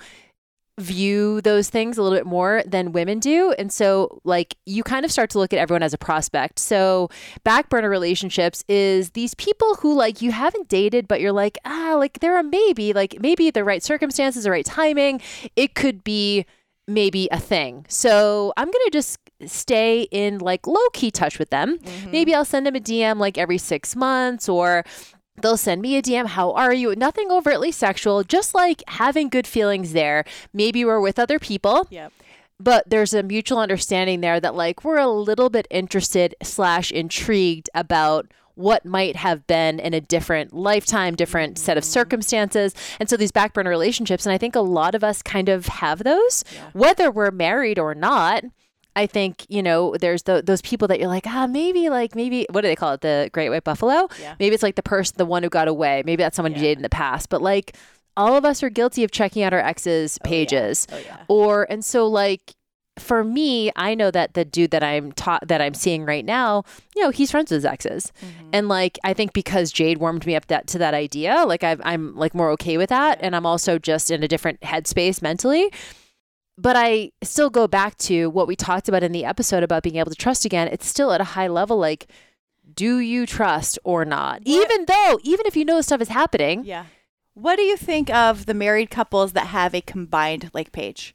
view 0.81 1.41
those 1.43 1.69
things 1.69 1.99
a 1.99 2.03
little 2.03 2.17
bit 2.19 2.27
more 2.27 2.63
than 2.67 2.93
women 2.93 3.19
do. 3.19 3.53
And 3.59 3.73
so, 3.73 4.21
like, 4.25 4.57
you 4.67 4.83
kind 4.83 5.05
of 5.05 5.13
start 5.13 5.31
to 5.31 5.39
look 5.39 5.53
at 5.53 5.59
everyone 5.59 5.83
as 5.83 5.93
a 5.93 5.99
prospect. 5.99 6.59
So, 6.59 7.09
back 7.45 7.69
burner 7.69 7.91
relationships 7.91 8.65
is 8.69 9.11
these 9.11 9.35
people 9.35 9.77
who, 9.77 9.95
like, 9.95 10.23
you 10.23 10.33
haven't 10.33 10.69
dated, 10.69 11.07
but 11.07 11.21
you're 11.21 11.33
like, 11.33 11.59
ah, 11.65 11.95
like, 11.97 12.21
they're 12.21 12.39
a 12.39 12.43
maybe, 12.43 12.93
like, 12.93 13.17
maybe 13.21 13.51
the 13.51 13.65
right 13.65 13.83
circumstances, 13.83 14.45
the 14.45 14.51
right 14.51 14.67
timing. 14.67 15.21
It 15.57 15.75
could 15.75 16.03
be 16.03 16.47
maybe 16.89 17.29
a 17.31 17.39
thing. 17.39 17.87
So, 17.89 18.53
I'm 18.57 18.67
going 18.67 18.85
to 18.87 18.91
just 18.91 19.19
stay 19.47 20.03
in 20.11 20.39
like 20.39 20.67
low 20.67 20.87
key 20.93 21.11
touch 21.11 21.39
with 21.39 21.49
them. 21.49 21.79
Maybe 22.13 22.35
I'll 22.35 22.45
send 22.45 22.67
them 22.67 22.77
a 22.77 22.81
DM 22.81 23.19
like 23.19 23.39
every 23.39 23.57
six 23.57 23.97
months 23.97 24.51
or 24.51 24.85
They'll 25.43 25.57
send 25.57 25.83
me 25.83 25.97
a 25.97 26.03
DM, 26.03 26.27
how 26.27 26.53
are 26.53 26.73
you? 26.75 26.95
Nothing 26.95 27.31
overtly 27.31 27.73
sexual, 27.73 28.23
just 28.25 28.55
like 28.55 28.83
having 28.89 29.29
good 29.29 29.47
feelings 29.47 29.93
there. 29.93 30.25
Maybe 30.53 30.85
we're 30.85 31.01
with 31.01 31.19
other 31.19 31.39
people. 31.39 31.87
Yep. 31.91 32.13
But 32.59 32.91
there's 32.91 33.15
a 33.15 33.23
mutual 33.23 33.59
understanding 33.59 34.21
there 34.21 34.39
that 34.39 34.55
like 34.55 34.85
we're 34.85 34.99
a 34.99 35.09
little 35.09 35.49
bit 35.49 35.67
interested 35.71 36.35
slash 36.43 36.93
intrigued 36.93 37.71
about 37.75 38.31
what 38.55 38.85
might 38.85 39.17
have 39.17 39.47
been 39.47 39.81
in 39.81 39.95
a 39.95 40.01
different 40.01 40.53
lifetime, 40.53 41.15
different 41.17 41.59
set 41.59 41.79
of 41.79 41.85
mm-hmm. 41.85 41.93
circumstances. 41.93 42.75
And 42.99 43.09
so 43.09 43.17
these 43.17 43.33
back 43.33 43.55
burner 43.55 43.71
relationships, 43.71 44.27
and 44.27 44.33
I 44.33 44.39
think 44.39 44.55
a 44.55 44.61
lot 44.61 44.95
of 44.95 45.03
us 45.03 45.23
kind 45.23 45.49
of 45.49 45.67
have 45.67 46.05
those, 46.05 46.45
whether 46.73 47.11
we're 47.11 47.31
married 47.31 47.79
or 47.79 47.95
not. 47.95 48.45
I 48.97 49.07
think, 49.07 49.47
you 49.49 49.63
know, 49.63 49.95
there's 50.01 50.25
the, 50.25 50.43
those 50.45 50.61
people 50.63 50.89
that 50.89 50.99
you're 50.99 51.09
like, 51.09 51.27
ah, 51.27 51.47
maybe 51.47 51.89
like, 51.89 52.15
maybe, 52.15 52.47
what 52.51 52.63
do 52.63 52.69
they 52.69 52.77
call 52.77 52.93
it? 52.95 53.01
The 53.03 53.31
great 53.33 53.49
white 53.49 53.65
buffalo? 53.65 54.09
Yeah. 54.21 54.35
Maybe 54.41 54.55
it's 54.55 54.63
like 54.63 54.75
the 54.75 54.83
person, 54.83 55.15
the 55.17 55.27
one 55.27 55.43
who 55.43 55.49
got 55.49 55.69
away. 55.69 56.03
Maybe 56.05 56.23
that's 56.23 56.37
someone 56.37 56.53
you 56.55 56.59
dated 56.61 56.79
in 56.79 56.83
the 56.83 56.89
past. 56.89 57.29
But 57.29 57.41
like, 57.43 57.77
all 58.17 58.37
of 58.37 58.45
us 58.45 58.63
are 58.63 58.71
guilty 58.71 59.05
of 59.05 59.11
checking 59.13 59.43
out 59.43 59.53
our 59.53 59.61
ex's 59.61 60.19
pages. 60.25 60.87
Oh, 60.93 60.99
yeah. 60.99 61.19
Or, 61.29 61.67
and 61.71 61.85
so 61.85 62.07
like, 62.09 62.55
for 62.99 63.25
me, 63.25 63.71
I 63.77 63.95
know 63.95 64.11
that 64.11 64.35
the 64.35 64.45
dude 64.45 64.73
that 64.73 64.83
I'm 64.83 65.13
taught 65.13 65.49
that 65.49 65.63
I'm 65.63 65.73
seeing 65.73 66.05
right 66.05 66.25
now, 66.25 66.65
you 66.95 67.03
know, 67.03 67.09
he's 67.11 67.31
friends 67.31 67.51
with 67.51 67.59
his 67.59 67.65
exes, 67.65 68.13
Mm-hmm. 68.21 68.51
and 68.53 68.69
like 68.69 68.99
I 69.05 69.15
think 69.15 69.33
because 69.33 69.73
Jade 69.73 69.97
warmed 69.99 70.27
me 70.27 70.37
up 70.37 70.49
that 70.49 70.67
to 70.67 70.79
that 70.79 70.93
idea, 70.93 71.45
like 71.47 71.65
I've, 71.65 71.81
I'm 71.83 72.15
like 72.15 72.35
more 72.35 72.51
okay 72.51 72.77
with 72.77 72.91
that, 72.91 73.19
and 73.23 73.35
I'm 73.35 73.47
also 73.47 73.79
just 73.79 74.11
in 74.11 74.23
a 74.23 74.29
different 74.29 74.61
headspace 74.61 75.23
mentally. 75.23 75.73
But 76.61 76.76
I 76.76 77.12
still 77.23 77.49
go 77.49 77.67
back 77.67 77.97
to 77.99 78.29
what 78.29 78.47
we 78.47 78.55
talked 78.55 78.87
about 78.88 79.02
in 79.02 79.12
the 79.12 79.25
episode 79.25 79.62
about 79.62 79.83
being 79.83 79.97
able 79.97 80.11
to 80.11 80.17
trust 80.17 80.45
again. 80.45 80.69
It's 80.69 80.87
still 80.87 81.11
at 81.12 81.21
a 81.21 81.33
high 81.33 81.49
level, 81.49 81.79
like, 81.79 82.07
do 82.75 82.99
you 82.99 83.25
trust 83.25 83.79
or 83.83 84.05
not? 84.05 84.43
Even 84.45 84.85
though, 84.87 85.19
even 85.23 85.47
if 85.47 85.57
you 85.57 85.64
know 85.64 85.81
stuff 85.81 86.02
is 86.02 86.09
happening, 86.09 86.64
Yeah. 86.64 86.85
What 87.35 87.57
do 87.57 87.62
you 87.62 87.76
think 87.76 88.11
of 88.11 88.45
the 88.45 88.52
married 88.52 88.90
couples 88.90 89.33
that 89.33 89.47
have 89.47 89.75
a 89.75 89.81
combined 89.81 90.50
like 90.52 90.73
page? 90.73 91.14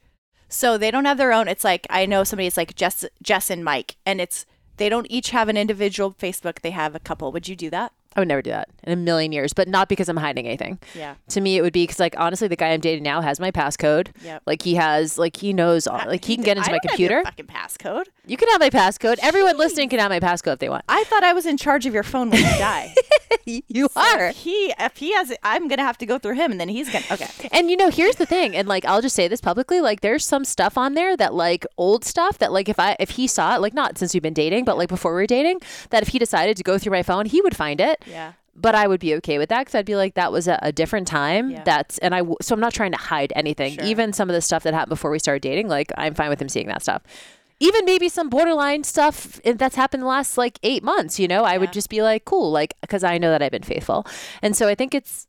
So 0.49 0.77
they 0.77 0.89
don't 0.89 1.05
have 1.05 1.17
their 1.17 1.33
own. 1.33 1.47
It's 1.47 1.63
like 1.63 1.85
I 1.89 2.05
know 2.07 2.23
somebody. 2.23 2.47
It's 2.47 2.57
like 2.57 2.73
Jess, 2.73 3.05
Jess 3.21 3.49
and 3.51 3.63
Mike, 3.63 3.97
and 4.05 4.19
it's 4.19 4.45
they 4.77 4.89
don't 4.89 5.07
each 5.09 5.29
have 5.29 5.49
an 5.49 5.57
individual 5.57 6.13
Facebook. 6.13 6.61
They 6.61 6.71
have 6.71 6.95
a 6.95 6.99
couple. 6.99 7.31
Would 7.31 7.47
you 7.47 7.55
do 7.55 7.69
that? 7.69 7.91
I 8.15 8.21
would 8.21 8.27
never 8.27 8.41
do 8.41 8.49
that 8.51 8.69
in 8.83 8.93
a 8.93 8.95
million 8.95 9.31
years, 9.31 9.51
but 9.53 9.67
not 9.67 9.89
because 9.89 10.07
I'm 10.09 10.17
hiding 10.17 10.45
anything. 10.47 10.79
Yeah. 10.93 11.15
To 11.29 11.41
me, 11.41 11.57
it 11.57 11.61
would 11.61 11.73
be 11.73 11.83
because, 11.83 11.99
like, 11.99 12.15
honestly, 12.17 12.47
the 12.47 12.55
guy 12.55 12.69
I'm 12.69 12.79
dating 12.79 13.03
now 13.03 13.21
has 13.21 13.39
my 13.39 13.51
passcode. 13.51 14.07
Yep. 14.23 14.43
Like, 14.45 14.61
he 14.61 14.75
has, 14.75 15.17
like, 15.17 15.35
he 15.37 15.51
knows 15.53 15.85
all, 15.87 16.01
like, 16.05 16.23
he 16.23 16.35
can 16.35 16.43
get 16.45 16.57
into 16.57 16.69
I 16.69 16.73
my 16.73 16.77
don't 16.79 16.91
have 16.91 16.99
your 16.99 17.09
computer. 17.23 17.23
fucking 17.25 17.47
passcode. 17.47 18.05
You 18.27 18.37
can 18.37 18.47
have 18.49 18.59
my 18.61 18.69
passcode. 18.69 19.17
Everyone 19.21 19.57
listening 19.57 19.89
can 19.89 19.99
have 19.99 20.09
my 20.09 20.19
passcode 20.19 20.53
if 20.53 20.59
they 20.59 20.69
want. 20.69 20.85
I 20.87 21.03
thought 21.05 21.23
I 21.23 21.33
was 21.33 21.45
in 21.45 21.57
charge 21.57 21.85
of 21.85 21.93
your 21.93 22.03
phone 22.03 22.29
when 22.29 22.39
you 22.39 22.45
die. 22.57 22.93
You 23.47 23.87
So 23.91 24.01
are. 24.01 24.29
If 24.29 24.37
he, 24.37 24.73
if 24.79 24.97
he 24.97 25.13
has, 25.13 25.29
it, 25.29 25.37
I'm 25.43 25.67
gonna 25.67 25.83
have 25.83 25.99
to 25.99 26.07
go 26.07 26.17
through 26.17 26.33
him, 26.33 26.51
and 26.51 26.59
then 26.59 26.67
he's 26.67 26.89
gonna. 26.91 27.05
Okay. 27.11 27.27
And 27.51 27.69
you 27.69 27.77
know, 27.77 27.91
here's 27.91 28.15
the 28.15 28.25
thing, 28.25 28.55
and 28.55 28.67
like 28.67 28.85
I'll 28.85 29.03
just 29.03 29.15
say 29.15 29.27
this 29.27 29.39
publicly, 29.39 29.81
like 29.81 30.01
there's 30.01 30.25
some 30.25 30.43
stuff 30.45 30.79
on 30.79 30.95
there 30.95 31.15
that 31.17 31.35
like 31.35 31.63
old 31.77 32.03
stuff 32.03 32.39
that 32.39 32.51
like 32.51 32.69
if 32.69 32.79
I 32.79 32.95
if 32.99 33.11
he 33.11 33.27
saw 33.27 33.55
it, 33.55 33.61
like 33.61 33.75
not 33.75 33.99
since 33.99 34.15
we've 34.15 34.23
been 34.23 34.33
dating, 34.33 34.65
but 34.65 34.77
like 34.77 34.89
before 34.89 35.11
we 35.13 35.21
were 35.21 35.27
dating, 35.27 35.59
that 35.91 36.01
if 36.01 36.07
he 36.09 36.17
decided 36.17 36.57
to 36.57 36.63
go 36.63 36.79
through 36.79 36.91
my 36.93 37.03
phone, 37.03 37.27
he 37.27 37.39
would 37.41 37.55
find 37.55 37.79
it. 37.79 38.03
Yeah. 38.05 38.33
But 38.55 38.73
I 38.73 38.87
would 38.87 39.01
be 39.01 39.13
okay 39.15 39.37
with 39.37 39.49
that 39.49 39.59
because 39.61 39.75
I'd 39.75 39.85
be 39.85 39.97
like, 39.97 40.13
that 40.13 40.31
was 40.31 40.47
a, 40.47 40.57
a 40.61 40.71
different 40.71 41.07
time. 41.07 41.51
Yeah. 41.51 41.63
That's 41.63 41.97
and 41.97 42.15
I 42.15 42.19
w- 42.19 42.37
so 42.41 42.53
I'm 42.53 42.61
not 42.61 42.73
trying 42.73 42.91
to 42.93 42.97
hide 42.97 43.33
anything. 43.35 43.73
Sure. 43.75 43.83
Even 43.83 44.13
some 44.13 44.29
of 44.29 44.33
the 44.33 44.41
stuff 44.41 44.63
that 44.63 44.73
happened 44.73 44.89
before 44.91 45.11
we 45.11 45.19
started 45.19 45.41
dating, 45.41 45.67
like 45.67 45.91
I'm 45.97 46.13
fine 46.13 46.29
with 46.29 46.41
him 46.41 46.47
seeing 46.49 46.67
that 46.67 46.81
stuff. 46.81 47.01
Even 47.59 47.85
maybe 47.85 48.09
some 48.09 48.29
borderline 48.29 48.83
stuff 48.83 49.39
that's 49.43 49.75
happened 49.75 50.03
the 50.03 50.07
last 50.07 50.37
like 50.37 50.59
eight 50.63 50.83
months. 50.83 51.19
You 51.19 51.27
know, 51.27 51.43
I 51.43 51.57
would 51.57 51.73
just 51.73 51.89
be 51.89 52.01
like, 52.01 52.25
cool, 52.25 52.51
like 52.51 52.73
because 52.81 53.03
I 53.03 53.17
know 53.17 53.29
that 53.31 53.41
I've 53.41 53.51
been 53.51 53.63
faithful, 53.63 54.05
and 54.41 54.55
so 54.55 54.67
I 54.67 54.75
think 54.75 54.93
it's 54.95 55.27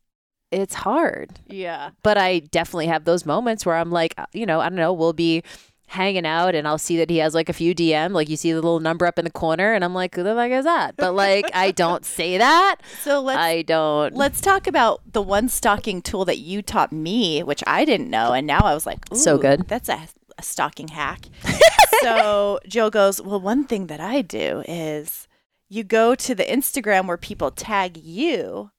it's 0.53 0.75
hard 0.75 1.31
Yeah. 1.49 1.91
but 2.05 2.17
I 2.17 2.39
definitely 2.39 2.87
have 2.87 3.05
those 3.05 3.27
moments 3.27 3.67
where 3.67 3.75
I'm 3.75 3.91
like, 3.91 4.15
uh, 4.17 4.27
you 4.33 4.47
know, 4.47 4.61
I 4.61 4.69
don't 4.69 4.77
know, 4.77 4.93
we'll 4.93 5.13
be 5.13 5.43
hanging 5.87 6.27
out 6.27 6.55
and 6.55 6.67
I'll 6.67 6.79
see 6.79 6.97
that 6.99 7.11
he 7.11 7.19
has 7.19 7.35
like 7.35 7.49
a 7.49 7.53
few 7.53 7.75
DM, 7.75 8.13
like 8.13 8.29
you 8.29 8.37
see 8.37 8.51
the 8.53 8.57
little 8.57 8.81
number 8.81 9.07
up 9.07 9.19
in 9.19 9.25
the 9.25 9.31
corner, 9.31 9.73
and 9.73 9.85
I'm 9.85 9.95
like, 9.95 10.15
who 10.15 10.23
the 10.23 10.35
fuck 10.35 10.51
is 10.51 10.65
that? 10.65 10.97
But 10.97 11.15
like, 11.15 11.47
I 11.55 11.71
don't 11.71 12.05
say 12.19 12.39
that. 12.39 12.77
So 13.03 13.21
let's 13.21 13.39
I 13.39 13.63
don't. 13.63 14.15
Let's 14.15 14.41
talk 14.41 14.67
about 14.67 15.01
the 15.11 15.23
one 15.23 15.49
stalking 15.49 16.03
tool 16.03 16.25
that 16.25 16.39
you 16.39 16.63
taught 16.63 16.93
me, 16.93 17.43
which 17.43 17.63
I 17.67 17.85
didn't 17.85 18.11
know, 18.11 18.33
and 18.33 18.47
now 18.47 18.61
I 18.61 18.75
was 18.75 18.87
like, 18.87 18.99
So 19.13 19.39
good. 19.39 19.69
That's 19.69 19.89
a, 19.89 20.09
a 20.39 20.43
stalking 20.43 20.89
hack." 20.89 21.27
so 22.03 22.59
Joe 22.67 22.91
goes, 22.91 23.21
"Well, 23.21 23.41
one 23.41 23.65
thing 23.65 23.87
that 23.87 24.01
I 24.01 24.23
do 24.23 24.63
is 24.67 25.29
you 25.69 25.85
go 25.85 26.15
to 26.15 26.35
the 26.35 26.45
Instagram 26.45 27.07
where 27.07 27.17
people 27.17 27.51
tag 27.51 27.97
you." 27.97 28.71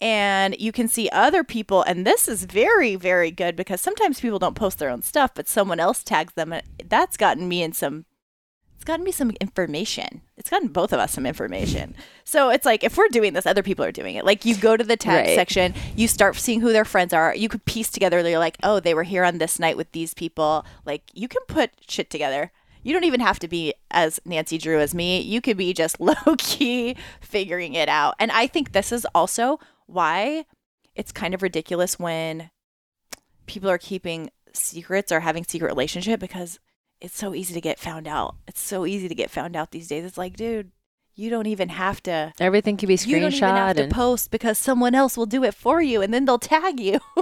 And 0.00 0.56
you 0.58 0.72
can 0.72 0.88
see 0.88 1.10
other 1.10 1.44
people, 1.44 1.82
and 1.82 2.06
this 2.06 2.26
is 2.26 2.44
very, 2.44 2.96
very 2.96 3.30
good 3.30 3.54
because 3.54 3.80
sometimes 3.82 4.18
people 4.20 4.38
don't 4.38 4.54
post 4.54 4.78
their 4.78 4.88
own 4.88 5.02
stuff, 5.02 5.32
but 5.34 5.46
someone 5.48 5.78
else 5.78 6.02
tags 6.02 6.32
them. 6.32 6.52
and 6.54 6.62
That's 6.88 7.16
gotten 7.18 7.48
me 7.48 7.62
in 7.62 7.72
some 7.72 8.06
it's 8.76 8.86
gotten 8.86 9.04
me 9.04 9.12
some 9.12 9.32
information. 9.42 10.22
It's 10.38 10.48
gotten 10.48 10.68
both 10.68 10.94
of 10.94 11.00
us 11.00 11.12
some 11.12 11.26
information. 11.26 11.94
So 12.24 12.48
it's 12.48 12.64
like 12.64 12.82
if 12.82 12.96
we're 12.96 13.08
doing 13.08 13.34
this, 13.34 13.44
other 13.44 13.62
people 13.62 13.84
are 13.84 13.92
doing 13.92 14.14
it. 14.14 14.24
Like 14.24 14.46
you 14.46 14.56
go 14.56 14.74
to 14.74 14.82
the 14.82 14.96
tag 14.96 15.26
Right. 15.26 15.34
section, 15.34 15.74
you 15.96 16.08
start 16.08 16.34
seeing 16.36 16.62
who 16.62 16.72
their 16.72 16.86
friends 16.86 17.12
are. 17.12 17.34
You 17.34 17.50
could 17.50 17.66
piece 17.66 17.90
together. 17.90 18.26
You're 18.26 18.38
like, 18.38 18.56
oh, 18.62 18.80
they 18.80 18.94
were 18.94 19.02
here 19.02 19.22
on 19.22 19.36
this 19.36 19.58
night 19.58 19.76
with 19.76 19.92
these 19.92 20.14
people. 20.14 20.64
Like 20.86 21.02
you 21.12 21.28
can 21.28 21.42
put 21.46 21.72
shit 21.90 22.08
together. 22.08 22.52
You 22.82 22.94
don't 22.94 23.04
even 23.04 23.20
have 23.20 23.38
to 23.40 23.48
be 23.48 23.74
as 23.90 24.18
Nancy 24.24 24.56
Drew 24.56 24.80
as 24.80 24.94
me. 24.94 25.20
You 25.20 25.42
could 25.42 25.58
be 25.58 25.74
just 25.74 26.00
low 26.00 26.14
key 26.38 26.96
figuring 27.20 27.74
it 27.74 27.90
out. 27.90 28.14
And 28.18 28.32
I 28.32 28.46
think 28.46 28.72
this 28.72 28.92
is 28.92 29.06
also 29.14 29.60
why 29.90 30.44
it's 30.94 31.12
kind 31.12 31.34
of 31.34 31.42
ridiculous 31.42 31.98
when 31.98 32.50
people 33.46 33.70
are 33.70 33.78
keeping 33.78 34.30
secrets 34.52 35.12
or 35.12 35.20
having 35.20 35.44
secret 35.44 35.68
relationship 35.68 36.20
because 36.20 36.58
it's 37.00 37.16
so 37.16 37.34
easy 37.34 37.54
to 37.54 37.60
get 37.60 37.78
found 37.78 38.06
out. 38.06 38.36
It's 38.46 38.60
so 38.60 38.84
easy 38.86 39.08
to 39.08 39.14
get 39.14 39.30
found 39.30 39.56
out 39.56 39.70
these 39.70 39.88
days. 39.88 40.04
It's 40.04 40.18
like, 40.18 40.36
dude, 40.36 40.70
you 41.14 41.30
don't 41.30 41.46
even 41.46 41.70
have 41.70 42.02
to. 42.04 42.32
Everything 42.38 42.76
can 42.76 42.86
be 42.86 42.94
You 42.94 43.20
don't 43.20 43.32
even 43.32 43.48
have 43.48 43.70
screenshot, 43.72 43.76
to 43.76 43.82
and 43.84 43.92
post 43.92 44.30
because 44.30 44.58
someone 44.58 44.94
else 44.94 45.16
will 45.16 45.26
do 45.26 45.44
it 45.44 45.54
for 45.54 45.80
you, 45.80 46.02
and 46.02 46.12
then 46.12 46.24
they'll 46.24 46.38
tag 46.38 46.78
you. 46.80 47.00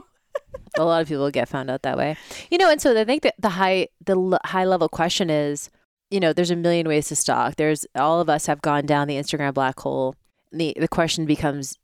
a 0.76 0.84
lot 0.84 1.02
of 1.02 1.08
people 1.08 1.30
get 1.30 1.48
found 1.48 1.70
out 1.70 1.82
that 1.82 1.96
way. 1.96 2.16
You 2.50 2.58
know, 2.58 2.70
and 2.70 2.80
so 2.80 2.98
I 2.98 3.04
think 3.04 3.22
that 3.22 3.34
the 3.38 3.50
high 3.50 3.88
the 4.04 4.16
l- 4.16 4.40
high 4.44 4.64
level 4.64 4.88
question 4.88 5.30
is, 5.30 5.70
you 6.10 6.20
know, 6.20 6.32
there's 6.32 6.50
a 6.50 6.56
million 6.56 6.88
ways 6.88 7.08
to 7.08 7.16
stalk. 7.16 7.56
There's 7.56 7.86
all 7.94 8.20
of 8.20 8.28
us 8.28 8.46
have 8.46 8.62
gone 8.62 8.86
down 8.86 9.08
the 9.08 9.16
Instagram 9.16 9.54
black 9.54 9.78
hole. 9.80 10.14
The 10.52 10.76
the 10.78 10.88
question 10.88 11.26
becomes, 11.26 11.78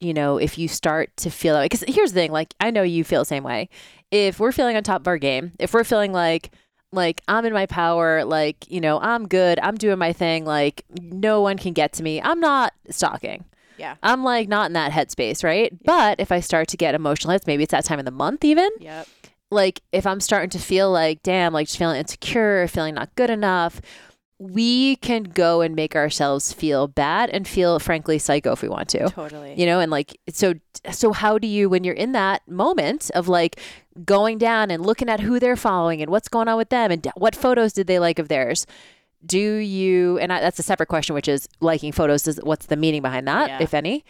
you 0.00 0.14
know, 0.14 0.38
if 0.38 0.58
you 0.58 0.66
start 0.66 1.16
to 1.18 1.30
feel 1.30 1.54
that 1.54 1.60
way, 1.60 1.66
because 1.66 1.84
here's 1.86 2.12
the 2.12 2.20
thing, 2.20 2.32
like 2.32 2.54
I 2.60 2.70
know 2.70 2.82
you 2.82 3.04
feel 3.04 3.20
the 3.20 3.26
same 3.26 3.44
way. 3.44 3.68
If 4.10 4.40
we're 4.40 4.52
feeling 4.52 4.76
on 4.76 4.82
top 4.82 5.02
of 5.02 5.08
our 5.08 5.18
game, 5.18 5.52
if 5.58 5.72
we're 5.72 5.84
feeling 5.84 6.12
like 6.12 6.50
like 6.92 7.20
I'm 7.28 7.44
in 7.44 7.52
my 7.52 7.66
power, 7.66 8.24
like 8.24 8.68
you 8.70 8.80
know 8.80 8.98
I'm 9.00 9.28
good, 9.28 9.60
I'm 9.60 9.76
doing 9.76 9.98
my 9.98 10.12
thing, 10.12 10.44
like 10.44 10.84
no 10.90 11.40
one 11.40 11.58
can 11.58 11.72
get 11.72 11.92
to 11.94 12.02
me. 12.02 12.20
I'm 12.20 12.40
not 12.40 12.72
stalking. 12.88 13.44
Yeah. 13.80 13.96
I'm 14.02 14.24
like 14.24 14.48
not 14.48 14.66
in 14.66 14.72
that 14.74 14.92
headspace, 14.92 15.42
right? 15.42 15.72
But 15.84 16.20
if 16.20 16.30
I 16.32 16.40
start 16.40 16.68
to 16.68 16.76
get 16.76 16.94
emotional 16.94 17.32
hits, 17.32 17.46
maybe 17.46 17.62
it's 17.62 17.70
that 17.70 17.84
time 17.84 17.98
of 17.98 18.04
the 18.04 18.10
month 18.10 18.44
even. 18.44 18.68
Yep. 18.78 19.08
Like 19.50 19.80
if 19.90 20.06
I'm 20.06 20.20
starting 20.20 20.50
to 20.50 20.58
feel 20.58 20.90
like, 20.90 21.22
damn, 21.22 21.52
like 21.52 21.66
just 21.66 21.78
feeling 21.78 21.98
insecure, 21.98 22.68
feeling 22.68 22.94
not 22.94 23.14
good 23.14 23.30
enough, 23.30 23.80
we 24.42 24.96
can 24.96 25.24
go 25.24 25.60
and 25.60 25.76
make 25.76 25.94
ourselves 25.94 26.50
feel 26.50 26.88
bad 26.88 27.28
and 27.28 27.46
feel 27.46 27.78
frankly 27.78 28.18
psycho 28.18 28.52
if 28.52 28.62
we 28.62 28.68
want 28.70 28.88
to. 28.88 29.10
Totally. 29.10 29.54
You 29.54 29.66
know, 29.66 29.80
and 29.80 29.90
like 29.90 30.18
so 30.30 30.54
so 30.90 31.12
how 31.12 31.36
do 31.36 31.46
you 31.46 31.68
when 31.68 31.84
you're 31.84 31.94
in 31.94 32.12
that 32.12 32.48
moment 32.48 33.10
of 33.14 33.28
like 33.28 33.60
going 34.02 34.38
down 34.38 34.70
and 34.70 34.84
looking 34.86 35.10
at 35.10 35.20
who 35.20 35.38
they're 35.38 35.56
following 35.56 36.00
and 36.00 36.10
what's 36.10 36.28
going 36.28 36.48
on 36.48 36.56
with 36.56 36.70
them 36.70 36.90
and 36.90 37.06
what 37.16 37.36
photos 37.36 37.74
did 37.74 37.86
they 37.86 37.98
like 37.98 38.18
of 38.18 38.28
theirs? 38.28 38.66
Do 39.26 39.38
you 39.38 40.16
and 40.20 40.32
I, 40.32 40.40
that's 40.40 40.58
a 40.58 40.62
separate 40.62 40.86
question 40.88 41.14
which 41.14 41.28
is 41.28 41.46
liking 41.60 41.92
photos 41.92 42.22
does 42.22 42.40
what's 42.42 42.64
the 42.64 42.76
meaning 42.76 43.02
behind 43.02 43.28
that 43.28 43.48
Yeah. 43.50 43.58
if 43.62 43.74
any? 43.74 44.06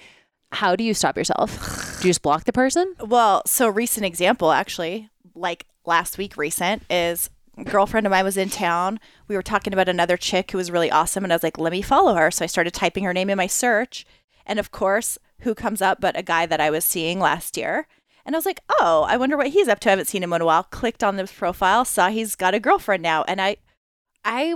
How 0.53 0.77
do 0.77 0.85
you 0.85 0.95
stop 0.95 1.17
yourself? 1.17 1.99
Do 2.01 2.07
you 2.07 2.11
just 2.11 2.23
block 2.23 2.45
the 2.45 2.53
person? 2.53 2.95
Well, 3.01 3.43
so 3.47 3.69
recent 3.69 4.07
example 4.07 4.53
actually, 4.53 5.09
like 5.35 5.67
last 5.85 6.19
week 6.19 6.37
recent 6.37 6.85
is 6.89 7.31
girlfriend 7.65 8.07
of 8.07 8.11
mine 8.11 8.25
was 8.25 8.37
in 8.37 8.51
town. 8.51 9.01
We 9.29 9.37
were 9.37 9.43
talking 9.43 9.73
about 9.73 9.89
another 9.89 10.17
chick 10.17 10.51
who 10.51 10.59
was 10.59 10.71
really 10.71 10.91
awesome 10.91 11.25
and 11.25 11.33
I 11.33 11.37
was 11.37 11.43
like, 11.43 11.59
"Let 11.59 11.73
me 11.73 11.83
follow 11.83 12.15
her." 12.15 12.31
So 12.31 12.45
I 12.45 12.47
started 12.47 12.75
typing 12.75 13.05
her 13.05 13.13
name 13.13 13.31
in 13.31 13.37
my 13.37 13.47
search, 13.47 14.07
and 14.47 14.59
of 14.59 14.71
course, 14.71 15.19
who 15.41 15.55
comes 15.55 15.81
up 15.83 16.01
but 16.01 16.19
a 16.19 16.23
guy 16.23 16.47
that 16.47 16.61
I 16.61 16.71
was 16.71 16.85
seeing 16.85 17.19
last 17.19 17.57
year. 17.57 17.87
And 18.25 18.35
I 18.35 18.39
was 18.39 18.47
like, 18.47 18.61
"Oh, 18.69 19.07
I 19.09 19.17
wonder 19.17 19.37
what 19.37 19.49
he's 19.49 19.69
up 19.69 19.81
to. 19.81 19.89
I 19.89 19.93
haven't 19.93 20.09
seen 20.09 20.23
him 20.23 20.33
in 20.33 20.43
a 20.43 20.45
while." 20.45 20.65
Clicked 20.65 21.03
on 21.03 21.17
this 21.17 21.33
profile, 21.33 21.85
saw 21.85 22.09
he's 22.09 22.37
got 22.37 22.55
a 22.55 22.61
girlfriend 22.61 23.03
now, 23.03 23.25
and 23.25 23.41
I 23.41 23.57
I 24.25 24.55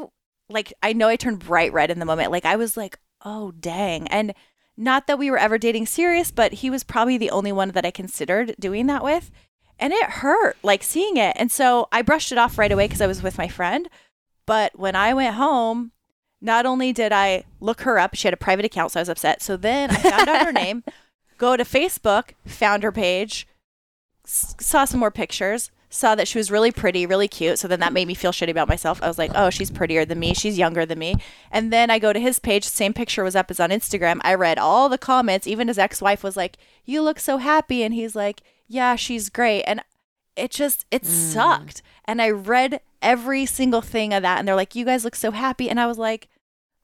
like 0.49 0.73
I 0.83 0.93
know 0.93 1.09
I 1.09 1.17
turned 1.17 1.41
bright 1.41 1.73
red 1.73 1.91
in 1.91 1.99
the 1.99 2.05
moment. 2.07 2.31
Like 2.31 2.45
I 2.45 2.57
was 2.57 2.77
like, 2.77 2.99
"Oh, 3.25 3.53
dang." 3.53 4.09
And 4.09 4.35
not 4.77 5.07
that 5.07 5.19
we 5.19 5.31
were 5.31 5.39
ever 5.39 5.59
dating 5.59 5.87
serious, 5.87 6.31
but 6.31 6.55
he 6.55 6.71
was 6.71 6.85
probably 6.85 7.17
the 7.17 7.31
only 7.31 7.53
one 7.53 7.71
that 7.71 7.87
I 7.87 7.91
considered 7.91 8.55
doing 8.59 8.87
that 8.87 9.05
with. 9.05 9.31
And 9.79 9.93
it 9.93 10.05
hurt, 10.05 10.57
like 10.63 10.83
seeing 10.83 11.17
it. 11.17 11.37
And 11.39 11.51
so 11.51 11.89
I 11.91 12.03
brushed 12.03 12.31
it 12.33 12.39
off 12.39 12.59
right 12.59 12.71
away 12.73 12.87
because 12.87 13.01
I 13.01 13.07
was 13.07 13.23
with 13.23 13.39
my 13.39 13.49
friend. 13.49 13.89
But 14.47 14.79
when 14.79 14.95
I 14.95 15.15
went 15.15 15.35
home, 15.35 15.93
not 16.41 16.67
only 16.67 16.93
did 16.93 17.13
I 17.13 17.45
look 17.61 17.81
her 17.83 17.99
up, 17.99 18.15
she 18.15 18.27
had 18.29 18.35
a 18.35 18.39
private 18.39 18.65
account, 18.65 18.93
so 18.93 19.01
I 19.01 19.03
was 19.03 19.09
upset. 19.09 19.43
So 19.43 19.57
then 19.57 19.91
I 19.91 19.95
found 19.97 20.29
out 20.29 20.47
her 20.47 20.53
name, 20.65 20.85
Go 21.39 21.57
to 21.57 21.65
Facebook, 21.65 22.31
found 22.47 22.83
her 22.85 22.93
page, 22.93 23.47
s- 24.25 24.55
saw 24.61 24.85
some 24.85 25.01
more 25.01 25.11
pictures, 25.11 25.71
saw 25.91 26.15
that 26.15 26.29
she 26.29 26.39
was 26.39 26.51
really 26.51 26.71
pretty, 26.71 27.07
really 27.07 27.27
cute. 27.29 27.59
So 27.59 27.67
then 27.67 27.81
that 27.81 27.93
made 27.93 28.07
me 28.07 28.15
feel 28.15 28.31
shitty 28.33 28.51
about 28.51 28.69
myself. 28.69 29.03
I 29.03 29.09
was 29.09 29.19
like, 29.19 29.33
oh, 29.35 29.51
she's 29.51 29.71
prettier 29.71 30.05
than 30.05 30.19
me. 30.21 30.35
She's 30.35 30.59
younger 30.59 30.87
than 30.87 30.99
me. 30.99 31.17
And 31.51 31.73
then 31.73 31.91
I 31.91 31.99
go 31.99 32.13
to 32.13 32.21
his 32.21 32.39
page, 32.39 32.65
same 32.65 32.93
picture 32.93 33.25
was 33.25 33.35
up 33.37 33.51
as 33.51 33.59
on 33.61 33.71
Instagram. 33.71 34.21
I 34.23 34.35
read 34.35 34.59
all 34.59 34.89
the 34.89 34.99
comments. 34.99 35.47
Even 35.47 35.69
his 35.69 35.79
ex 35.79 36.01
wife 36.01 36.23
was 36.23 36.37
like, 36.37 36.57
you 36.85 37.03
look 37.03 37.19
so 37.19 37.39
happy. 37.39 37.83
And 37.83 37.95
he's 37.95 38.15
like, 38.15 38.43
yeah, 38.69 38.97
she's 38.97 39.29
great. 39.29 39.63
And 39.63 39.83
it 40.37 40.51
just, 40.51 40.87
it 40.91 41.03
mm. 41.03 41.07
sucked. 41.07 41.83
And 42.05 42.21
I 42.21 42.31
read 42.31 42.81
every 43.01 43.47
single 43.47 43.81
thing 43.81 44.13
of 44.13 44.23
that. 44.23 44.39
And 44.39 44.49
they're 44.49 44.57
like, 44.57 44.75
you 44.75 44.85
guys 44.85 45.05
look 45.05 45.17
so 45.17 45.31
happy. 45.31 45.71
And 45.71 45.79
I 45.79 45.87
was 45.87 45.99
like, 45.99 46.29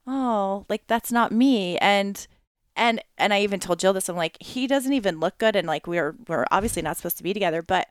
oh, 0.07 0.67
like 0.69 0.87
that's 0.87 1.13
not 1.13 1.33
me. 1.33 1.79
And, 1.79 2.27
and 2.77 3.03
and 3.19 3.35
I 3.35 3.43
even 3.43 3.61
told 3.61 3.79
Jill 3.79 3.93
this. 3.93 4.09
I'm 4.09 4.17
like, 4.17 4.41
he 4.41 4.67
doesn't 4.67 4.93
even 4.93 5.21
look 5.21 5.39
good, 5.39 5.55
and 5.55 5.69
like 5.69 5.87
we're 5.87 6.15
we're 6.27 6.47
obviously 6.51 6.83
not 6.83 6.97
supposed 6.97 7.19
to 7.19 7.23
be 7.23 7.35
together. 7.35 7.63
But 7.63 7.89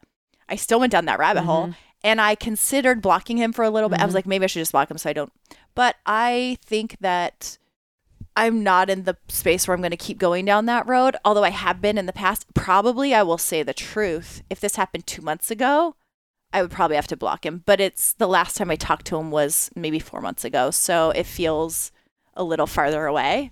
I 0.49 0.55
still 0.55 0.79
went 0.79 0.91
down 0.91 1.05
that 1.05 1.19
rabbit 1.19 1.43
hole, 1.43 1.63
mm-hmm. 1.65 1.71
and 2.03 2.19
I 2.19 2.35
considered 2.35 3.01
blocking 3.01 3.37
him 3.37 3.53
for 3.53 3.63
a 3.63 3.69
little 3.69 3.89
bit. 3.89 3.99
I 3.99 4.05
was 4.05 4.09
mm-hmm. 4.09 4.15
like, 4.15 4.25
maybe 4.25 4.45
I 4.45 4.47
should 4.47 4.61
just 4.61 4.71
block 4.71 4.89
him 4.89 4.97
so 4.97 5.09
I 5.09 5.13
don't. 5.13 5.31
But 5.75 5.97
I 6.05 6.57
think 6.65 6.97
that 7.01 7.59
I'm 8.39 8.63
not 8.63 8.89
in 8.89 9.03
the 9.03 9.17
space 9.27 9.67
where 9.67 9.75
I'm 9.75 9.81
going 9.81 9.91
to 9.91 9.97
keep 9.97 10.17
going 10.17 10.45
down 10.45 10.65
that 10.65 10.87
road. 10.87 11.17
Although 11.25 11.43
I 11.43 11.49
have 11.49 11.81
been 11.81 11.97
in 11.97 12.05
the 12.05 12.13
past. 12.13 12.45
Probably 12.53 13.13
I 13.13 13.21
will 13.21 13.37
say 13.37 13.63
the 13.63 13.73
truth. 13.73 14.41
If 14.49 14.61
this 14.61 14.77
happened 14.77 15.05
two 15.05 15.21
months 15.21 15.51
ago, 15.51 15.95
I 16.53 16.61
would 16.61 16.71
probably 16.71 16.95
have 16.95 17.07
to 17.07 17.17
block 17.17 17.45
him. 17.45 17.63
But 17.65 17.81
it's 17.81 18.13
the 18.13 18.29
last 18.29 18.55
time 18.55 18.71
I 18.71 18.77
talked 18.77 19.07
to 19.07 19.17
him 19.17 19.29
was 19.29 19.69
maybe 19.75 19.99
four 19.99 20.21
months 20.21 20.45
ago, 20.45 20.71
so 20.71 21.09
it 21.11 21.25
feels 21.25 21.91
a 22.33 22.43
little 22.45 22.67
farther 22.67 23.05
away 23.05 23.51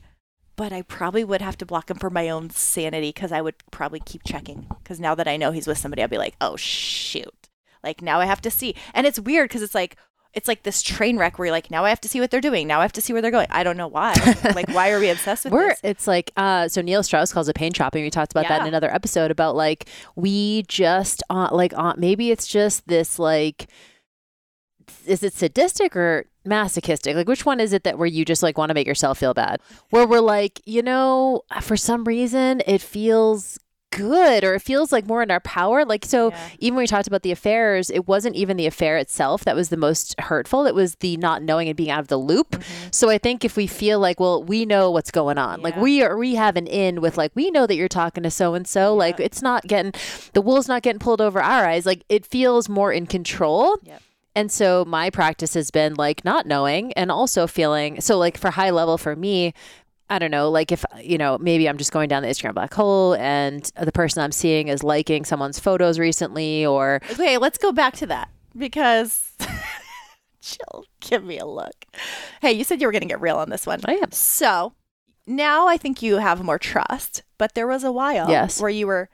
but 0.57 0.73
I 0.73 0.81
probably 0.81 1.23
would 1.23 1.41
have 1.41 1.57
to 1.59 1.67
block 1.67 1.89
him 1.89 1.97
for 1.97 2.09
my 2.09 2.29
own 2.29 2.49
sanity 2.49 3.09
because 3.09 3.31
I 3.31 3.41
would 3.41 3.55
probably 3.69 3.99
keep 3.99 4.23
checking. 4.23 4.65
Because 4.81 4.99
now 4.99 5.13
that 5.13 5.27
I 5.27 5.37
know 5.37 5.51
he's 5.51 5.67
with 5.67 5.77
somebody, 5.77 6.01
I'll 6.01 6.07
be 6.09 6.17
like, 6.17 6.35
oh 6.41 6.55
shoot, 6.57 7.47
like 7.83 8.01
now 8.01 8.19
I 8.19 8.25
have 8.25 8.41
to 8.41 8.51
see. 8.51 8.75
And 8.93 9.07
it's 9.07 9.19
weird 9.19 9.49
because 9.49 9.61
it's 9.61 9.75
like 9.75 9.95
it's 10.37 10.47
like 10.47 10.61
this 10.61 10.83
train 10.83 11.17
wreck 11.17 11.39
where 11.39 11.47
you're 11.47 11.51
like, 11.51 11.71
now 11.71 11.83
I 11.83 11.89
have 11.89 11.99
to 12.01 12.07
see 12.07 12.19
what 12.19 12.29
they're 12.29 12.39
doing. 12.39 12.67
Now 12.67 12.77
I 12.77 12.83
have 12.83 12.93
to 12.93 13.01
see 13.01 13.11
where 13.11 13.23
they're 13.23 13.31
going. 13.31 13.47
I 13.49 13.63
don't 13.63 13.75
know 13.75 13.87
why. 13.87 14.13
like, 14.55 14.69
why 14.69 14.91
are 14.91 14.99
we 14.99 15.09
obsessed 15.09 15.45
with 15.45 15.53
We're 15.53 15.69
this? 15.69 15.79
it's 15.81 16.07
like 16.07 16.31
uh 16.37 16.67
so 16.67 16.81
Neil 16.83 17.01
Strauss 17.01 17.33
calls 17.33 17.49
it 17.49 17.55
pain 17.55 17.73
shopping. 17.73 18.03
We 18.03 18.11
talked 18.11 18.33
about 18.33 18.47
that 18.47 18.61
in 18.61 18.67
another 18.67 18.93
episode 18.93 19.31
about 19.31 19.55
like 19.55 19.89
we 20.15 20.61
just 20.67 21.23
uh, 21.31 21.49
like 21.51 21.73
uh, 21.75 21.95
maybe 21.97 22.29
it's 22.29 22.45
just 22.45 22.87
this 22.87 23.17
like 23.17 23.67
is 25.07 25.23
it 25.23 25.33
sadistic 25.33 25.95
or 25.95 26.27
masochistic? 26.45 27.15
Like 27.15 27.27
which 27.27 27.43
one 27.43 27.59
is 27.59 27.73
it 27.73 27.83
that 27.83 27.97
where 27.97 28.05
you 28.05 28.23
just 28.23 28.43
like 28.43 28.59
want 28.59 28.69
to 28.69 28.75
make 28.75 28.85
yourself 28.85 29.17
feel 29.17 29.33
bad? 29.33 29.59
Where 29.89 30.05
we're 30.05 30.21
like, 30.21 30.61
you 30.65 30.83
know, 30.83 31.41
for 31.61 31.75
some 31.75 32.03
reason 32.03 32.61
it 32.67 32.81
feels 32.81 33.57
good 33.97 34.43
or 34.43 34.53
it 34.55 34.61
feels 34.61 34.91
like 34.91 35.05
more 35.07 35.21
in 35.23 35.31
our 35.31 35.39
power. 35.41 35.83
Like 35.83 36.05
so 36.05 36.29
Yeah. 36.29 36.49
even 36.59 36.75
when 36.75 36.83
we 36.83 36.87
talked 36.87 37.07
about 37.07 37.23
the 37.23 37.31
affairs, 37.31 37.89
it 37.89 38.07
wasn't 38.07 38.35
even 38.35 38.55
the 38.57 38.65
affair 38.67 38.97
itself 38.97 39.43
that 39.45 39.55
was 39.55 39.69
the 39.69 39.77
most 39.77 40.19
hurtful. 40.19 40.65
It 40.65 40.75
was 40.75 40.95
the 40.95 41.17
not 41.17 41.41
knowing 41.43 41.67
and 41.67 41.75
being 41.75 41.89
out 41.89 41.99
of 41.99 42.07
the 42.07 42.17
loop. 42.17 42.51
Mm-hmm. 42.51 42.89
So 42.91 43.09
I 43.09 43.17
think 43.17 43.43
if 43.43 43.57
we 43.57 43.67
feel 43.67 43.99
like, 43.99 44.19
well, 44.19 44.43
we 44.43 44.65
know 44.65 44.91
what's 44.91 45.11
going 45.11 45.37
on, 45.37 45.61
like 45.61 45.75
we 45.77 46.01
are, 46.03 46.17
we 46.17 46.35
have 46.35 46.55
an 46.55 46.67
in 46.67 47.01
with 47.01 47.17
like 47.17 47.31
we 47.35 47.49
know 47.51 47.65
that 47.67 47.75
you're 47.75 47.87
talking 47.87 48.23
to 48.23 48.31
so 48.31 48.53
and 48.53 48.67
so. 48.67 48.93
Like 48.95 49.19
it's 49.19 49.41
not 49.41 49.63
getting 49.67 49.93
the 50.33 50.41
wool's 50.41 50.67
not 50.67 50.81
getting 50.83 50.99
pulled 50.99 51.21
over 51.21 51.41
our 51.41 51.65
eyes. 51.65 51.85
Like 51.85 52.03
it 52.09 52.25
feels 52.25 52.69
more 52.69 52.91
in 52.93 53.07
control. 53.07 53.77
Yep. 53.83 54.01
And 54.35 54.51
so 54.51 54.85
my 54.85 55.09
practice 55.09 55.55
has 55.55 55.71
been 55.71 55.95
like 55.95 56.23
not 56.23 56.45
knowing 56.45 56.93
and 56.93 57.11
also 57.11 57.47
feeling 57.47 58.01
so 58.01 58.19
like 58.19 58.37
for 58.37 58.51
high 58.51 58.69
level 58.69 58.99
for 58.99 59.15
me, 59.15 59.53
I 60.09 60.19
don't 60.19 60.31
know, 60.31 60.49
like 60.49 60.71
if 60.71 60.85
you 61.03 61.17
know, 61.17 61.37
maybe 61.37 61.67
I'm 61.67 61.77
just 61.77 61.91
going 61.91 62.07
down 62.07 62.23
the 62.23 62.29
Instagram 62.29 62.53
black 62.53 62.73
hole 62.73 63.13
and 63.15 63.69
the 63.81 63.91
person 63.91 64.23
I'm 64.23 64.31
seeing 64.31 64.69
is 64.69 64.83
liking 64.83 65.25
someone's 65.25 65.59
photos 65.59 65.99
recently 65.99 66.65
or 66.65 67.01
Okay, 67.11 67.37
let's 67.37 67.57
go 67.57 67.71
back 67.73 67.95
to 67.97 68.05
that 68.07 68.29
because 68.57 69.33
Jill, 70.41 70.85
give 71.01 71.23
me 71.23 71.37
a 71.39 71.45
look. 71.45 71.85
Hey, 72.41 72.53
you 72.53 72.63
said 72.63 72.79
you 72.79 72.87
were 72.87 72.91
going 72.91 73.01
to 73.01 73.07
get 73.07 73.19
real 73.21 73.37
on 73.37 73.49
this 73.49 73.65
one. 73.65 73.81
I 73.85 73.95
am. 73.95 74.11
So 74.11 74.73
now 75.25 75.67
I 75.67 75.75
think 75.77 76.01
you 76.01 76.17
have 76.17 76.41
more 76.43 76.59
trust, 76.59 77.23
but 77.37 77.53
there 77.53 77.67
was 77.67 77.83
a 77.83 77.91
while 77.91 78.29
Yes. 78.29 78.61
where 78.61 78.69
you 78.69 78.87
were 78.87 79.09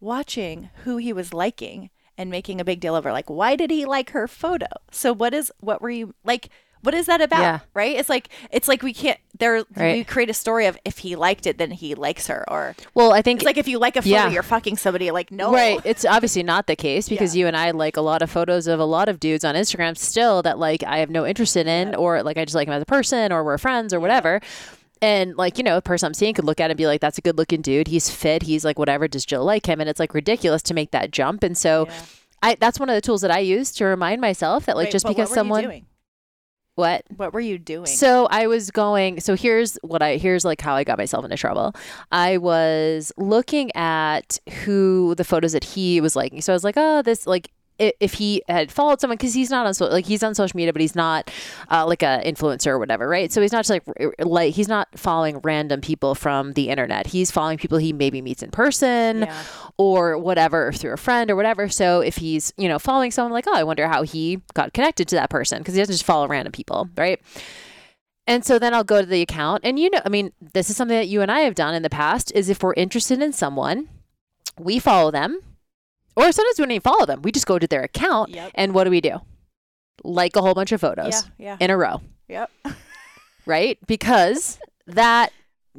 watching 0.00 0.70
who 0.84 0.96
he 0.96 1.12
was 1.12 1.34
liking 1.34 1.90
and 2.16 2.30
making 2.30 2.60
a 2.60 2.64
big 2.64 2.80
deal 2.80 2.94
over 2.94 3.12
like 3.12 3.28
why 3.28 3.56
did 3.56 3.70
he 3.70 3.84
like 3.84 4.10
her 4.10 4.26
photo? 4.26 4.66
So 4.90 5.12
what 5.12 5.34
is 5.34 5.52
what 5.60 5.82
were 5.82 5.90
you 5.90 6.14
like 6.24 6.48
what 6.82 6.94
is 6.94 7.06
that 7.06 7.20
about? 7.20 7.40
Yeah. 7.40 7.58
Right? 7.74 7.96
It's 7.96 8.08
like 8.08 8.28
it's 8.50 8.68
like 8.68 8.82
we 8.82 8.92
can't 8.94 9.18
there 9.38 9.64
Right. 9.76 9.96
we 9.98 10.04
create 10.04 10.30
a 10.30 10.34
story 10.34 10.66
of 10.66 10.76
if 10.84 10.98
he 10.98 11.16
liked 11.16 11.46
it 11.46 11.56
then 11.58 11.70
he 11.70 11.94
likes 11.94 12.26
her 12.26 12.44
or 12.50 12.74
well, 12.94 13.12
I 13.12 13.22
think 13.22 13.40
it's 13.40 13.46
like 13.46 13.56
if 13.56 13.68
you 13.68 13.78
like 13.78 13.96
a 13.96 14.02
photo 14.02 14.10
Yeah. 14.10 14.28
you're 14.30 14.42
fucking 14.42 14.76
somebody 14.76 15.10
like 15.10 15.30
no 15.30 15.52
Right. 15.52 15.80
It's 15.84 16.04
obviously 16.04 16.42
not 16.42 16.66
the 16.66 16.76
case 16.76 17.08
because 17.08 17.34
Yeah. 17.36 17.40
you 17.40 17.46
and 17.48 17.56
I 17.56 17.70
like 17.72 17.96
a 17.96 18.00
lot 18.02 18.22
of 18.22 18.30
photos 18.30 18.66
of 18.66 18.80
a 18.80 18.84
lot 18.84 19.08
of 19.08 19.20
dudes 19.20 19.44
on 19.44 19.54
Instagram 19.54 19.96
still 19.96 20.42
that 20.42 20.58
like 20.58 20.82
I 20.84 20.98
have 20.98 21.10
no 21.10 21.26
interest 21.26 21.56
in 21.56 21.94
or 21.94 22.22
like 22.22 22.36
I 22.36 22.44
just 22.44 22.54
like 22.54 22.68
him 22.68 22.74
as 22.74 22.82
a 22.82 22.86
person 22.86 23.32
or 23.32 23.44
we're 23.44 23.58
friends 23.58 23.92
or 23.94 24.00
whatever. 24.00 24.40
And 25.02 25.34
like, 25.36 25.56
you 25.56 25.64
know, 25.64 25.78
a 25.78 25.80
person 25.82 26.08
I'm 26.08 26.14
seeing 26.14 26.34
could 26.34 26.44
look 26.44 26.60
at 26.60 26.66
it 26.66 26.72
and 26.72 26.78
be 26.78 26.86
like, 26.86 27.00
that's 27.00 27.16
a 27.16 27.22
good 27.22 27.38
looking 27.38 27.62
dude. 27.62 27.88
He's 27.88 28.10
fit. 28.10 28.42
He's 28.42 28.66
like, 28.66 28.78
whatever. 28.78 29.08
Does 29.08 29.24
Jill 29.24 29.42
like 29.44 29.64
him? 29.66 29.80
And 29.80 29.88
it's 29.88 29.98
like 29.98 30.12
ridiculous 30.12 30.60
to 30.64 30.74
make 30.74 30.90
that 30.90 31.10
jump. 31.10 31.42
And 31.42 31.56
so. 31.56 31.88
I, 32.42 32.54
that's 32.58 32.80
one 32.80 32.88
of 32.88 32.94
the 32.94 33.02
tools 33.02 33.20
that 33.20 33.30
I 33.30 33.40
use 33.40 33.70
to 33.72 33.84
remind 33.84 34.22
myself 34.22 34.64
that 34.64 34.74
like 34.74 34.86
Wait, 34.86 34.92
just 34.92 35.06
because 35.06 35.28
you 35.28 35.34
someone, 35.34 35.62
doing? 35.62 35.84
What? 36.74 37.04
What 37.16 37.32
were 37.32 37.40
you 37.40 37.58
doing? 37.58 37.86
So 37.86 38.26
I 38.26 38.46
was 38.46 38.70
going. 38.70 39.20
So 39.20 39.36
here's 39.36 39.78
what 39.82 40.02
I 40.02 40.16
here's 40.16 40.44
like 40.44 40.60
how 40.60 40.74
I 40.74 40.84
got 40.84 40.98
myself 40.98 41.24
into 41.24 41.36
trouble. 41.36 41.74
I 42.10 42.38
was 42.38 43.12
looking 43.16 43.74
at 43.76 44.38
who 44.64 45.14
the 45.16 45.24
photos 45.24 45.52
that 45.52 45.64
he 45.64 46.00
was 46.00 46.16
liking. 46.16 46.40
So 46.40 46.52
I 46.52 46.56
was 46.56 46.64
like, 46.64 46.76
oh, 46.76 47.02
this 47.02 47.26
like 47.26 47.50
if 47.80 48.14
he 48.14 48.42
had 48.48 48.70
followed 48.70 49.00
someone 49.00 49.16
because 49.16 49.34
he's 49.34 49.50
not 49.50 49.66
on 49.66 49.74
so 49.74 49.86
like 49.86 50.04
he's 50.06 50.22
on 50.22 50.34
social 50.34 50.56
media, 50.56 50.72
but 50.72 50.80
he's 50.82 50.94
not 50.94 51.30
uh, 51.70 51.86
like 51.86 52.02
a 52.02 52.22
influencer 52.24 52.68
or 52.68 52.78
whatever, 52.78 53.08
right? 53.08 53.32
So 53.32 53.40
he's 53.40 53.52
not 53.52 53.64
just 53.66 53.70
like 53.70 54.14
like 54.20 54.54
he's 54.54 54.68
not 54.68 54.88
following 54.96 55.38
random 55.38 55.80
people 55.80 56.14
from 56.14 56.52
the 56.52 56.68
internet. 56.68 57.06
He's 57.08 57.30
following 57.30 57.58
people 57.58 57.78
he 57.78 57.92
maybe 57.92 58.20
meets 58.20 58.42
in 58.42 58.50
person 58.50 59.22
Yeah. 59.22 59.42
or 59.78 60.18
whatever 60.18 60.68
or 60.68 60.72
through 60.72 60.92
a 60.92 60.96
friend 60.96 61.30
or 61.30 61.36
whatever. 61.36 61.68
So 61.68 62.00
if 62.00 62.16
he's, 62.16 62.52
you 62.56 62.68
know, 62.68 62.78
following 62.78 63.10
someone 63.10 63.32
like, 63.32 63.46
oh, 63.48 63.54
I 63.56 63.64
wonder 63.64 63.88
how 63.88 64.02
he 64.02 64.40
got 64.54 64.72
connected 64.74 65.08
to 65.08 65.16
that 65.16 65.30
person 65.30 65.58
because 65.58 65.74
he 65.74 65.80
doesn't 65.80 65.94
just 65.94 66.04
follow 66.04 66.28
random 66.28 66.52
people, 66.52 66.88
right? 66.96 67.20
And 68.26 68.44
so 68.44 68.58
then 68.58 68.74
I'll 68.74 68.84
go 68.84 69.00
to 69.00 69.06
the 69.06 69.22
account 69.22 69.62
and 69.64 69.78
you 69.78 69.90
know, 69.90 70.00
I 70.04 70.08
mean, 70.08 70.32
this 70.40 70.70
is 70.70 70.76
something 70.76 70.96
that 70.96 71.08
you 71.08 71.22
and 71.22 71.30
I 71.32 71.40
have 71.40 71.54
done 71.54 71.74
in 71.74 71.82
the 71.82 71.90
past 71.90 72.30
is 72.34 72.48
if 72.48 72.62
we're 72.62 72.74
interested 72.74 73.20
in 73.22 73.32
someone, 73.32 73.88
we 74.58 74.78
follow 74.78 75.10
them. 75.10 75.40
Or 76.16 76.30
sometimes 76.32 76.58
we 76.58 76.62
don't 76.64 76.70
even 76.72 76.82
follow 76.82 77.06
them. 77.06 77.22
We 77.22 77.32
just 77.32 77.46
go 77.46 77.58
to 77.58 77.66
their 77.66 77.82
account 77.82 78.30
Yep. 78.30 78.52
and 78.54 78.74
what 78.74 78.84
do 78.84 78.90
we 78.90 79.00
do? 79.00 79.20
Like 80.04 80.36
a 80.36 80.40
whole 80.40 80.54
bunch 80.54 80.72
of 80.72 80.80
photos 80.80 81.24
Yeah, 81.38 81.46
yeah. 81.46 81.56
in 81.60 81.70
a 81.70 81.76
row, 81.76 82.00
Yep. 82.28 82.50
right? 83.46 83.78
Because 83.86 84.58
that 84.86 85.32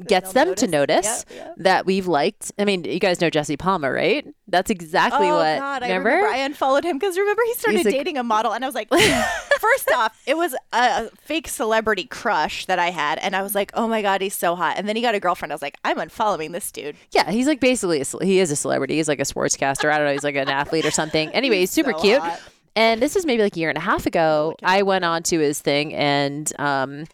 gets 0.06 0.32
them 0.32 0.54
to 0.54 0.66
notice. 0.66 1.06
notice 1.06 1.24
Yep, 1.30 1.36
yep. 1.46 1.54
that 1.58 1.86
we've 1.86 2.06
liked. 2.06 2.50
I 2.58 2.64
mean, 2.64 2.84
you 2.84 2.98
guys 2.98 3.20
know 3.20 3.30
Jesse 3.30 3.56
Palmer, 3.56 3.92
right? 3.92 4.26
That's 4.48 4.70
exactly 4.70 5.28
oh 5.28 5.36
what. 5.36 5.58
God, 5.58 5.82
I 5.82 5.86
remember? 5.88 6.08
remember 6.10 6.28
I 6.28 6.38
unfollowed 6.38 6.84
him 6.84 6.98
because 6.98 7.16
remember 7.18 7.42
he 7.46 7.54
started 7.54 7.76
He's 7.78 7.86
like- 7.86 7.94
dating 7.94 8.16
a 8.18 8.22
model, 8.22 8.52
and 8.52 8.64
I 8.64 8.68
was 8.68 8.74
like, 8.74 8.88
first 9.60 9.90
off, 9.94 10.20
it 10.26 10.36
was 10.36 10.54
a 10.72 11.08
fake 11.20 11.48
celebrity 11.48 12.04
crush 12.04 12.66
that 12.66 12.78
I 12.78 12.90
had, 12.90 13.18
and 13.18 13.36
I 13.36 13.42
was 13.42 13.54
like, 13.54 13.70
oh 13.74 13.86
my 13.88 14.02
God, 14.02 14.20
he's 14.20 14.34
so 14.34 14.56
hot. 14.56 14.76
And 14.78 14.88
then 14.88 14.96
he 14.96 15.02
got 15.02 15.14
a 15.14 15.20
girlfriend. 15.20 15.52
I 15.52 15.54
was 15.54 15.62
like, 15.62 15.76
I'm 15.84 15.96
unfollowing 15.98 16.52
this 16.52 16.70
dude. 16.72 16.96
yeah, 17.12 17.30
he's 17.30 17.46
like 17.46 17.60
basically 17.60 18.00
a, 18.00 18.24
he 18.24 18.38
is 18.38 18.50
a 18.50 18.56
celebrity. 18.56 18.96
He's 18.96 19.08
like 19.08 19.20
a 19.20 19.24
sportscaster. 19.24 19.90
I 19.92 19.98
don't 19.98 20.06
know. 20.06 20.12
He's 20.12 20.24
like 20.24 20.36
an 20.36 20.48
athlete 20.50 20.84
or 20.84 20.90
something. 20.90 21.28
Anyway, 21.30 21.60
he's, 21.60 21.70
super 21.70 21.92
so 21.92 22.00
cute. 22.00 22.20
hot. 22.20 22.40
And 22.74 23.02
this 23.02 23.16
is 23.16 23.26
maybe 23.26 23.42
like 23.42 23.54
a 23.56 23.60
year 23.60 23.68
and 23.68 23.76
a 23.76 23.82
half 23.82 24.06
ago. 24.06 24.54
Holy. 24.62 24.78
I 24.78 24.82
went 24.82 25.04
on 25.04 25.22
to 25.24 25.38
his 25.38 25.60
thing 25.60 25.92
and 25.92 26.50
um, 26.58 27.04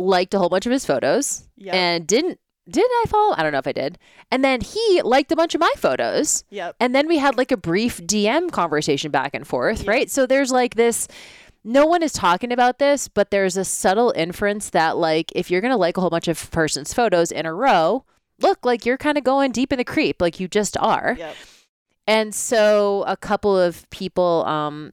liked 0.00 0.34
a 0.34 0.38
whole 0.38 0.48
bunch 0.48 0.66
of 0.66 0.72
his 0.72 0.84
photos 0.86 1.48
Yep. 1.56 1.74
and 1.74 2.06
didn't. 2.06 2.38
didn't 2.68 2.90
I 2.90 3.04
follow? 3.08 3.34
I 3.36 3.42
don't 3.42 3.52
know 3.52 3.58
if 3.58 3.66
I 3.66 3.72
did. 3.72 3.98
And 4.30 4.44
then 4.44 4.60
he 4.60 5.02
liked 5.02 5.32
a 5.32 5.36
bunch 5.36 5.54
of 5.54 5.60
my 5.60 5.72
photos. 5.76 6.44
Yep. 6.50 6.76
And 6.80 6.94
then 6.94 7.06
we 7.08 7.18
had 7.18 7.36
like 7.36 7.50
a 7.52 7.56
brief 7.56 8.00
DM 8.00 8.50
conversation 8.52 9.10
back 9.10 9.34
and 9.34 9.46
forth, 9.46 9.86
right? 9.86 10.08
So 10.10 10.26
there's 10.26 10.52
like 10.52 10.74
this 10.76 11.08
no 11.62 11.84
one 11.84 12.02
is 12.02 12.12
talking 12.12 12.52
about 12.52 12.78
this, 12.78 13.06
but 13.08 13.30
there's 13.30 13.56
a 13.58 13.64
subtle 13.66 14.12
inference 14.16 14.70
that 14.70 14.96
like 14.96 15.30
if 15.34 15.50
you're 15.50 15.60
going 15.60 15.72
to 15.72 15.76
like 15.76 15.96
a 15.98 16.00
whole 16.00 16.08
bunch 16.10 16.26
of 16.28 16.50
person's 16.50 16.94
photos 16.94 17.30
in 17.30 17.44
a 17.44 17.52
row, 17.52 18.04
look 18.38 18.64
like 18.64 18.86
you're 18.86 18.96
kind 18.96 19.18
of 19.18 19.24
going 19.24 19.52
deep 19.52 19.70
in 19.72 19.76
the 19.78 19.84
creep, 19.84 20.22
like 20.22 20.40
you 20.40 20.48
just 20.48 20.76
are. 20.78 21.16
Yep. 21.18 21.36
And 22.06 22.34
so 22.34 23.04
a 23.06 23.16
couple 23.16 23.58
of 23.58 23.88
people 23.90 24.44
um 24.46 24.92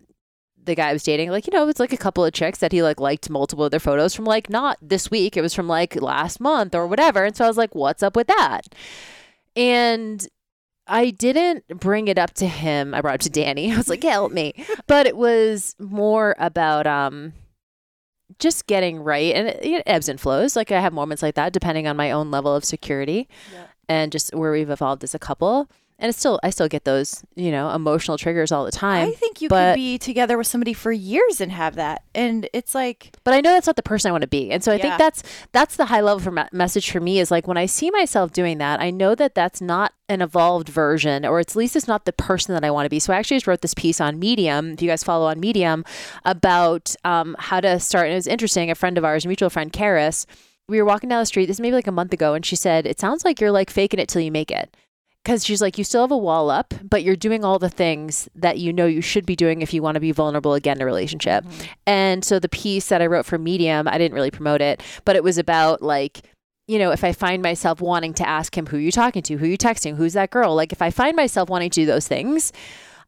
the 0.67 0.75
guy 0.75 0.89
I 0.89 0.93
was 0.93 1.03
dating, 1.03 1.31
like, 1.31 1.47
you 1.47 1.53
know, 1.53 1.67
it's 1.67 1.79
like 1.79 1.93
a 1.93 1.97
couple 1.97 2.23
of 2.23 2.33
chicks 2.33 2.59
that 2.59 2.71
he 2.71 2.83
like 2.83 2.99
liked 2.99 3.29
multiple 3.29 3.65
of 3.65 3.71
their 3.71 3.79
photos 3.79 4.13
from 4.13 4.25
like 4.25 4.49
not 4.49 4.77
this 4.81 5.09
week. 5.09 5.35
It 5.35 5.41
was 5.41 5.53
from 5.55 5.67
like 5.67 5.95
last 6.01 6.39
month 6.39 6.75
or 6.75 6.85
whatever. 6.85 7.25
And 7.25 7.35
so 7.35 7.45
I 7.45 7.47
was 7.47 7.57
like, 7.57 7.73
what's 7.73 8.03
up 8.03 8.15
with 8.15 8.27
that? 8.27 8.67
And 9.55 10.27
I 10.85 11.09
didn't 11.09 11.67
bring 11.67 12.07
it 12.07 12.17
up 12.17 12.33
to 12.35 12.47
him. 12.47 12.93
I 12.93 13.01
brought 13.01 13.15
it 13.15 13.21
to 13.21 13.29
Danny. 13.29 13.71
I 13.73 13.77
was 13.77 13.89
like, 13.89 14.03
help 14.03 14.31
me. 14.31 14.53
But 14.85 15.07
it 15.07 15.17
was 15.17 15.75
more 15.79 16.35
about 16.37 16.85
um 16.87 17.33
just 18.39 18.67
getting 18.67 18.99
right 18.99 19.33
and 19.33 19.47
it, 19.47 19.65
it 19.65 19.83
ebbs 19.87 20.09
and 20.09 20.19
flows. 20.19 20.55
Like 20.55 20.71
I 20.71 20.79
have 20.79 20.93
moments 20.93 21.23
like 21.23 21.35
that 21.35 21.53
depending 21.53 21.87
on 21.87 21.97
my 21.97 22.11
own 22.11 22.29
level 22.29 22.55
of 22.55 22.63
security. 22.63 23.27
Yep. 23.53 23.69
and 23.89 24.11
just 24.11 24.35
where 24.35 24.51
we've 24.51 24.69
evolved 24.69 25.03
as 25.03 25.15
a 25.15 25.19
couple. 25.19 25.69
And 25.99 26.09
it's 26.09 26.19
still, 26.19 26.39
I 26.43 26.51
still 26.51 26.67
get 26.67 26.83
those, 26.85 27.23
you 27.35 27.49
know, 27.49 27.71
emotional 27.71 28.19
triggers 28.19 28.51
all 28.51 28.65
the 28.65 28.71
time. 28.71 29.07
I 29.07 29.11
think 29.13 29.41
you 29.41 29.49
but- 29.49 29.71
could 29.73 29.79
be 29.79 29.97
together 29.97 30.37
with 30.37 30.45
somebody 30.45 30.73
for 30.73 30.91
years 30.91 31.41
and 31.41 31.51
have 31.51 31.73
that. 31.75 32.03
And 32.13 32.47
it's 32.53 32.75
like, 32.75 33.15
but 33.23 33.33
I 33.33 33.41
know 33.41 33.51
that's 33.53 33.65
not 33.65 33.77
the 33.77 33.81
person 33.83 34.09
I 34.09 34.11
want 34.11 34.21
to 34.21 34.27
be. 34.27 34.51
And 34.51 34.63
so 34.63 34.71
I 34.71 34.75
Yeah. 34.75 34.81
think 34.83 34.97
that's 34.99 35.23
that's 35.53 35.75
the 35.75 35.85
high 35.85 36.01
level 36.01 36.19
for 36.19 36.29
me- 36.29 36.43
message 36.51 36.91
for 36.91 36.99
me 36.99 37.19
is 37.19 37.31
like 37.31 37.47
when 37.47 37.57
I 37.57 37.65
see 37.65 37.89
myself 37.89 38.31
doing 38.31 38.59
that, 38.59 38.79
I 38.79 38.91
know 38.91 39.15
that 39.15 39.33
that's 39.33 39.59
not 39.59 39.93
an 40.07 40.21
evolved 40.21 40.69
version, 40.69 41.25
or 41.25 41.39
at 41.39 41.55
least 41.55 41.75
it's 41.75 41.87
not 41.87 42.05
the 42.05 42.13
person 42.13 42.53
that 42.53 42.63
I 42.63 42.69
want 42.69 42.85
to 42.85 42.89
be. 42.91 42.99
So 42.99 43.11
I 43.11 43.17
actually 43.17 43.37
just 43.37 43.47
wrote 43.47 43.61
this 43.61 43.73
piece 43.73 43.99
on 43.99 44.19
Medium. 44.19 44.73
If 44.73 44.83
you 44.83 44.87
guys 44.87 45.03
follow 45.03 45.25
on 45.25 45.39
Medium, 45.39 45.83
about 46.25 46.95
um, 47.05 47.35
how 47.39 47.59
to 47.59 47.79
start. 47.79 48.05
And 48.05 48.13
it 48.13 48.17
was 48.17 48.27
interesting. 48.27 48.69
A 48.69 48.75
friend 48.75 48.97
of 48.97 49.05
ours, 49.05 49.25
a 49.25 49.27
mutual 49.27 49.49
friend, 49.49 49.71
Karis, 49.73 50.25
we 50.69 50.79
were 50.79 50.85
walking 50.85 51.09
down 51.09 51.21
the 51.21 51.25
street. 51.25 51.45
This 51.47 51.55
is 51.57 51.61
maybe 51.61 51.75
like 51.75 51.87
a 51.87 51.91
month 51.91 52.13
ago, 52.13 52.33
and 52.33 52.45
she 52.45 52.55
said, 52.55 52.85
"It 52.85 52.99
sounds 52.99 53.23
like 53.25 53.39
you're 53.41 53.51
like 53.51 53.69
faking 53.69 53.99
it 53.99 54.09
till 54.09 54.21
you 54.21 54.31
make 54.31 54.51
it." 54.51 54.75
Because 55.27 55.43
she's 55.43 55.61
like, 55.61 55.77
you 55.77 55.83
still 55.83 56.03
have 56.03 56.11
a 56.11 56.17
wall 56.17 56.49
up, 56.49 56.73
but 56.81 57.03
you're 57.03 57.17
doing 57.17 57.43
all 57.43 57.59
the 57.59 57.67
things 57.67 58.29
that 58.33 58.59
you 58.59 58.71
know 58.71 58.85
you 58.85 59.01
should 59.01 59.25
be 59.25 59.35
doing 59.35 59.61
if 59.61 59.73
you 59.73 59.83
want 59.83 59.95
to 59.95 59.99
be 59.99 60.13
vulnerable 60.13 60.53
again 60.53 60.77
in 60.77 60.83
a 60.83 60.85
relationship. 60.85 61.43
Mm-hmm. 61.43 61.63
And 61.85 62.23
so 62.23 62.39
the 62.39 62.47
piece 62.47 62.87
that 62.87 63.01
I 63.01 63.07
wrote 63.07 63.25
for 63.25 63.37
Medium, 63.37 63.89
I 63.89 63.97
didn't 63.97 64.15
really 64.15 64.31
promote 64.31 64.61
it, 64.61 64.81
but 65.03 65.17
it 65.17 65.25
was 65.25 65.37
about 65.37 65.81
like, 65.81 66.21
you 66.69 66.79
know, 66.79 66.91
if 66.91 67.03
I 67.03 67.11
find 67.11 67.43
myself 67.43 67.81
wanting 67.81 68.13
to 68.13 68.25
ask 68.25 68.57
him 68.57 68.67
who 68.67 68.77
are 68.77 68.79
you 68.79 68.89
talking 68.89 69.21
to, 69.23 69.35
who 69.35 69.43
are 69.43 69.49
you 69.49 69.57
texting, 69.57 69.97
who's 69.97 70.13
that 70.13 70.29
girl, 70.29 70.55
like 70.55 70.71
if 70.71 70.81
I 70.81 70.91
find 70.91 71.13
myself 71.13 71.49
wanting 71.49 71.71
to 71.71 71.81
do 71.81 71.85
those 71.85 72.07
things, 72.07 72.53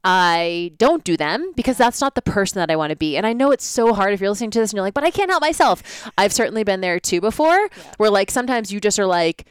I 0.03 0.73
don't 0.77 1.05
do 1.05 1.15
them 1.15 1.53
because 1.55 1.77
that's 1.77 2.01
not 2.01 2.15
the 2.15 2.21
person 2.21 2.59
that 2.59 2.69
I 2.69 2.75
want 2.75 2.89
to 2.89 2.97
be. 2.97 3.15
And 3.15 3.25
I 3.25 3.31
know 3.31 3.51
it's 3.51 3.65
so 3.65 3.93
hard 3.93 4.13
if 4.13 4.19
you're 4.19 4.29
listening 4.29 4.51
to 4.51 4.59
this 4.59 4.71
and 4.71 4.75
you're 4.75 4.85
like, 4.85 4.93
but 4.93 5.05
I 5.05 5.11
can't 5.11 5.31
help 5.31 5.39
myself. 5.39 6.11
I've 6.17 6.33
certainly 6.33 6.65
been 6.65 6.81
there 6.81 6.99
too 6.99 7.21
before, 7.21 7.69
where 7.95 8.09
like 8.09 8.29
sometimes 8.29 8.73
you 8.73 8.81
just 8.81 8.99
are 8.99 9.05
like, 9.05 9.45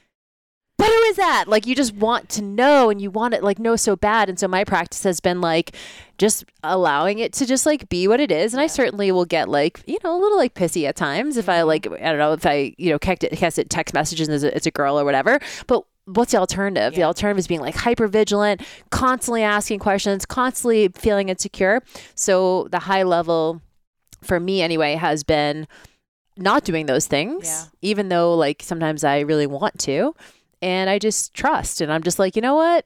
but 0.78 0.86
who 0.86 1.02
is 1.02 1.16
that? 1.16 1.46
Like 1.48 1.66
you 1.66 1.74
just 1.74 1.92
want 1.94 2.28
to 2.30 2.42
know 2.42 2.88
and 2.88 3.02
you 3.02 3.10
want 3.10 3.34
it 3.34 3.42
like 3.42 3.58
know 3.58 3.74
so 3.74 3.96
bad. 3.96 4.28
And 4.28 4.38
so 4.38 4.46
my 4.46 4.62
practice 4.62 5.02
has 5.02 5.18
been 5.18 5.40
like 5.40 5.74
just 6.18 6.44
allowing 6.62 7.18
it 7.18 7.32
to 7.34 7.46
just 7.46 7.66
like 7.66 7.88
be 7.88 8.06
what 8.06 8.20
it 8.20 8.30
is. 8.30 8.54
And 8.54 8.60
I 8.60 8.68
certainly 8.68 9.10
will 9.10 9.24
get 9.24 9.48
like, 9.48 9.82
you 9.86 9.98
know, 10.04 10.16
a 10.16 10.20
little 10.20 10.38
like 10.38 10.54
pissy 10.54 10.88
at 10.88 10.94
times 10.94 11.36
if 11.36 11.48
I 11.48 11.58
mm-hmm. 11.58 11.66
like, 11.66 11.86
I 11.86 12.10
don't 12.10 12.18
know, 12.18 12.32
if 12.32 12.46
I, 12.46 12.74
you 12.78 12.90
know, 12.90 12.98
kept 12.98 13.24
it, 13.24 13.32
cast 13.32 13.58
it 13.58 13.70
text 13.70 13.92
messages 13.92 14.28
and 14.28 14.44
it's 14.44 14.66
a, 14.66 14.70
girl 14.70 14.98
or 15.00 15.04
whatever. 15.04 15.40
But 15.66 15.84
what's 16.04 16.30
the 16.30 16.38
alternative? 16.38 16.94
The 16.94 17.02
alternative 17.02 17.38
is 17.38 17.48
being 17.48 17.60
like 17.60 17.74
hyper 17.74 18.06
vigilant, 18.06 18.62
constantly 18.90 19.42
asking 19.42 19.80
questions, 19.80 20.24
constantly 20.24 20.88
feeling 20.94 21.28
insecure. 21.28 21.82
So 22.14 22.68
the 22.70 22.78
high 22.78 23.02
level 23.02 23.60
for 24.22 24.38
me 24.38 24.62
anyway 24.62 24.94
has 24.94 25.24
been 25.24 25.66
not 26.36 26.64
doing 26.64 26.86
those 26.86 27.06
things, 27.06 27.46
Yeah. 27.46 27.64
even 27.82 28.08
though 28.10 28.34
like 28.34 28.62
sometimes 28.62 29.02
I 29.02 29.20
really 29.20 29.46
want 29.46 29.78
to. 29.80 30.14
And 30.62 30.90
I 30.90 30.98
just 30.98 31.34
trust. 31.34 31.80
And 31.80 31.92
I'm 31.92 32.02
just 32.02 32.18
like, 32.18 32.36
you 32.36 32.42
know 32.42 32.54
what? 32.56 32.84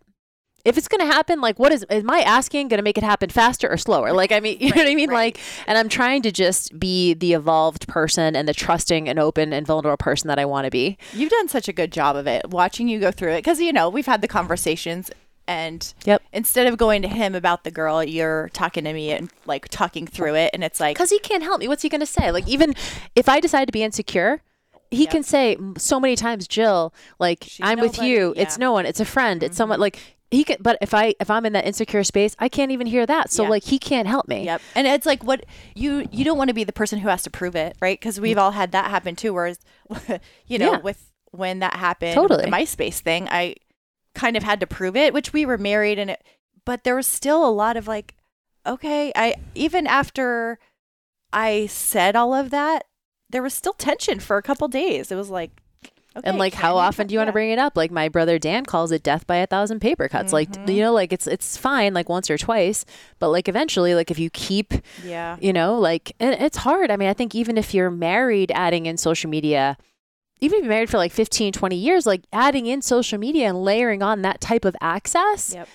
If 0.65 0.79
it's 0.79 0.87
going 0.87 1.01
to 1.01 1.13
happen, 1.13 1.41
like, 1.41 1.59
what 1.59 1.73
is, 1.73 1.85
is 1.91 2.05
my 2.05 2.21
asking 2.21 2.69
going 2.69 2.79
to 2.79 2.85
make 2.85 2.97
it 2.97 3.03
happen 3.03 3.31
faster 3.31 3.69
or 3.69 3.77
slower? 3.77 4.13
Like, 4.13 4.31
I 4.31 4.39
mean, 4.39 4.59
you 4.61 4.69
know 4.71 4.77
what 4.77 4.87
I 4.87 4.95
mean? 4.95 5.11
Like, 5.11 5.39
and 5.67 5.77
I'm 5.77 5.89
trying 5.89 6.23
to 6.23 6.31
just 6.31 6.79
be 6.79 7.15
the 7.15 7.33
evolved 7.33 7.89
person 7.89 8.37
and 8.37 8.47
the 8.47 8.55
trusting 8.55 9.09
and 9.09 9.19
open 9.19 9.53
and 9.53 9.67
vulnerable 9.67 9.97
person 9.97 10.29
that 10.29 10.39
I 10.39 10.45
want 10.45 10.67
to 10.67 10.71
be. 10.71 10.99
you've 11.13 11.31
done 11.31 11.49
such 11.49 11.67
a 11.67 11.73
good 11.73 11.91
job 11.93 12.15
of 12.15 12.29
it, 12.29 12.49
watching 12.51 12.87
you 12.89 13.01
go 13.01 13.11
through 13.11 13.33
it. 13.33 13.39
Because, 13.39 13.61
you 13.61 13.73
know, 13.73 13.89
we've 13.89 14.07
had 14.07 14.21
the 14.21 14.29
conversations. 14.29 15.11
And 15.49 15.93
Yep. 16.05 16.23
instead 16.33 16.69
of 16.69 16.79
going 16.79 17.03
to 17.03 17.09
him 17.09 17.35
about 17.35 17.65
the 17.65 17.73
girl, 17.73 18.05
you're 18.05 18.49
talking 18.53 18.85
to 18.85 18.93
me 18.93 19.11
and 19.11 19.29
like 19.47 19.67
talking 19.69 20.07
through 20.07 20.37
it. 20.37 20.51
And 20.55 20.63
it's 20.63 20.79
like, 20.79 20.95
because 20.97 21.11
he 21.11 21.19
can't 21.19 21.43
help 21.43 21.59
me. 21.59 21.67
What's 21.67 21.83
he 21.83 21.89
going 21.89 22.01
to 22.01 22.07
say? 22.07 22.31
Like, 22.31 22.47
even 22.47 22.75
if 23.17 23.29
I 23.29 23.41
decide 23.41 23.65
to 23.67 23.73
be 23.73 23.83
insecure, 23.83 24.43
he 24.93 25.07
can 25.07 25.23
say 25.23 25.57
so 25.79 25.99
many 25.99 26.15
times, 26.17 26.47
Jill, 26.47 26.95
like, 27.19 27.45
She's 27.49 27.61
I'm 27.67 27.81
with 27.81 27.99
you. 28.01 28.31
It's 28.31 28.39
yeah. 28.39 28.45
Mm-hmm. 28.47 28.61
no 28.61 28.73
one. 28.73 28.87
It's 28.87 29.01
a 29.01 29.05
friend. 29.05 29.43
It's 29.43 29.57
someone 29.57 29.81
like 29.81 29.99
he 30.31 30.45
can. 30.45 30.57
But 30.61 30.79
if 30.81 30.95
I 30.95 31.15
if 31.21 31.31
I'm 31.31 31.45
in 31.47 31.53
that 31.55 31.67
insecure 31.67 32.05
space, 32.05 32.35
I 32.39 32.49
can't 32.49 32.71
even 32.71 32.87
hear 32.87 33.05
that. 33.07 33.31
So 33.31 33.45
like 33.45 33.65
he 33.65 33.79
can't 33.79 34.07
help 34.09 34.29
me. 34.29 34.45
Yep. 34.45 34.61
And 34.75 34.87
it's 34.87 35.07
like 35.07 35.23
what 35.25 35.45
you 35.75 36.07
you 36.13 36.25
don't 36.25 36.39
want 36.39 36.49
to 36.49 36.55
be 36.55 36.65
the 36.65 36.73
person 36.73 36.99
who 37.01 37.09
has 37.09 37.23
to 37.25 37.31
prove 37.31 37.55
it, 37.57 37.77
right? 37.81 37.99
Because 37.99 38.21
we've 38.21 38.39
all 38.39 38.53
had 38.53 38.73
that 38.73 38.91
happen 38.91 39.17
too. 39.17 39.33
Whereas, 39.35 39.59
you 40.47 40.59
know, 40.59 40.73
Yeah. 40.73 40.79
with 40.79 41.11
when 41.33 41.59
that 41.61 41.75
happened, 41.77 42.15
Totally. 42.15 42.45
the 42.45 42.51
MySpace 42.51 43.01
thing, 43.01 43.29
I 43.29 43.57
kind 44.15 44.37
of 44.37 44.43
had 44.43 44.61
to 44.61 44.67
prove 44.67 44.97
it. 44.97 45.13
Which 45.15 45.33
we 45.33 45.45
were 45.47 45.59
married, 45.59 45.99
and 45.99 46.11
it, 46.11 46.23
but 46.65 46.85
there 46.85 46.97
was 46.97 47.07
still 47.07 47.47
a 47.47 47.51
lot 47.51 47.77
of 47.77 47.87
like, 47.89 48.15
okay, 48.67 49.13
I 49.15 49.35
even 49.55 49.87
after 49.87 50.59
I 51.33 51.67
said 51.67 52.15
all 52.17 52.35
of 52.35 52.51
that, 52.51 52.85
there 53.33 53.43
was 53.43 53.55
still 53.55 53.73
tension 53.73 54.21
for 54.21 54.37
a 54.37 54.43
couple 54.43 54.69
days. 54.69 55.11
It 55.11 55.17
was 55.17 55.29
like. 55.31 55.51
Okay, 56.15 56.29
and 56.29 56.37
like, 56.39 56.53
how 56.53 56.77
often 56.77 57.07
do 57.07 57.15
you 57.15 57.19
want 57.19 57.29
to 57.29 57.33
bring 57.33 57.49
it 57.49 57.59
up? 57.59 57.75
Like 57.75 57.91
my 57.91 58.11
brother 58.11 58.39
Dan 58.39 58.67
calls 58.67 58.93
it 58.93 59.03
death 59.03 59.27
by 59.27 59.37
a 59.37 59.47
thousand 59.47 59.81
paper 59.81 60.09
cuts. 60.09 60.31
Like 60.31 60.51
Mm-hmm. 60.53 60.71
you 60.71 60.83
know, 60.83 60.93
like 60.93 61.11
it's 61.11 61.27
it's 61.27 61.57
fine 61.57 61.95
like 61.95 62.11
once 62.11 62.29
or 62.29 62.37
twice, 62.37 62.85
but 63.19 63.31
like 63.31 63.49
eventually, 63.49 63.95
like 63.95 64.11
if 64.11 64.19
you 64.19 64.29
keep 64.29 64.75
Yeah. 65.03 65.39
you 65.41 65.55
know 65.55 65.79
like 65.79 66.13
and 66.21 66.35
it's 66.35 66.59
hard 66.59 66.91
i 66.91 66.97
mean 66.99 67.09
i 67.09 67.15
think 67.15 67.35
even 67.35 67.57
if 67.57 67.73
you're 67.73 67.91
married 67.91 68.53
adding 68.55 68.85
in 68.85 68.99
social 68.99 69.31
media 69.31 69.79
even 70.41 70.59
if 70.59 70.65
you're 70.65 70.69
married 70.71 70.91
for 70.91 70.99
like 70.99 71.13
15 71.13 71.51
20 71.55 71.77
years 71.77 72.05
like 72.05 72.25
adding 72.31 72.67
in 72.67 72.83
social 72.83 73.19
media 73.19 73.49
and 73.49 73.63
layering 73.65 74.03
on 74.03 74.21
that 74.21 74.39
type 74.43 74.67
of 74.67 74.77
access 74.83 75.55
Yep. 75.55 75.69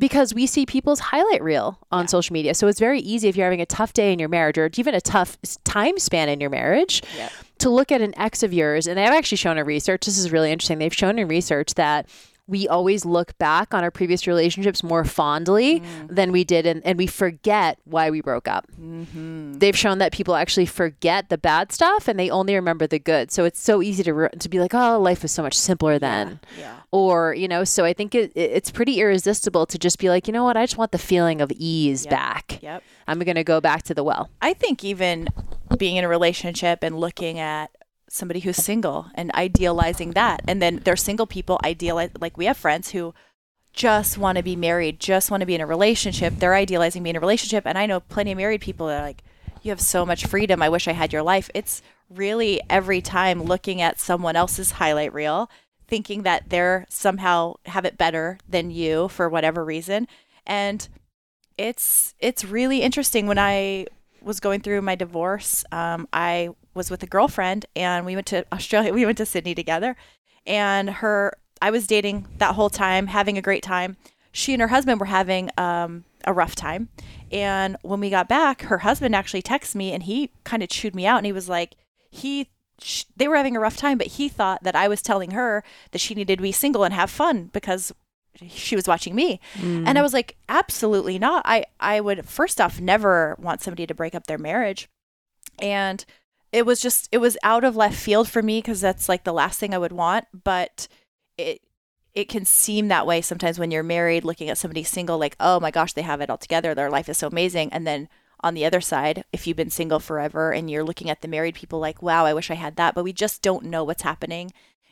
Because 0.00 0.34
we 0.34 0.46
see 0.48 0.66
people's 0.66 0.98
highlight 0.98 1.42
reel 1.42 1.78
on 1.92 2.02
Yeah. 2.04 2.06
social 2.06 2.32
media 2.32 2.54
so 2.54 2.66
it's 2.66 2.80
very 2.80 2.98
easy 3.00 3.28
if 3.28 3.36
you're 3.36 3.46
having 3.46 3.60
a 3.60 3.66
tough 3.66 3.92
day 3.92 4.12
in 4.12 4.18
your 4.18 4.28
marriage 4.28 4.58
or 4.58 4.68
even 4.76 4.94
a 4.96 5.00
tough 5.00 5.38
time 5.62 5.96
span 5.98 6.28
in 6.28 6.40
your 6.40 6.50
marriage 6.50 7.02
Yep. 7.16 7.32
to 7.58 7.70
look 7.70 7.92
at 7.92 8.00
an 8.00 8.12
ex 8.18 8.42
of 8.42 8.52
yours 8.52 8.88
and 8.88 8.98
they've 8.98 9.06
actually 9.08 9.36
shown 9.36 9.58
in 9.58 9.64
research 9.66 10.06
this 10.06 10.18
is 10.18 10.32
really 10.32 10.50
interesting 10.50 10.78
they've 10.78 10.92
shown 10.94 11.18
in 11.18 11.28
research 11.28 11.74
that 11.74 12.06
we 12.50 12.66
always 12.68 13.04
look 13.04 13.36
back 13.38 13.72
on 13.72 13.84
our 13.84 13.90
previous 13.90 14.26
relationships 14.26 14.82
more 14.82 15.04
fondly 15.04 15.80
Mm. 15.80 16.14
than 16.16 16.32
we 16.32 16.42
did 16.44 16.66
and, 16.66 16.84
and 16.84 16.98
we 16.98 17.06
forget 17.06 17.78
why 17.84 18.10
we 18.10 18.20
broke 18.20 18.48
up 18.48 18.66
Mm-hmm. 18.80 19.54
they've 19.58 19.76
shown 19.84 19.98
that 19.98 20.12
people 20.12 20.34
actually 20.34 20.66
forget 20.66 21.28
the 21.28 21.38
bad 21.38 21.70
stuff 21.72 22.08
and 22.08 22.18
they 22.18 22.28
only 22.30 22.54
remember 22.54 22.86
the 22.86 22.98
good. 22.98 23.30
So 23.30 23.44
it's 23.44 23.60
so 23.60 23.82
easy 23.82 24.02
to 24.02 24.12
re- 24.14 24.28
to 24.38 24.48
be 24.48 24.58
like, 24.58 24.74
oh, 24.74 24.98
life 25.00 25.22
was 25.22 25.32
so 25.32 25.42
much 25.42 25.56
simpler 25.56 25.98
then, 25.98 26.40
Yeah. 26.58 26.74
or 26.90 27.34
you 27.34 27.46
know. 27.48 27.62
So 27.64 27.84
I 27.84 27.92
think 27.92 28.14
it, 28.14 28.32
it- 28.34 28.50
it's 28.50 28.70
pretty 28.70 29.00
irresistible 29.00 29.64
to 29.66 29.78
just 29.78 29.98
be 29.98 30.08
like, 30.08 30.26
you 30.26 30.32
know 30.32 30.44
what, 30.44 30.56
I 30.56 30.64
just 30.64 30.76
want 30.78 30.92
the 30.92 30.98
feeling 30.98 31.40
of 31.40 31.50
ease 31.56 32.04
Yep. 32.04 32.10
back. 32.10 32.58
Yep. 32.62 32.82
I'm 33.08 33.18
gonna 33.20 33.44
go 33.44 33.60
back 33.60 33.82
to 33.84 33.94
the 33.94 34.02
well. 34.04 34.28
I 34.42 34.54
think 34.54 34.84
even 34.84 35.28
being 35.78 35.96
in 35.96 36.04
a 36.04 36.08
relationship 36.08 36.80
and 36.82 36.98
looking 36.98 37.38
at 37.38 37.70
somebody 38.12 38.40
who's 38.40 38.56
single 38.56 39.06
and 39.14 39.32
idealizing 39.34 40.10
that, 40.12 40.42
and 40.48 40.60
then 40.60 40.80
there's 40.84 41.02
single 41.02 41.26
people 41.26 41.60
idealize 41.64 42.10
like 42.20 42.36
we 42.36 42.46
have 42.46 42.56
friends 42.56 42.90
who 42.90 43.14
just 43.72 44.18
want 44.18 44.36
to 44.36 44.42
be 44.42 44.56
married, 44.56 44.98
just 44.98 45.30
want 45.30 45.42
to 45.42 45.46
be 45.46 45.54
in 45.54 45.60
a 45.60 45.66
relationship. 45.66 46.34
They're 46.36 46.54
idealizing 46.54 47.04
being 47.04 47.14
in 47.14 47.18
a 47.18 47.20
relationship, 47.20 47.66
and 47.66 47.78
I 47.78 47.86
know 47.86 48.00
plenty 48.00 48.32
of 48.32 48.38
married 48.38 48.60
people 48.60 48.88
that 48.88 49.00
are 49.00 49.06
like, 49.06 49.22
"You 49.62 49.70
have 49.70 49.80
so 49.80 50.04
much 50.04 50.26
freedom. 50.26 50.60
I 50.60 50.68
wish 50.68 50.88
I 50.88 50.92
had 50.92 51.12
your 51.12 51.22
life." 51.22 51.50
It's 51.54 51.82
really 52.08 52.60
every 52.68 53.00
time 53.00 53.44
looking 53.44 53.80
at 53.80 54.00
someone 54.00 54.34
else's 54.34 54.72
highlight 54.72 55.14
reel, 55.14 55.48
thinking 55.86 56.24
that 56.24 56.50
they're 56.50 56.86
somehow 56.88 57.54
have 57.66 57.84
it 57.84 57.96
better 57.96 58.38
than 58.48 58.70
you 58.72 59.06
for 59.08 59.28
whatever 59.28 59.64
reason, 59.64 60.08
and 60.44 60.88
it's 61.56 62.14
it's 62.18 62.44
really 62.44 62.82
interesting 62.82 63.28
when 63.28 63.38
I 63.38 63.86
was 64.20 64.40
going 64.40 64.60
through 64.60 64.82
my 64.82 64.96
divorce. 64.96 65.64
Um, 65.70 66.08
I 66.12 66.50
was 66.74 66.90
with 66.90 67.02
a 67.02 67.06
girlfriend, 67.06 67.66
and 67.76 68.04
we 68.06 68.14
went 68.14 68.26
to 68.28 68.44
Australia. 68.52 68.92
We 68.94 69.06
went 69.06 69.18
to 69.18 69.26
Sydney 69.26 69.54
together, 69.54 69.96
and 70.46 70.90
her 70.90 71.36
I 71.62 71.70
was 71.70 71.86
dating 71.86 72.26
that 72.38 72.54
whole 72.54 72.70
time, 72.70 73.08
having 73.08 73.36
a 73.36 73.42
great 73.42 73.62
time. 73.62 73.96
She 74.32 74.52
and 74.52 74.62
her 74.62 74.68
husband 74.68 75.00
were 75.00 75.06
having 75.06 75.50
um, 75.58 76.04
a 76.24 76.32
rough 76.32 76.54
time, 76.54 76.88
and 77.32 77.76
when 77.82 78.00
we 78.00 78.10
got 78.10 78.28
back, 78.28 78.62
her 78.62 78.78
husband 78.78 79.14
actually 79.14 79.42
texted 79.42 79.74
me, 79.74 79.92
and 79.92 80.02
he 80.04 80.30
kind 80.44 80.62
of 80.62 80.68
chewed 80.68 80.94
me 80.94 81.06
out, 81.06 81.18
and 81.18 81.26
he 81.26 81.32
was 81.32 81.48
like, 81.48 81.74
he. 82.10 82.48
sh- 82.80 83.04
They 83.16 83.28
were 83.28 83.36
having 83.36 83.56
a 83.56 83.60
rough 83.60 83.76
time, 83.76 83.98
but 83.98 84.06
he 84.18 84.28
thought 84.28 84.62
that 84.62 84.76
I 84.76 84.86
was 84.88 85.02
telling 85.02 85.32
her 85.32 85.62
that 85.90 86.00
she 86.00 86.14
needed 86.14 86.36
to 86.38 86.42
be 86.42 86.52
single 86.52 86.84
and 86.84 86.94
have 86.94 87.10
fun 87.10 87.50
because 87.52 87.92
she 88.48 88.76
was 88.76 88.86
watching 88.88 89.14
me. 89.14 89.38
And 89.86 89.98
I 89.98 90.02
was 90.02 90.12
like, 90.14 90.36
absolutely 90.48 91.18
not. 91.18 91.42
I, 91.44 91.64
I 91.80 92.00
would, 92.00 92.26
first 92.26 92.60
off, 92.60 92.80
never 92.80 93.36
want 93.38 93.60
somebody 93.60 93.86
to 93.86 93.94
break 93.94 94.14
up 94.14 94.26
their 94.28 94.38
marriage. 94.38 94.88
And 95.60 96.04
it 96.52 96.66
was 96.66 96.80
just, 96.80 97.08
it 97.12 97.18
was 97.18 97.36
out 97.42 97.64
of 97.64 97.76
left 97.76 97.96
field 97.96 98.28
for 98.28 98.42
me 98.42 98.58
because 98.58 98.80
that's 98.80 99.08
like 99.08 99.24
the 99.24 99.32
last 99.32 99.58
thing 99.58 99.74
I 99.74 99.78
would 99.78 99.92
want. 99.92 100.26
But 100.44 100.88
it, 101.38 101.60
it 102.14 102.28
can 102.28 102.44
seem 102.44 102.88
that 102.88 103.06
way 103.06 103.20
sometimes 103.20 103.58
when 103.58 103.70
you're 103.70 103.82
married, 103.82 104.24
looking 104.24 104.50
at 104.50 104.58
somebody 104.58 104.82
single, 104.82 105.18
like, 105.18 105.36
oh 105.38 105.60
my 105.60 105.70
gosh, 105.70 105.92
they 105.92 106.02
have 106.02 106.20
it 106.20 106.30
all 106.30 106.38
together. 106.38 106.74
Their 106.74 106.90
life 106.90 107.08
is 107.08 107.18
so 107.18 107.28
amazing. 107.28 107.72
And 107.72 107.86
then 107.86 108.08
on 108.40 108.54
the 108.54 108.64
other 108.64 108.80
side, 108.80 109.24
if 109.32 109.46
you've 109.46 109.56
been 109.56 109.70
single 109.70 110.00
forever 110.00 110.52
and 110.52 110.70
you're 110.70 110.82
looking 110.82 111.10
at 111.10 111.20
the 111.20 111.28
married 111.28 111.54
people, 111.54 111.78
like, 111.78 112.02
wow, 112.02 112.24
I 112.24 112.34
wish 112.34 112.50
I 112.50 112.54
had 112.54 112.76
that. 112.76 112.94
But 112.94 113.04
we 113.04 113.12
just 113.12 113.42
don't 113.42 113.66
know 113.66 113.84
what's 113.84 114.02
happening. 114.02 114.50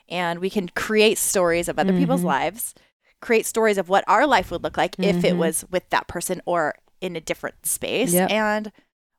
And 0.09 0.38
we 0.38 0.51
can 0.51 0.68
create 0.68 1.18
stories 1.18 1.68
of 1.68 1.79
other 1.79 1.92
people's 1.92 2.21
mm-hmm. 2.21 2.29
lives, 2.29 2.75
create 3.21 3.47
stories 3.47 3.79
of 3.79 3.88
what 3.88 4.05
our 4.07 4.27
life 4.27 4.51
would 4.51 4.62
look 4.62 4.77
like 4.77 4.99
if 4.99 5.25
it 5.25 5.31
mm-hmm. 5.31 5.38
was 5.38 5.64
with 5.71 5.88
that 5.90 6.09
person 6.09 6.40
or 6.47 6.77
in 7.01 7.16
a 7.16 7.21
different 7.21 7.66
space. 7.66 8.12
Yep. 8.12 8.31
And 8.31 8.73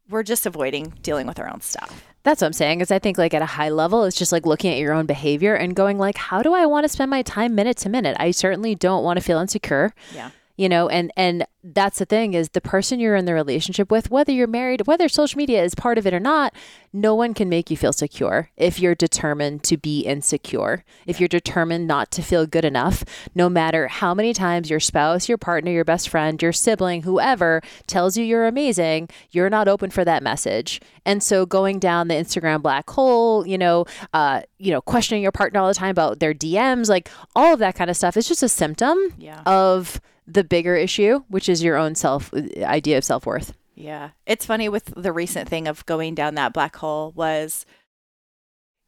we're 0.09 0.23
just 0.23 0.45
avoiding 0.45 0.93
dealing 1.01 1.27
with 1.27 1.39
our 1.39 1.49
own 1.49 1.61
stuff. 1.61 2.03
That's 2.23 2.41
what 2.41 2.47
I'm 2.47 2.53
saying. 2.53 2.81
Is 2.81 2.91
I 2.91 2.99
think 2.99 3.17
like 3.17 3.33
at 3.33 3.41
a 3.41 3.45
high 3.47 3.69
level, 3.69 4.03
it's 4.03 4.17
just 4.17 4.31
like 4.31 4.45
looking 4.45 4.71
at 4.71 4.79
your 4.79 4.93
own 4.93 5.05
behavior 5.05 5.55
and 5.55 5.75
going 5.75 5.97
like, 5.97 6.17
how 6.17 6.41
do 6.41 6.53
I 6.53 6.65
want 6.65 6.83
to 6.83 6.89
spend 6.89 7.09
my 7.09 7.21
time 7.21 7.55
minute 7.55 7.77
to 7.77 7.89
minute? 7.89 8.17
I 8.19 8.31
certainly 8.31 8.75
don't 8.75 9.03
want 9.03 9.17
to 9.17 9.23
feel 9.23 9.39
insecure. 9.39 9.93
Yeah 10.13 10.31
you 10.59 10.67
know 10.67 10.89
and 10.89 11.11
and 11.15 11.47
that's 11.63 11.99
the 11.99 12.05
thing 12.05 12.33
is 12.33 12.49
the 12.49 12.61
person 12.61 12.99
you're 12.99 13.15
in 13.15 13.25
the 13.25 13.33
relationship 13.33 13.89
with 13.89 14.11
whether 14.11 14.31
you're 14.31 14.47
married 14.47 14.85
whether 14.87 15.07
social 15.07 15.37
media 15.37 15.63
is 15.63 15.73
part 15.73 15.97
of 15.97 16.05
it 16.05 16.13
or 16.13 16.19
not 16.19 16.53
no 16.91 17.15
one 17.15 17.33
can 17.33 17.47
make 17.47 17.69
you 17.69 17.77
feel 17.77 17.93
secure 17.93 18.49
if 18.57 18.79
you're 18.79 18.95
determined 18.95 19.63
to 19.63 19.77
be 19.77 20.01
insecure. 20.01 20.83
If 21.05 21.19
you're 21.19 21.27
determined 21.27 21.85
not 21.87 22.09
to 22.11 22.21
feel 22.23 22.45
good 22.45 22.65
enough 22.65 23.03
no 23.35 23.47
matter 23.47 23.87
how 23.87 24.13
many 24.13 24.33
times 24.33 24.69
your 24.69 24.79
spouse 24.79 25.29
your 25.29 25.37
partner 25.37 25.71
your 25.71 25.85
best 25.85 26.09
friend 26.09 26.41
your 26.41 26.51
sibling 26.51 27.03
whoever 27.03 27.61
tells 27.87 28.17
you 28.17 28.25
you're 28.25 28.47
amazing 28.47 29.09
you're 29.31 29.49
not 29.49 29.67
open 29.67 29.89
for 29.89 30.03
that 30.03 30.23
message. 30.23 30.81
And 31.05 31.23
so 31.23 31.45
going 31.45 31.79
down 31.79 32.07
the 32.07 32.15
instagram 32.15 32.61
black 32.61 32.89
hole 32.89 33.47
you 33.47 33.57
know 33.57 33.85
uh 34.13 34.41
you 34.57 34.71
know 34.71 34.81
questioning 34.81 35.23
your 35.23 35.31
partner 35.31 35.59
all 35.59 35.67
the 35.67 35.73
time 35.73 35.91
about 35.91 36.19
their 36.19 36.33
dms 36.33 36.89
like 36.89 37.09
all 37.35 37.53
of 37.53 37.59
that 37.59 37.75
kind 37.75 37.89
of 37.89 37.95
stuff 37.95 38.17
is 38.17 38.27
just 38.27 38.43
a 38.43 38.49
symptom 38.49 38.97
yeah. 39.17 39.41
of 39.45 40.01
the 40.29 40.43
bigger 40.43 40.75
issue, 40.75 41.23
which 41.27 41.49
is 41.49 41.63
your 41.63 41.77
own 41.77 41.95
self 41.95 42.33
uh, 42.33 42.41
idea 42.63 42.97
of 42.97 43.03
self 43.03 43.25
worth. 43.25 43.53
Yeah. 43.75 44.09
It's 44.25 44.45
funny 44.45 44.67
with 44.67 44.93
the 44.95 45.13
recent 45.13 45.47
thing 45.47 45.67
of 45.67 45.85
going 45.85 46.13
down 46.13 46.35
that 46.35 46.53
black 46.53 46.75
hole 46.75 47.13
was 47.15 47.65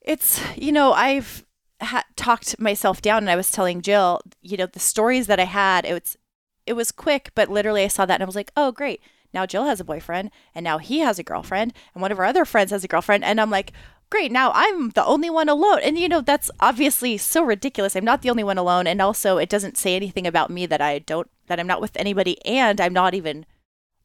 it's, 0.02 0.42
you 0.58 0.72
know, 0.72 0.92
I've 0.92 1.46
ha- 1.82 2.04
talked 2.16 2.60
myself 2.60 3.02
down 3.02 3.20
and 3.20 3.30
I 3.30 3.36
was 3.36 3.52
telling 3.52 3.82
Jill, 3.82 4.22
you 4.42 4.58
know, 4.58 4.66
the 4.66 4.80
stories 4.80 5.28
that 5.28 5.40
I 5.40 5.46
had, 5.46 5.86
it 5.86 5.94
was, 5.94 6.18
it 6.66 6.74
was 6.74 6.92
quick, 6.92 7.32
but 7.36 7.50
literally 7.50 7.84
I 7.84 7.88
saw 7.88 8.06
that 8.06 8.16
and 8.16 8.24
I 8.24 8.26
was 8.26 8.36
like, 8.36 8.52
oh, 8.58 8.72
great. 8.72 9.02
Now 9.34 9.46
Jill 9.46 9.64
has 9.64 9.80
a 9.80 9.86
boyfriend 9.86 10.30
and 10.54 10.64
now 10.64 10.78
he 10.78 11.00
has 11.00 11.20
a 11.20 11.24
girlfriend 11.24 11.74
and 11.94 12.02
one 12.02 12.12
of 12.12 12.20
our 12.20 12.26
other 12.26 12.44
friends 12.44 12.72
has 12.72 12.84
a 12.84 12.90
girlfriend. 12.90 13.24
And 13.24 13.40
I'm 13.40 13.50
like, 13.50 13.72
great, 14.12 14.32
now 14.32 14.52
I'm 14.54 14.90
the 14.90 15.04
only 15.04 15.30
one 15.32 15.50
alone. 15.50 15.80
And, 15.82 15.98
you 15.98 16.08
know, 16.08 16.22
that's 16.22 16.52
obviously 16.60 17.18
so 17.18 17.42
ridiculous. 17.44 17.96
I'm 17.96 18.06
not 18.06 18.22
the 18.22 18.30
only 18.30 18.44
one 18.44 18.60
alone. 18.60 18.86
And 18.86 19.02
also, 19.02 19.38
it 19.38 19.50
doesn't 19.50 19.78
say 19.78 19.96
anything 19.96 20.28
about 20.28 20.52
me 20.52 20.68
that 20.68 20.82
I 20.82 21.00
don't, 21.00 21.28
that 21.48 21.60
I'm 21.60 21.68
not 21.68 21.82
with 21.82 21.98
anybody. 21.98 22.44
And 22.46 22.80
I'm 22.80 22.94
not 22.94 23.16
even 23.16 23.48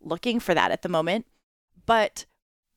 looking 0.01 0.41
for 0.41 0.55
that 0.55 0.71
at 0.71 0.81
the 0.81 0.89
moment. 0.89 1.27
But 1.85 2.25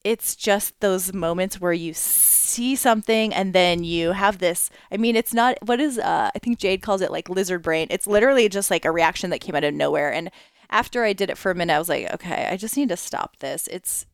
it's 0.04 0.36
just 0.36 0.80
those 0.80 1.13
moments 1.13 1.60
where 1.60 1.74
you 1.74 1.94
see 1.94 2.76
something 2.76 3.34
and 3.34 3.54
then 3.54 3.84
you 3.84 4.13
have 4.13 4.38
this 4.38 4.70
i 4.92 4.98
mean 4.98 5.13
it's 5.15 5.34
not 5.34 5.58
what 5.62 5.80
is 5.80 5.98
uh 5.98 6.32
i 6.34 6.39
think 6.39 6.58
jade 6.58 6.82
calls 6.82 7.02
it 7.02 7.12
like 7.12 7.28
lizard 7.28 7.62
brain 7.62 7.86
it's 7.89 8.08
literally 8.08 8.48
just 8.48 8.72
like 8.72 8.86
a 8.86 8.92
reaction 8.92 9.30
that 9.30 9.42
came 9.42 9.56
out 9.56 9.63
of 9.63 9.74
nowhere 9.74 10.12
and 10.12 10.32
after 10.70 11.04
i 11.04 11.12
did 11.12 11.30
it 11.30 11.38
for 11.38 11.52
a 11.52 11.56
minute 11.56 11.76
i 11.76 11.80
was 11.80 11.89
like 11.89 12.10
okay 12.13 12.48
i 12.50 12.56
just 12.56 12.78
need 12.78 12.88
to 12.88 12.96
stop 12.96 13.38
this 13.39 13.68
it's 13.68 14.06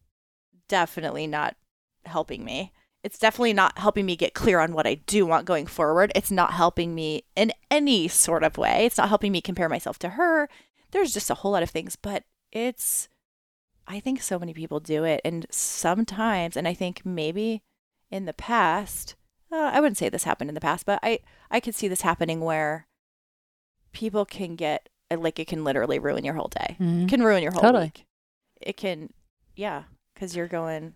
definitely 0.67 1.27
not 1.27 1.55
helping 2.05 2.43
me 2.43 2.71
it's 3.05 3.19
definitely 3.19 3.53
not 3.53 3.77
helping 3.77 4.03
me 4.03 4.15
get 4.15 4.33
clear 4.33 4.59
on 4.59 4.73
what 4.73 4.87
I 4.87 4.95
do 4.95 5.27
want 5.27 5.45
going 5.45 5.67
forward. 5.67 6.11
It's 6.15 6.31
not 6.31 6.53
helping 6.53 6.95
me 6.95 7.23
in 7.35 7.53
any 7.69 8.07
sort 8.07 8.43
of 8.43 8.57
way. 8.57 8.85
It's 8.87 8.97
not 8.97 9.09
helping 9.09 9.31
me 9.31 9.41
compare 9.41 9.69
myself 9.69 9.99
to 9.99 10.09
her. 10.09 10.49
There's 10.89 11.13
just 11.13 11.29
a 11.29 11.35
whole 11.35 11.51
lot 11.51 11.61
of 11.61 11.69
things, 11.69 11.95
but 11.95 12.23
it's, 12.51 13.07
I 13.87 13.99
think 13.99 14.23
so 14.23 14.39
many 14.39 14.55
people 14.55 14.79
do 14.79 15.03
it. 15.03 15.21
And 15.23 15.45
sometimes, 15.51 16.57
and 16.57 16.67
I 16.67 16.73
think 16.73 17.05
maybe 17.05 17.61
in 18.09 18.25
the 18.25 18.33
past, 18.33 19.13
uh, 19.51 19.69
I 19.71 19.79
wouldn't 19.79 19.97
say 19.97 20.09
this 20.09 20.23
happened 20.23 20.49
in 20.49 20.55
the 20.55 20.59
past, 20.59 20.87
but 20.87 20.97
I, 21.03 21.19
I 21.51 21.59
could 21.59 21.75
see 21.75 21.87
this 21.87 22.01
happening 22.01 22.39
where 22.39 22.87
people 23.93 24.25
can 24.25 24.55
get, 24.55 24.89
like, 25.15 25.37
it 25.37 25.47
can 25.47 25.63
literally 25.63 25.99
ruin 25.99 26.25
your 26.25 26.33
whole 26.33 26.49
day. 26.49 26.75
Mhm. 26.79 27.03
It 27.03 27.09
can 27.09 27.21
ruin 27.21 27.43
your 27.43 27.51
whole 27.51 27.61
Totally. 27.61 27.85
week. 27.85 28.05
It 28.59 28.77
can, 28.77 29.13
yeah, 29.55 29.83
because 30.15 30.35
you're 30.35 30.47
going, 30.47 30.95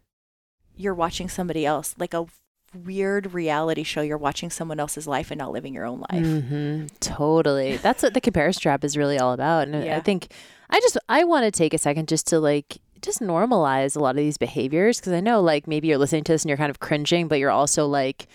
you're 0.79 0.93
watching 0.93 1.27
somebody 1.27 1.65
else, 1.65 1.93
like 1.99 2.13
a 2.13 2.25
weird 2.73 3.33
reality 3.33 3.83
show. 3.83 4.01
You're 4.01 4.17
watching 4.17 4.49
someone 4.49 4.79
else's 4.79 5.07
life 5.07 5.29
and 5.29 5.37
not 5.37 5.51
living 5.51 5.73
your 5.73 5.85
own 5.85 5.99
life. 6.09 6.25
Mm-hmm. 6.25 6.87
Totally. 7.01 7.77
That's 7.77 8.01
what 8.01 8.13
the 8.13 8.21
comparison 8.21 8.61
trap 8.61 8.83
is 8.85 8.95
really 8.95 9.19
all 9.19 9.33
about. 9.33 9.67
And 9.67 9.75
I 9.75 9.99
think 9.99 10.31
I 10.69 10.79
just 10.79 10.97
I 11.09 11.25
want 11.25 11.43
to 11.43 11.51
take 11.51 11.73
a 11.73 11.77
second 11.77 12.07
just 12.07 12.27
to 12.27 12.39
like 12.39 12.77
just 13.01 13.19
normalize 13.19 13.95
a 13.95 13.99
lot 13.99 14.11
of 14.11 14.17
these 14.17 14.37
behaviors 14.37 14.99
because 14.99 15.13
I 15.13 15.19
know 15.19 15.41
like 15.41 15.67
maybe 15.67 15.89
you're 15.89 15.97
listening 15.97 16.23
to 16.25 16.31
this 16.31 16.43
and 16.43 16.49
you're 16.49 16.57
kind 16.57 16.69
of 16.69 16.79
cringing, 16.79 17.27
but 17.27 17.39
you're 17.39 17.51
also 17.51 17.85
like 17.85 18.27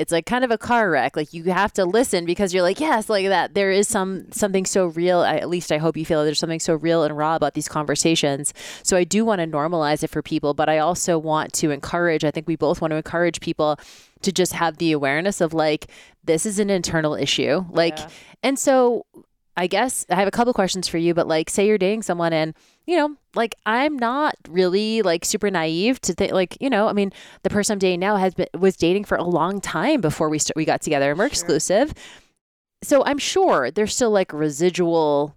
it's 0.00 0.12
like 0.12 0.26
kind 0.26 0.44
of 0.44 0.50
a 0.50 0.58
car 0.58 0.90
wreck. 0.90 1.16
Like 1.16 1.32
you 1.32 1.44
have 1.44 1.72
to 1.74 1.84
listen 1.84 2.24
because 2.24 2.52
you're 2.54 2.62
like, 2.62 2.80
yes, 2.80 3.08
like 3.08 3.26
that. 3.28 3.54
There 3.54 3.70
is 3.70 3.86
some 3.86 4.32
something 4.32 4.64
so 4.66 4.86
real. 4.86 5.20
I, 5.20 5.36
at 5.36 5.48
least 5.48 5.70
I 5.70 5.78
hope 5.78 5.96
you 5.96 6.06
feel 6.06 6.24
there's 6.24 6.38
something 6.38 6.60
so 6.60 6.74
real 6.74 7.04
and 7.04 7.16
raw 7.16 7.36
about 7.36 7.54
these 7.54 7.68
conversations. 7.68 8.54
So 8.82 8.96
I 8.96 9.04
do 9.04 9.24
want 9.24 9.40
to 9.40 9.46
normalize 9.46 10.02
it 10.02 10.08
for 10.10 10.22
people, 10.22 10.54
but 10.54 10.68
I 10.68 10.78
also 10.78 11.18
want 11.18 11.52
to 11.54 11.70
encourage. 11.70 12.24
I 12.24 12.30
think 12.30 12.48
we 12.48 12.56
both 12.56 12.80
want 12.80 12.92
to 12.92 12.96
encourage 12.96 13.40
people 13.40 13.78
to 14.22 14.32
just 14.32 14.52
have 14.54 14.78
the 14.78 14.92
awareness 14.92 15.40
of 15.40 15.54
like 15.54 15.86
this 16.24 16.44
is 16.46 16.58
an 16.58 16.70
internal 16.70 17.14
issue. 17.14 17.64
Like, 17.70 17.98
Yeah. 17.98 18.08
and 18.42 18.58
so 18.58 19.06
I 19.56 19.66
guess 19.66 20.06
I 20.08 20.14
have 20.14 20.28
a 20.28 20.30
couple 20.30 20.52
questions 20.54 20.88
for 20.88 20.98
you, 20.98 21.12
but 21.12 21.26
like, 21.26 21.50
say 21.50 21.66
you're 21.66 21.78
dating 21.78 22.02
someone 22.02 22.32
and, 22.32 22.54
you 22.86 22.96
know, 22.96 23.16
like 23.34 23.54
I'm 23.66 23.98
not 23.98 24.34
really 24.48 25.02
like 25.02 25.24
super 25.24 25.50
naive 25.50 26.00
to 26.02 26.14
think 26.14 26.32
like, 26.32 26.56
you 26.60 26.70
know, 26.70 26.88
I 26.88 26.92
mean, 26.92 27.12
the 27.42 27.50
person 27.50 27.74
I'm 27.74 27.78
dating 27.78 28.00
now 28.00 28.16
has 28.16 28.34
been 28.34 28.48
was 28.58 28.76
dating 28.76 29.04
for 29.04 29.16
a 29.16 29.24
long 29.24 29.60
time 29.60 30.00
before 30.00 30.28
we 30.28 30.38
st- 30.38 30.56
we 30.56 30.64
got 30.64 30.80
together 30.80 31.10
and 31.10 31.18
we're 31.18 31.26
exclusive. 31.26 31.92
So 32.82 33.04
I'm 33.04 33.18
sure 33.18 33.70
there's 33.70 33.94
still 33.94 34.10
like 34.10 34.32
residual 34.32 35.36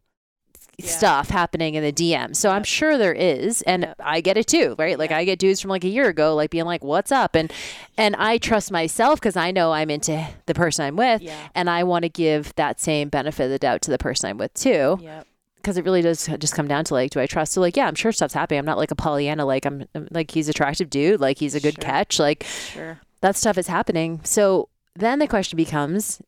Yeah. 0.77 0.87
stuff 0.87 1.29
happening 1.29 1.75
in 1.75 1.83
the 1.83 1.91
DM. 1.93 2.35
So 2.35 2.49
I'm 2.49 2.63
sure 2.63 2.97
there 2.97 3.13
is 3.13 3.61
and. 3.63 3.93
I 3.99 4.21
get 4.21 4.37
it 4.37 4.47
too, 4.47 4.75
right? 4.79 4.97
Like 4.99 5.11
Yeah. 5.11 5.17
I 5.17 5.25
get 5.25 5.39
dudes 5.39 5.61
from 5.61 5.69
like 5.69 5.83
a 5.83 5.87
year 5.87 6.07
ago 6.09 6.35
like 6.35 6.49
being 6.49 6.65
like 6.65 6.83
what's 6.83 7.11
up 7.11 7.35
and 7.35 7.51
and 7.97 8.15
I 8.15 8.37
trust 8.37 8.71
myself 8.71 9.21
cuz 9.21 9.35
I 9.37 9.51
know 9.51 9.71
I'm 9.71 9.89
into 9.89 10.27
the 10.45 10.53
person 10.53 10.85
I'm 10.85 10.95
with 10.95 11.21
Yeah. 11.21 11.37
and 11.55 11.69
I 11.69 11.83
want 11.83 12.03
to 12.03 12.09
give 12.09 12.53
that 12.55 12.79
same 12.81 13.09
benefit 13.09 13.45
of 13.45 13.49
the 13.51 13.59
doubt 13.59 13.81
to 13.83 13.91
the 13.91 13.97
person 13.97 14.29
I'm 14.29 14.37
with 14.37 14.53
too 14.55 14.97
Yep. 15.01 15.27
because 15.57 15.77
it 15.77 15.85
really 15.85 16.01
does 16.01 16.27
just 16.39 16.55
come 16.55 16.67
down 16.67 16.83
to 16.85 16.93
like 16.95 17.11
do 17.11 17.19
I 17.19 17.27
trust 17.27 17.53
so 17.53 17.61
like 17.61 17.77
yeah 17.77 17.87
I'm 17.87 17.95
sure 17.95 18.11
stuff's 18.11 18.33
happening 18.33 18.59
I'm 18.59 18.65
not 18.65 18.77
like 18.77 18.91
a 18.91 18.95
Pollyanna 18.95 19.45
like 19.45 19.65
I'm, 19.65 19.85
I'm 19.95 20.07
like 20.11 20.31
he's 20.31 20.49
attractive 20.49 20.89
dude 20.89 21.21
like 21.21 21.37
he's 21.37 21.55
a 21.55 21.59
good 21.61 21.75
Sure. 21.75 21.83
catch 21.83 22.19
like 22.19 22.43
Sure. 22.43 22.99
that 23.21 23.35
stuff 23.35 23.57
is 23.57 23.67
happening 23.67 24.19
so 24.23 24.69
then 24.95 25.19
the 25.19 25.27
question 25.27 25.55
becomes 25.57 26.21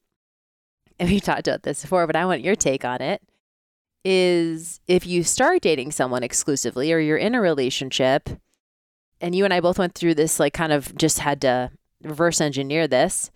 and 0.99 1.09
we 1.09 1.19
talked 1.19 1.47
about 1.47 1.63
this 1.63 1.81
before 1.81 2.07
but 2.07 2.15
I 2.15 2.25
want 2.25 2.41
your 2.41 2.55
take 2.55 2.85
on 2.85 3.01
it 3.01 3.21
is 4.05 4.79
if 4.87 5.07
you 5.07 5.23
start 5.23 5.63
dating 5.63 5.91
someone 5.91 6.21
exclusively 6.21 6.93
or 6.93 6.99
you're 6.99 7.17
in 7.17 7.33
a 7.33 7.41
relationship 7.41 8.29
and 9.19 9.33
you 9.33 9.43
and 9.43 9.53
I 9.53 9.59
both 9.59 9.79
went 9.79 9.95
through 9.95 10.13
this 10.13 10.39
like 10.39 10.53
kind 10.53 10.71
of 10.71 10.95
just 10.95 11.19
had 11.19 11.41
to 11.41 11.71
reverse 12.03 12.39
engineer 12.39 12.87
this 12.87 13.31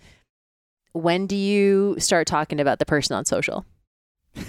when 0.91 1.25
do 1.25 1.35
you 1.35 1.95
start 1.97 2.27
talking 2.27 2.59
about 2.59 2.79
the 2.79 2.85
person 2.85 3.15
on 3.15 3.25
social? 3.25 3.65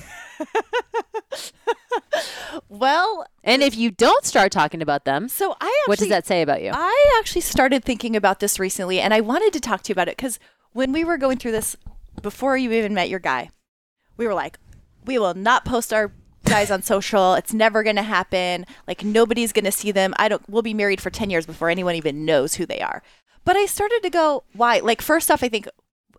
Well, 2.69 3.27
and 3.43 3.63
if 3.63 3.77
you 3.77 3.91
don't 3.91 4.25
start 4.25 4.53
talking 4.53 4.83
about 4.83 5.05
them 5.05 5.29
so 5.29 5.53
I 5.61 5.67
actually 5.67 5.91
what 5.91 5.99
does 5.99 6.09
that 6.09 6.27
say 6.27 6.43
about 6.43 6.63
you? 6.63 6.71
I 6.73 7.17
actually 7.19 7.41
started 7.43 7.85
thinking 7.85 8.15
about 8.17 8.41
this 8.41 8.59
recently 8.59 9.01
and 9.01 9.13
I 9.13 9.21
wanted 9.21 9.53
to 9.55 9.61
talk 9.61 9.83
to 9.83 9.89
you 9.91 9.95
about 9.95 10.09
it 10.09 10.17
because 10.17 10.39
when 10.73 10.93
we 10.93 11.05
were 11.05 11.17
going 11.17 11.39
through 11.39 11.53
this 11.53 11.77
before 12.23 12.57
you 12.57 12.73
even 12.73 12.95
met 12.95 13.09
your 13.09 13.19
guy, 13.19 13.51
we 14.17 14.27
were 14.27 14.35
like, 14.35 14.59
we 15.05 15.19
will 15.19 15.35
not 15.35 15.65
post 15.65 15.93
our 15.93 16.13
guys 16.45 16.71
on 16.71 16.83
social. 16.83 17.35
It's 17.35 17.55
never 17.55 17.83
going 17.83 17.97
to 17.97 18.03
happen. 18.03 18.67
Like 18.87 19.05
nobody's 19.05 19.53
going 19.53 19.65
to 19.65 19.73
see 19.73 19.93
them. 19.93 20.15
I 20.19 20.29
don't 20.29 20.49
we'll 20.49 20.63
be 20.63 20.75
married 20.75 21.01
for 21.01 21.11
10 21.11 21.31
years 21.31 21.47
before 21.47 21.71
anyone 21.71 21.95
even 21.95 22.25
knows 22.25 22.55
who 22.55 22.67
they 22.67 22.81
are. 22.81 23.03
But 23.45 23.57
I 23.57 23.67
started 23.67 24.01
to 24.03 24.11
go, 24.11 24.45
why? 24.53 24.81
Like 24.81 25.03
first 25.03 25.31
off, 25.31 25.43
I 25.43 25.49
think 25.49 25.69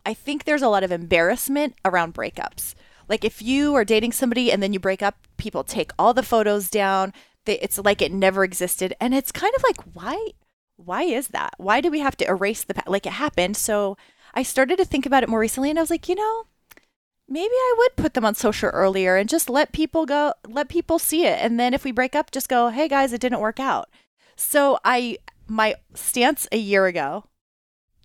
I 0.05 0.13
think 0.13 0.43
there's 0.43 0.61
a 0.61 0.69
lot 0.69 0.83
of 0.83 0.91
embarrassment 0.91 1.75
around 1.85 2.13
breakups. 2.13 2.73
Like 3.07 3.25
if 3.25 3.41
you 3.41 3.75
are 3.75 3.85
dating 3.85 4.13
somebody 4.13 4.51
and 4.51 4.63
then 4.63 4.73
you 4.73 4.79
break 4.79 5.01
up, 5.01 5.15
people 5.37 5.63
take 5.63 5.91
all 5.99 6.13
the 6.13 6.23
photos 6.23 6.69
down. 6.69 7.13
They, 7.45 7.59
it's 7.59 7.77
like 7.77 8.01
it 8.01 8.11
never 8.11 8.43
existed, 8.43 8.93
and 9.01 9.13
it's 9.13 9.31
kind 9.31 9.53
of 9.55 9.63
like 9.63 9.81
why 9.93 10.29
why 10.75 11.03
is 11.03 11.29
that? 11.29 11.53
Why 11.57 11.81
do 11.81 11.91
we 11.91 11.99
have 11.99 12.17
to 12.17 12.27
erase 12.27 12.63
the 12.63 12.75
past? 12.75 12.87
Like 12.87 13.05
it 13.05 13.13
happened. 13.13 13.57
So 13.57 13.97
I 14.33 14.43
started 14.43 14.77
to 14.77 14.85
think 14.85 15.05
about 15.05 15.23
it 15.23 15.29
more 15.29 15.39
recently, 15.39 15.69
and 15.69 15.77
I 15.77 15.81
was 15.81 15.89
like, 15.89 16.07
you 16.07 16.15
know, 16.15 16.45
maybe 17.31 17.53
I 17.53 17.75
would 17.77 17.95
put 17.95 18.13
them 18.13 18.25
on 18.25 18.35
social 18.35 18.69
earlier 18.69 19.15
and 19.15 19.29
just 19.29 19.49
let 19.49 19.71
people 19.71 20.05
go, 20.05 20.33
let 20.47 20.67
people 20.67 20.99
see 20.99 21.25
it, 21.25 21.39
and 21.41 21.59
then 21.59 21.73
if 21.73 21.83
we 21.85 21.91
break 21.91 22.13
up, 22.13 22.29
just 22.31 22.49
go, 22.49 22.67
hey 22.69 22.87
guys, 22.87 23.13
it 23.13 23.21
didn't 23.21 23.39
work 23.39 23.59
out. 23.59 23.89
So 24.35 24.79
I 24.83 25.17
my 25.47 25.75
stance 25.93 26.47
a 26.51 26.57
year 26.57 26.85
ago, 26.85 27.25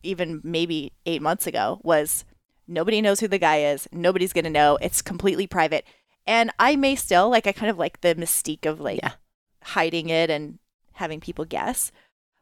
even 0.02 0.40
maybe 0.44 0.92
eight 1.04 1.22
months 1.22 1.46
ago, 1.46 1.80
was 1.82 2.24
nobody 2.68 3.00
knows 3.00 3.20
who 3.20 3.28
the 3.28 3.38
guy 3.38 3.58
is. 3.62 3.88
Nobody's 3.92 4.32
gonna 4.32 4.50
know. 4.50 4.78
It's 4.80 5.02
completely 5.02 5.46
private. 5.46 5.84
And 6.26 6.50
I 6.58 6.76
may 6.76 6.94
still 6.96 7.28
like 7.28 7.46
I 7.46 7.52
kind 7.52 7.70
of 7.70 7.78
like 7.78 8.00
the 8.00 8.14
mystique 8.14 8.66
of 8.66 8.80
like 8.80 9.00
Yeah. 9.02 9.12
hiding 9.62 10.08
it 10.08 10.30
and 10.30 10.58
having 10.94 11.20
people 11.20 11.44
guess. 11.44 11.92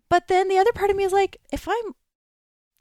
But 0.08 0.28
then 0.28 0.48
the 0.48 0.58
other 0.58 0.72
part 0.72 0.90
of 0.90 0.96
me 0.96 1.04
is 1.04 1.12
like, 1.12 1.38
if 1.52 1.66
I'm 1.68 1.94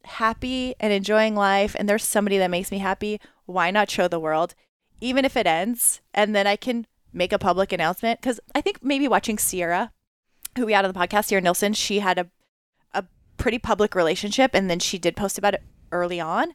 happy 0.05 0.75
and 0.79 0.91
enjoying 0.93 1.35
life 1.35 1.75
and 1.77 1.87
there's 1.87 2.03
somebody 2.03 2.37
that 2.37 2.51
makes 2.51 2.71
me 2.71 2.77
happy, 2.79 3.19
why 3.45 3.71
not 3.71 3.89
show 3.89 4.07
the 4.07 4.19
world? 4.19 4.55
Even 5.01 5.25
if 5.25 5.35
it 5.35 5.47
ends 5.47 6.01
and 6.13 6.35
then 6.35 6.47
I 6.47 6.55
can 6.55 6.87
make 7.11 7.33
a 7.33 7.39
public 7.39 7.71
announcement. 7.71 8.21
Cause 8.21 8.39
I 8.55 8.61
think 8.61 8.83
maybe 8.83 9.07
watching 9.07 9.37
Sierra 9.37 9.91
who 10.57 10.65
we 10.65 10.73
had 10.73 10.85
on 10.85 10.93
the 10.93 10.99
podcast 10.99 11.29
here, 11.29 11.41
Nilsson, 11.41 11.73
she 11.73 11.99
had 11.99 12.17
a 12.19 12.29
a 12.93 13.05
pretty 13.37 13.59
public 13.59 13.95
relationship, 13.95 14.51
and 14.53 14.69
then 14.69 14.79
she 14.79 14.97
did 14.97 15.15
post 15.15 15.37
about 15.37 15.55
it 15.55 15.63
early 15.91 16.19
on. 16.19 16.53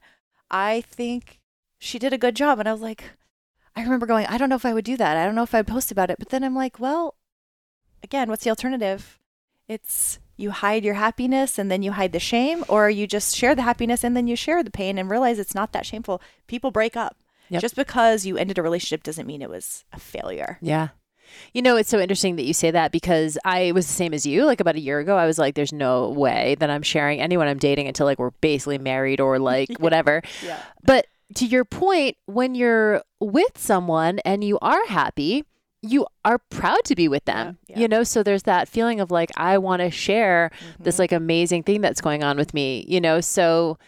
I 0.50 0.82
think 0.82 1.40
she 1.78 1.98
did 1.98 2.12
a 2.12 2.18
good 2.18 2.36
job, 2.36 2.58
and 2.58 2.68
I 2.68 2.72
was 2.72 2.80
like, 2.80 3.04
I 3.76 3.82
remember 3.82 4.06
going, 4.06 4.26
I 4.26 4.38
don't 4.38 4.48
know 4.48 4.56
if 4.56 4.66
I 4.66 4.74
would 4.74 4.84
do 4.84 4.96
that. 4.96 5.16
I 5.16 5.24
don't 5.24 5.34
know 5.34 5.42
if 5.42 5.54
I'd 5.54 5.66
post 5.66 5.92
about 5.92 6.10
it, 6.10 6.18
but 6.18 6.30
then 6.30 6.44
I'm 6.44 6.54
like, 6.54 6.80
well, 6.80 7.14
again, 8.02 8.28
what's 8.28 8.44
the 8.44 8.50
alternative? 8.50 9.18
It's 9.68 10.18
you 10.38 10.52
hide 10.52 10.84
your 10.84 10.94
happiness 10.94 11.58
and 11.58 11.70
then 11.70 11.82
you 11.82 11.92
hide 11.92 12.12
the 12.12 12.20
shame, 12.20 12.64
or 12.68 12.88
you 12.88 13.06
just 13.06 13.36
share 13.36 13.54
the 13.54 13.62
happiness 13.62 14.04
and 14.04 14.16
then 14.16 14.26
you 14.26 14.36
share 14.36 14.62
the 14.62 14.70
pain 14.70 14.96
and 14.96 15.10
realize 15.10 15.38
it's 15.38 15.54
not 15.54 15.72
that 15.72 15.84
shameful. 15.84 16.22
People 16.46 16.70
break 16.70 16.96
up. 16.96 17.16
Yep. 17.50 17.60
Just 17.60 17.76
because 17.76 18.24
you 18.24 18.36
ended 18.36 18.58
a 18.58 18.62
relationship 18.62 19.02
doesn't 19.02 19.26
mean 19.26 19.42
it 19.42 19.50
was 19.50 19.84
a 19.92 19.98
failure. 19.98 20.58
Yeah. 20.60 20.88
You 21.52 21.60
know, 21.60 21.76
it's 21.76 21.90
so 21.90 21.98
interesting 21.98 22.36
that 22.36 22.44
you 22.44 22.54
say 22.54 22.70
that 22.70 22.92
because 22.92 23.36
I 23.44 23.72
was 23.72 23.86
the 23.86 23.92
same 23.92 24.14
as 24.14 24.24
you. 24.24 24.44
Like 24.44 24.60
about 24.60 24.76
a 24.76 24.80
year 24.80 24.98
ago, 24.98 25.16
I 25.16 25.26
was 25.26 25.38
like, 25.38 25.54
there's 25.54 25.72
no 25.72 26.10
way 26.10 26.56
that 26.60 26.70
I'm 26.70 26.82
sharing 26.82 27.20
anyone 27.20 27.48
I'm 27.48 27.58
dating 27.58 27.86
until 27.86 28.06
like 28.06 28.18
we're 28.18 28.30
basically 28.30 28.78
married 28.78 29.20
or 29.20 29.38
like 29.52 29.76
whatever. 29.78 30.22
Yeah. 30.44 30.60
But 30.84 31.06
to 31.34 31.46
your 31.46 31.64
point, 31.64 32.16
when 32.26 32.54
you're 32.54 33.02
with 33.20 33.58
someone 33.58 34.20
and 34.20 34.42
you 34.42 34.58
are 34.60 34.86
happy, 34.86 35.44
you 35.82 36.06
are 36.24 36.38
proud 36.50 36.84
to 36.84 36.94
be 36.96 37.06
with 37.08 37.24
them. 37.24 37.58
Yeah, 37.68 37.76
yeah. 37.76 37.82
You 37.82 37.88
know, 37.88 38.02
so 38.02 38.22
there's 38.22 38.42
that 38.44 38.68
feeling 38.68 38.98
of 39.00 39.10
like, 39.10 39.30
I 39.36 39.58
want 39.58 39.80
to 39.80 39.90
share 39.90 40.50
this 40.80 40.94
Mm-hmm. 40.96 41.02
like 41.02 41.12
amazing 41.12 41.62
thing 41.62 41.80
that's 41.80 42.00
going 42.00 42.22
on 42.24 42.36
with 42.36 42.52
me, 42.52 42.84
you 42.88 43.00
know? 43.00 43.20
So 43.20 43.78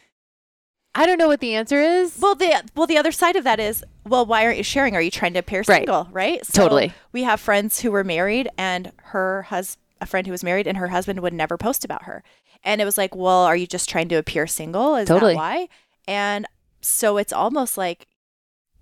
I 0.95 1.07
don't 1.07 1.19
know 1.19 1.29
what 1.29 1.41
the 1.41 1.55
answer 1.55 1.81
is. 1.81 2.19
Well, 2.21 2.35
the 2.35 2.63
well, 2.75 2.87
the 2.87 2.99
other 2.99 3.13
side 3.13 3.37
of 3.37 3.45
that 3.45 3.61
is, 3.61 3.85
well, 4.07 4.27
why 4.27 4.45
aren't 4.45 4.57
you 4.59 4.65
sharing? 4.65 4.95
Are 4.97 5.03
you 5.03 5.11
trying 5.11 5.33
to 5.35 5.39
appear 5.39 5.63
single? 5.63 6.09
Right. 6.11 6.45
So 6.45 6.63
Totally. 6.63 6.93
We 7.13 7.23
have 7.23 7.41
friends 7.41 7.81
who 7.81 7.91
were 7.93 8.03
married, 8.05 8.49
and 8.59 8.91
her 9.05 9.43
hus 9.43 9.77
a 10.01 10.07
friend 10.07 10.27
who 10.27 10.33
was 10.33 10.43
married, 10.43 10.67
and 10.67 10.79
her 10.79 10.89
husband 10.89 11.21
would 11.21 11.33
never 11.33 11.57
post 11.57 11.85
about 11.85 12.05
her. 12.05 12.23
And 12.65 12.81
it 12.81 12.85
was 12.85 12.99
like, 12.99 13.15
well, 13.15 13.43
are 13.45 13.57
you 13.57 13.67
just 13.67 13.89
trying 13.89 14.09
to 14.09 14.17
appear 14.17 14.47
single? 14.47 14.97
Is 14.97 15.09
Totally. 15.09 15.35
that 15.35 15.39
why? 15.39 15.69
And 16.09 16.47
so 16.81 17.19
it's 17.19 17.33
almost 17.33 17.79
like 17.79 18.07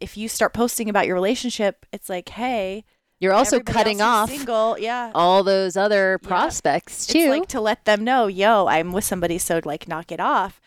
if 0.00 0.16
you 0.16 0.28
start 0.28 0.54
posting 0.54 0.88
about 0.88 1.06
your 1.06 1.14
relationship, 1.14 1.84
it's 1.92 2.09
like, 2.09 2.28
hey, 2.30 2.84
You're 3.20 3.32
also 3.32 3.58
cutting 3.60 4.00
off 4.00 4.30
single. 4.30 4.78
Yeah. 4.78 5.10
all 5.14 5.42
those 5.42 5.76
other 5.76 6.18
Yeah. 6.22 6.28
prospects 6.28 7.06
too. 7.06 7.18
It's 7.18 7.28
like 7.30 7.48
to 7.48 7.60
let 7.60 7.84
them 7.84 8.04
know, 8.04 8.26
yo, 8.28 8.66
I'm 8.68 8.92
with 8.92 9.04
somebody, 9.04 9.38
so 9.38 9.60
like 9.64 9.88
knock 9.88 10.12
it 10.12 10.20
off. 10.20 10.60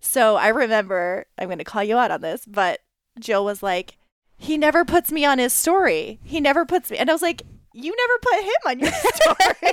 So 0.00 0.36
I 0.36 0.48
remember, 0.48 1.26
I'm 1.36 1.48
going 1.48 1.58
to 1.58 1.64
call 1.64 1.82
you 1.82 1.96
out 1.98 2.10
on 2.12 2.20
this, 2.20 2.44
but 2.46 2.80
Jill 3.18 3.44
was 3.44 3.62
like, 3.62 3.96
he 4.38 4.56
never 4.56 4.84
puts 4.84 5.10
me 5.10 5.24
on 5.24 5.38
his 5.38 5.52
story. 5.52 6.20
He 6.22 6.40
never 6.40 6.64
puts 6.64 6.90
me. 6.90 6.98
And 6.98 7.10
I 7.10 7.12
was 7.12 7.22
like, 7.22 7.42
you 7.72 7.92
never 7.96 8.18
put 8.22 8.44
him 8.44 8.52
on 8.66 8.78
your 8.80 8.92
story. 9.14 9.72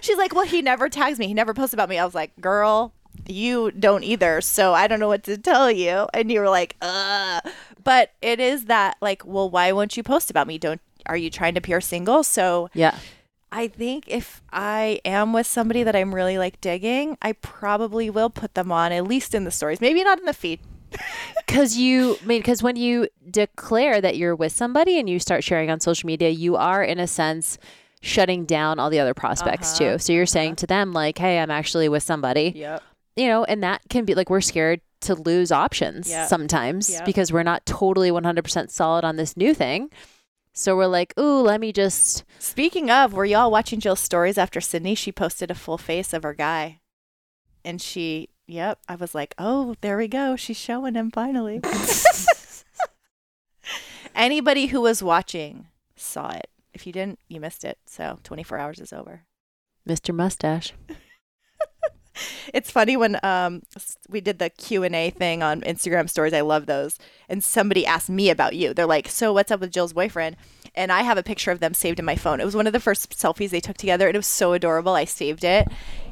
She's 0.00 0.18
like, 0.18 0.34
well, 0.34 0.46
he 0.46 0.62
never 0.62 0.88
tags 0.88 1.18
me. 1.18 1.26
He 1.28 1.34
never 1.34 1.54
posts 1.54 1.74
about 1.74 1.88
me. 1.88 1.98
I 1.98 2.04
was 2.04 2.14
like, 2.14 2.32
girl, 2.40 2.92
you 3.28 3.70
don't 3.70 4.02
either. 4.02 4.40
So 4.40 4.72
I 4.74 4.86
don't 4.88 4.98
know 5.00 5.08
what 5.08 5.22
to 5.24 5.38
tell 5.38 5.70
you. 5.70 6.08
And 6.14 6.30
you 6.32 6.40
were 6.40 6.48
like, 6.50 6.76
uh. 6.82 7.40
But 7.84 8.12
it 8.22 8.40
is 8.40 8.64
that, 8.66 8.96
like, 9.00 9.24
well, 9.26 9.48
why 9.50 9.72
won't 9.72 9.96
you 9.96 10.02
post 10.02 10.30
about 10.30 10.46
me? 10.46 10.56
Don't, 10.58 10.80
are 11.06 11.16
you 11.16 11.30
trying 11.30 11.54
to 11.54 11.58
appear 11.58 11.80
single? 11.80 12.22
So 12.24 12.68
yeah. 12.74 12.96
I 13.50 13.68
think 13.68 14.04
if 14.08 14.40
I 14.52 15.00
am 15.04 15.32
with 15.34 15.46
somebody 15.46 15.82
that 15.82 15.94
I'm 15.94 16.14
really 16.14 16.38
like 16.38 16.60
digging, 16.60 17.18
I 17.20 17.32
probably 17.32 18.08
will 18.08 18.30
put 18.30 18.54
them 18.54 18.72
on 18.72 18.92
at 18.92 19.06
least 19.06 19.34
in 19.34 19.44
the 19.44 19.50
stories. 19.50 19.80
Maybe 19.80 20.02
not 20.02 20.18
in 20.18 20.24
the 20.24 20.32
feed. 20.34 20.60
Because 21.46 21.76
you, 21.76 22.16
I 22.22 22.26
mean, 22.26 22.40
because 22.40 22.62
when 22.62 22.76
you 22.76 23.08
declare 23.30 24.00
that 24.00 24.16
you're 24.16 24.34
with 24.34 24.52
somebody 24.52 24.98
and 24.98 25.08
you 25.08 25.18
start 25.18 25.44
sharing 25.44 25.70
on 25.70 25.80
social 25.80 26.06
media, 26.06 26.30
you 26.30 26.56
are 26.56 26.82
in 26.82 26.98
a 26.98 27.06
sense 27.06 27.58
shutting 28.00 28.44
down 28.46 28.78
all 28.78 28.88
the 28.90 28.98
other 29.00 29.12
prospects 29.14 29.78
Uh-huh, 29.80 29.92
too. 29.92 29.98
So 29.98 30.12
you're 30.14 30.24
saying 30.26 30.56
to 30.56 30.66
them 30.66 30.92
like, 30.92 31.18
"Hey, 31.18 31.38
I'm 31.38 31.50
actually 31.50 31.88
with 31.90 32.02
somebody," 32.02 32.52
Yep. 32.56 32.82
you 33.16 33.26
know, 33.28 33.44
and 33.44 33.62
that 33.62 33.82
can 33.90 34.04
be 34.06 34.14
like 34.14 34.30
we're 34.30 34.40
scared 34.40 34.80
to 35.02 35.14
lose 35.14 35.52
options 35.52 36.08
Yeah. 36.08 36.26
sometimes 36.26 36.88
Yeah. 36.90 37.04
because 37.04 37.32
we're 37.32 37.42
not 37.42 37.66
totally 37.66 38.10
100% 38.10 38.70
solid 38.70 39.04
on 39.04 39.16
this 39.16 39.36
new 39.36 39.52
thing. 39.52 39.90
So 40.52 40.76
we're 40.76 40.86
like, 40.86 41.18
"Ooh, 41.18 41.40
let 41.40 41.60
me 41.60 41.72
just." 41.72 42.24
Speaking 42.38 42.90
of, 42.90 43.12
were 43.12 43.24
y'all 43.24 43.50
watching 43.50 43.80
Jill's 43.80 44.00
stories 44.00 44.38
after 44.38 44.60
Sydney? 44.60 44.94
She 44.94 45.12
posted 45.12 45.50
a 45.50 45.54
full 45.54 45.78
face 45.78 46.12
of 46.12 46.22
her 46.22 46.34
guy. 46.34 46.80
And 47.64 47.80
she, 47.80 48.28
yep, 48.46 48.78
I 48.88 48.96
was 48.96 49.14
like, 49.14 49.34
oh, 49.38 49.76
there 49.80 49.96
we 49.96 50.08
go. 50.08 50.36
She's 50.36 50.56
showing 50.56 50.94
him 50.94 51.10
finally. 51.10 51.60
Anybody 54.14 54.66
who 54.66 54.80
was 54.80 55.02
watching 55.02 55.68
saw 55.96 56.30
it. 56.30 56.48
If 56.74 56.86
you 56.86 56.92
didn't, 56.92 57.18
you 57.28 57.40
missed 57.40 57.64
it. 57.64 57.78
So 57.86 58.18
24 58.24 58.58
hours 58.58 58.80
is 58.80 58.92
over. 58.92 59.22
Mr. 59.88 60.14
Mustache. 60.14 60.72
it's 62.54 62.70
funny 62.70 62.96
when 62.96 63.18
um 63.22 63.62
we 64.08 64.20
did 64.20 64.38
the 64.38 64.50
q&a 64.50 65.10
thing 65.10 65.42
on 65.42 65.60
instagram 65.62 66.08
stories 66.08 66.32
i 66.32 66.40
love 66.40 66.66
those 66.66 66.98
and 67.32 67.42
somebody 67.42 67.86
asked 67.86 68.10
me 68.10 68.28
about 68.28 68.54
you. 68.54 68.74
They're 68.74 68.84
like 68.84 69.08
so 69.08 69.32
what's 69.32 69.50
up 69.50 69.60
with 69.60 69.72
jill's 69.72 69.94
boyfriend? 69.94 70.36
And 70.74 70.92
i 70.92 71.00
have 71.02 71.16
a 71.16 71.22
picture 71.22 71.50
of 71.50 71.60
them 71.60 71.72
saved 71.72 71.98
in 71.98 72.04
my 72.04 72.14
phone. 72.16 72.40
It 72.40 72.44
was 72.44 72.54
one 72.54 72.66
of 72.66 72.74
the 72.74 72.80
first 72.80 73.18
selfies 73.18 73.50
they 73.50 73.60
took 73.60 73.78
together 73.78 74.06
and 74.06 74.14
it 74.14 74.18
was 74.18 74.26
so 74.26 74.52
adorable 74.52 74.92
i 74.92 75.06
saved 75.06 75.42
it. 75.42 75.66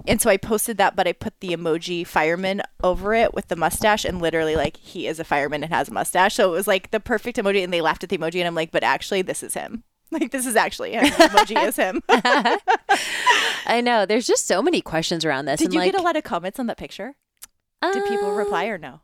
And 0.07 0.21
so 0.21 0.31
i 0.31 0.39
posted 0.39 0.79
that 0.79 0.97
but 0.97 1.07
i 1.07 1.13
put 1.13 1.39
the 1.41 1.51
emoji 1.51 2.07
fireman 2.07 2.63
over 2.83 3.13
it 3.13 3.35
with 3.35 3.49
the 3.49 3.57
mustache 3.57 4.07
and 4.07 4.23
literally 4.23 4.57
like 4.57 4.79
he 4.79 5.07
is 5.07 5.21
a 5.21 5.25
fireman 5.25 5.63
and 5.63 5.73
has 5.73 5.89
a 5.89 5.93
mustache. 5.93 6.35
So 6.35 6.49
it 6.49 6.57
was 6.57 6.67
like 6.67 6.91
the 6.91 7.01
perfect 7.01 7.37
emoji 7.37 7.63
and 7.63 7.73
they 7.73 7.83
laughed 7.83 8.03
at 8.03 8.09
the 8.09 8.19
emoji 8.19 8.39
and 8.39 8.49
i'm 8.49 8.55
like 8.55 8.73
but 8.73 8.83
actually 8.83 9.21
this 9.23 9.43
is 9.43 9.55
him 9.55 9.85
like 10.21 10.31
this 10.31 10.47
is 10.47 10.57
actually 10.57 10.93
him 10.93 11.05
emoji 11.05 11.67
is 11.67 11.77
him 11.77 12.03
I 13.67 13.81
know. 13.83 14.07
There's 14.07 14.27
just 14.27 14.47
so 14.47 14.63
many 14.63 14.81
questions 14.81 15.25
around 15.25 15.45
this. 15.45 15.59
did 15.59 15.67
and 15.67 15.75
you 15.75 15.81
like, 15.81 15.93
get 15.93 16.01
a 16.01 16.03
lot 16.03 16.17
of 16.17 16.25
comments 16.25 16.59
on 16.59 16.67
that 16.67 16.77
picture 16.77 17.15
did 17.83 18.05
people 18.07 18.29
uh, 18.29 18.35
reply 18.35 18.67
or 18.67 18.79
no 18.79 19.01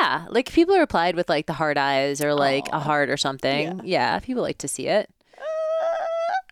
Yeah, 0.00 0.26
like 0.28 0.52
people 0.52 0.76
replied 0.76 1.16
with 1.16 1.28
like 1.28 1.46
the 1.46 1.52
heart 1.52 1.78
eyes 1.78 2.20
or 2.20 2.34
like 2.34 2.66
a 2.72 2.80
heart 2.80 3.08
or 3.08 3.16
something. 3.16 3.80
Yeah. 3.84 4.18
people 4.18 4.42
like 4.42 4.58
to 4.58 4.68
see 4.68 4.88
it. 4.88 5.08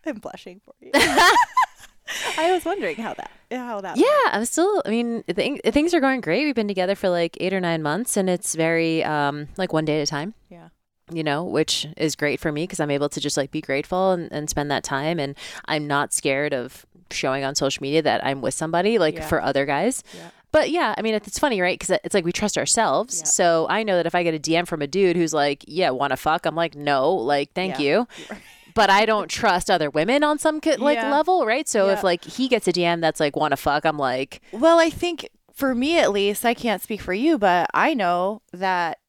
I'm 0.05 0.17
blushing 0.17 0.61
for 0.63 0.73
you. 0.81 0.91
I 2.37 2.51
was 2.51 2.65
wondering 2.65 2.97
how 2.97 3.13
that 3.13 3.31
how 3.51 3.81
that 3.81 3.97
Yeah, 3.97 4.05
I'm 4.31 4.45
still. 4.45 4.81
I 4.85 4.89
mean, 4.89 5.23
th- 5.23 5.61
things 5.73 5.93
are 5.93 5.99
going 5.99 6.21
great. 6.21 6.45
We've 6.45 6.55
been 6.55 6.67
together 6.67 6.95
for 6.95 7.09
like 7.09 7.37
eight 7.39 7.53
or 7.53 7.61
nine 7.61 7.81
months, 7.81 8.17
and 8.17 8.29
it's 8.29 8.55
very 8.55 9.03
um 9.03 9.47
like 9.57 9.71
one 9.73 9.85
day 9.85 9.99
at 9.99 10.03
a 10.03 10.09
time. 10.09 10.33
Yeah. 10.49 10.62
You 11.11 11.23
know, 11.23 11.43
which 11.43 11.85
is 11.97 12.15
great 12.15 12.39
for 12.39 12.51
me 12.51 12.63
because 12.63 12.79
I'm 12.79 12.89
able 12.91 13.09
to 13.09 13.19
just 13.19 13.35
like 13.35 13.51
be 13.51 13.59
grateful 13.61 14.11
and, 14.11 14.31
and 14.31 14.49
spend 14.49 14.71
that 14.71 14.83
time, 14.83 15.19
and 15.19 15.35
I'm 15.65 15.85
not 15.85 16.13
scared 16.13 16.53
of 16.53 16.85
showing 17.11 17.43
on 17.43 17.55
social 17.55 17.81
media 17.81 18.01
that 18.01 18.25
I'm 18.25 18.41
with 18.41 18.53
somebody 18.53 18.97
like 18.97 19.15
Yeah. 19.15 19.27
for 19.27 19.41
other 19.41 19.65
guys. 19.65 20.01
Yeah. 20.15 20.29
But 20.51 20.69
yeah, 20.69 20.93
I 20.97 21.01
mean, 21.01 21.15
it's 21.15 21.39
funny, 21.39 21.59
right? 21.61 21.77
Because 21.77 21.99
it's 22.03 22.13
like 22.13 22.23
we 22.25 22.31
trust 22.31 22.57
ourselves. 22.57 23.19
Yeah. 23.19 23.25
So 23.25 23.67
I 23.69 23.83
know 23.83 23.97
that 23.97 24.05
if 24.05 24.13
I 24.15 24.23
get 24.23 24.33
a 24.35 24.39
DM 24.39 24.67
from 24.67 24.81
a 24.81 24.87
dude 24.87 25.15
who's 25.17 25.33
like, 25.33 25.65
"Yeah, 25.67 25.89
want 25.89 26.11
to 26.11 26.17
fuck," 26.17 26.45
I'm 26.45 26.55
like, 26.55 26.75
"No, 26.75 27.11
like, 27.13 27.51
thank 27.53 27.79
you." 27.79 28.07
but 28.75 28.89
I 28.89 29.05
don't 29.05 29.27
trust 29.29 29.69
other 29.69 29.89
women 29.89 30.23
on 30.23 30.39
some 30.39 30.59
like 30.77 30.97
level, 30.99 31.45
right? 31.45 31.67
So 31.67 31.89
if 31.89 32.03
like 32.03 32.23
he 32.23 32.47
gets 32.47 32.67
a 32.67 32.71
DM 32.71 33.01
that's 33.01 33.19
like 33.19 33.35
want 33.35 33.51
to 33.51 33.57
fuck, 33.57 33.85
I'm 33.85 33.97
like, 33.97 34.41
Well, 34.51 34.79
I 34.79 34.89
think 34.89 35.27
for 35.53 35.75
me 35.75 35.99
at 35.99 36.11
least, 36.11 36.45
I 36.45 36.53
can't 36.53 36.81
speak 36.81 37.01
for 37.01 37.13
you, 37.13 37.37
but 37.37 37.69
I 37.73 37.93
know 37.93 38.41
that 38.51 38.99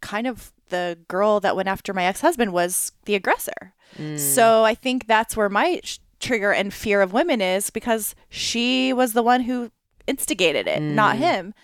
kind 0.00 0.26
of 0.26 0.52
the 0.68 0.98
girl 1.08 1.40
that 1.40 1.56
went 1.56 1.68
after 1.68 1.92
my 1.94 2.04
ex-husband 2.04 2.52
was 2.52 2.92
the 3.04 3.14
aggressor. 3.14 3.74
mm, 3.98 4.18
So 4.18 4.64
I 4.64 4.74
think 4.74 5.06
that's 5.06 5.36
where 5.36 5.48
my 5.48 5.80
sh- 5.84 5.98
trigger 6.20 6.52
and 6.52 6.72
fear 6.72 7.00
of 7.02 7.12
women 7.12 7.40
is 7.40 7.70
because 7.70 8.14
she 8.28 8.92
was 8.92 9.12
the 9.12 9.22
one 9.22 9.42
who 9.42 9.70
instigated 10.06 10.66
it, 10.66 10.80
not 10.82 11.16
Mm. 11.16 11.18
him. 11.20 11.54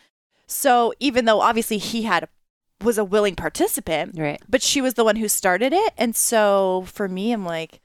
So 0.46 0.92
even 1.00 1.24
though 1.24 1.40
obviously 1.40 1.78
he 1.78 2.02
had 2.02 2.28
was 2.82 2.98
a 2.98 3.04
willing 3.04 3.34
participant, 3.34 4.14
right. 4.18 4.42
but 4.48 4.60
she 4.62 4.80
was 4.82 4.94
the 4.94 5.04
one 5.04 5.16
who 5.16 5.28
started 5.28 5.72
it. 5.72 5.94
And 5.96 6.14
so 6.14 6.84
for 6.86 7.08
me, 7.08 7.32
I'm 7.32 7.44
like, 7.46 7.80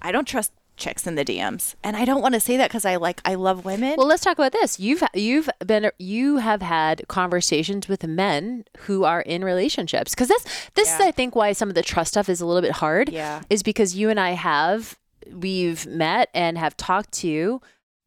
I 0.00 0.12
don't 0.12 0.28
trust 0.28 0.52
chicks 0.76 1.06
in 1.06 1.14
the 1.14 1.24
DMs, 1.24 1.74
and 1.84 1.96
I 1.96 2.04
don't 2.04 2.20
want 2.22 2.34
to 2.34 2.40
say 2.40 2.56
that 2.56 2.68
because 2.70 2.84
I 2.84 2.96
like 2.96 3.20
I 3.24 3.34
love 3.36 3.64
women. 3.64 3.94
Well, 3.96 4.06
let's 4.06 4.22
talk 4.24 4.36
about 4.38 4.52
this. 4.52 4.80
You've 4.80 5.02
you've 5.14 5.48
been 5.64 5.90
you 5.98 6.38
have 6.38 6.62
had 6.62 7.06
conversations 7.08 7.88
with 7.88 8.04
men 8.04 8.64
who 8.80 9.04
are 9.04 9.20
in 9.22 9.44
relationships 9.44 10.14
because 10.14 10.28
this 10.28 10.44
this 10.74 10.92
is 10.92 11.00
I 11.00 11.10
think 11.10 11.34
why 11.36 11.52
some 11.52 11.68
of 11.68 11.74
the 11.74 11.82
trust 11.82 12.12
stuff 12.12 12.28
is 12.28 12.40
a 12.40 12.46
little 12.46 12.62
bit 12.62 12.72
hard. 12.72 13.08
yeah, 13.10 13.42
is 13.50 13.62
because 13.62 13.94
you 13.94 14.10
and 14.10 14.18
I 14.18 14.30
have 14.30 14.98
we've 15.32 15.86
met 15.86 16.28
and 16.34 16.58
have 16.58 16.76
talked 16.76 17.12
to 17.12 17.60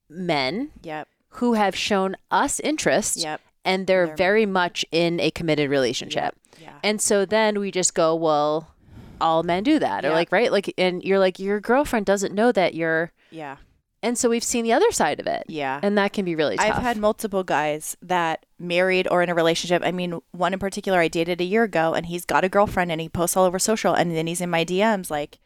men 0.09 0.71
yep, 0.83 1.07
who 1.29 1.53
have 1.53 1.75
shown 1.75 2.15
us 2.31 2.59
interest 2.59 3.17
yep, 3.17 3.41
and 3.65 3.87
they're 3.87 4.07
They're- 4.07 4.15
very 4.15 4.45
much 4.45 4.85
in 4.91 5.19
a 5.19 5.31
committed 5.31 5.69
relationship. 5.69 6.35
yeah, 6.61 6.73
And 6.83 7.01
so 7.01 7.25
then 7.25 7.59
we 7.59 7.71
just 7.71 7.93
go, 7.93 8.15
well, 8.15 8.73
all 9.21 9.43
men 9.43 9.63
do 9.63 9.79
that. 9.79 10.05
Or 10.05 10.11
like, 10.11 10.31
right? 10.31 10.51
Like 10.51 10.73
and 10.77 11.03
you're 11.03 11.19
like 11.19 11.39
your 11.39 11.59
girlfriend 11.59 12.05
doesn't 12.05 12.33
know 12.33 12.51
that 12.51 12.73
you're 12.73 13.11
yeah, 13.31 13.57
and 14.03 14.17
so 14.17 14.29
we've 14.29 14.43
seen 14.43 14.63
the 14.63 14.73
other 14.73 14.91
side 14.91 15.19
of 15.19 15.27
it. 15.27 15.43
yeah. 15.47 15.79
And 15.83 15.97
that 15.97 16.13
can 16.13 16.23
be 16.23 16.35
really 16.35 16.55
tough. 16.57 16.77
I've 16.77 16.83
had 16.83 16.97
multiple 16.97 17.43
guys 17.43 17.97
that 18.01 18.45
married 18.59 19.07
or 19.09 19.21
in 19.23 19.29
a 19.29 19.35
relationship. 19.35 19.81
I 19.85 19.91
mean, 19.91 20.19
one 20.31 20.53
in 20.53 20.59
particular 20.59 20.99
I 20.99 21.07
dated 21.07 21.41
a 21.41 21.45
year 21.45 21.63
ago, 21.63 21.93
and 21.93 22.05
he's 22.05 22.23
got 22.25 22.43
a 22.43 22.49
girlfriend, 22.49 22.91
and 22.91 23.01
he 23.01 23.09
posts 23.09 23.35
all 23.35 23.45
over 23.45 23.59
social, 23.59 23.93
and 23.93 24.15
then 24.15 24.27
he's 24.27 24.41
in 24.41 24.49
my 24.49 24.63
DMs 24.63 25.09
like, 25.09 25.39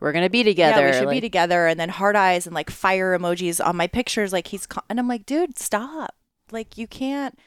we're 0.00 0.10
gonna 0.12 0.30
be 0.30 0.42
together. 0.42 0.88
Yeah, 0.88 0.90
we 0.90 0.98
should 0.98 1.10
be 1.10 1.20
together. 1.20 1.68
And 1.68 1.78
then 1.78 1.88
hard 1.90 2.16
eyes 2.16 2.44
and 2.44 2.54
like 2.54 2.70
fire 2.70 3.16
emojis 3.16 3.64
on 3.64 3.76
my 3.76 3.86
pictures. 3.86 4.32
Like 4.32 4.48
he's, 4.48 4.66
con- 4.66 4.82
and 4.88 4.98
I'm 4.98 5.06
like, 5.06 5.24
dude, 5.24 5.56
stop. 5.58 6.16
Like 6.50 6.76
you 6.76 6.88
can't. 6.88 7.38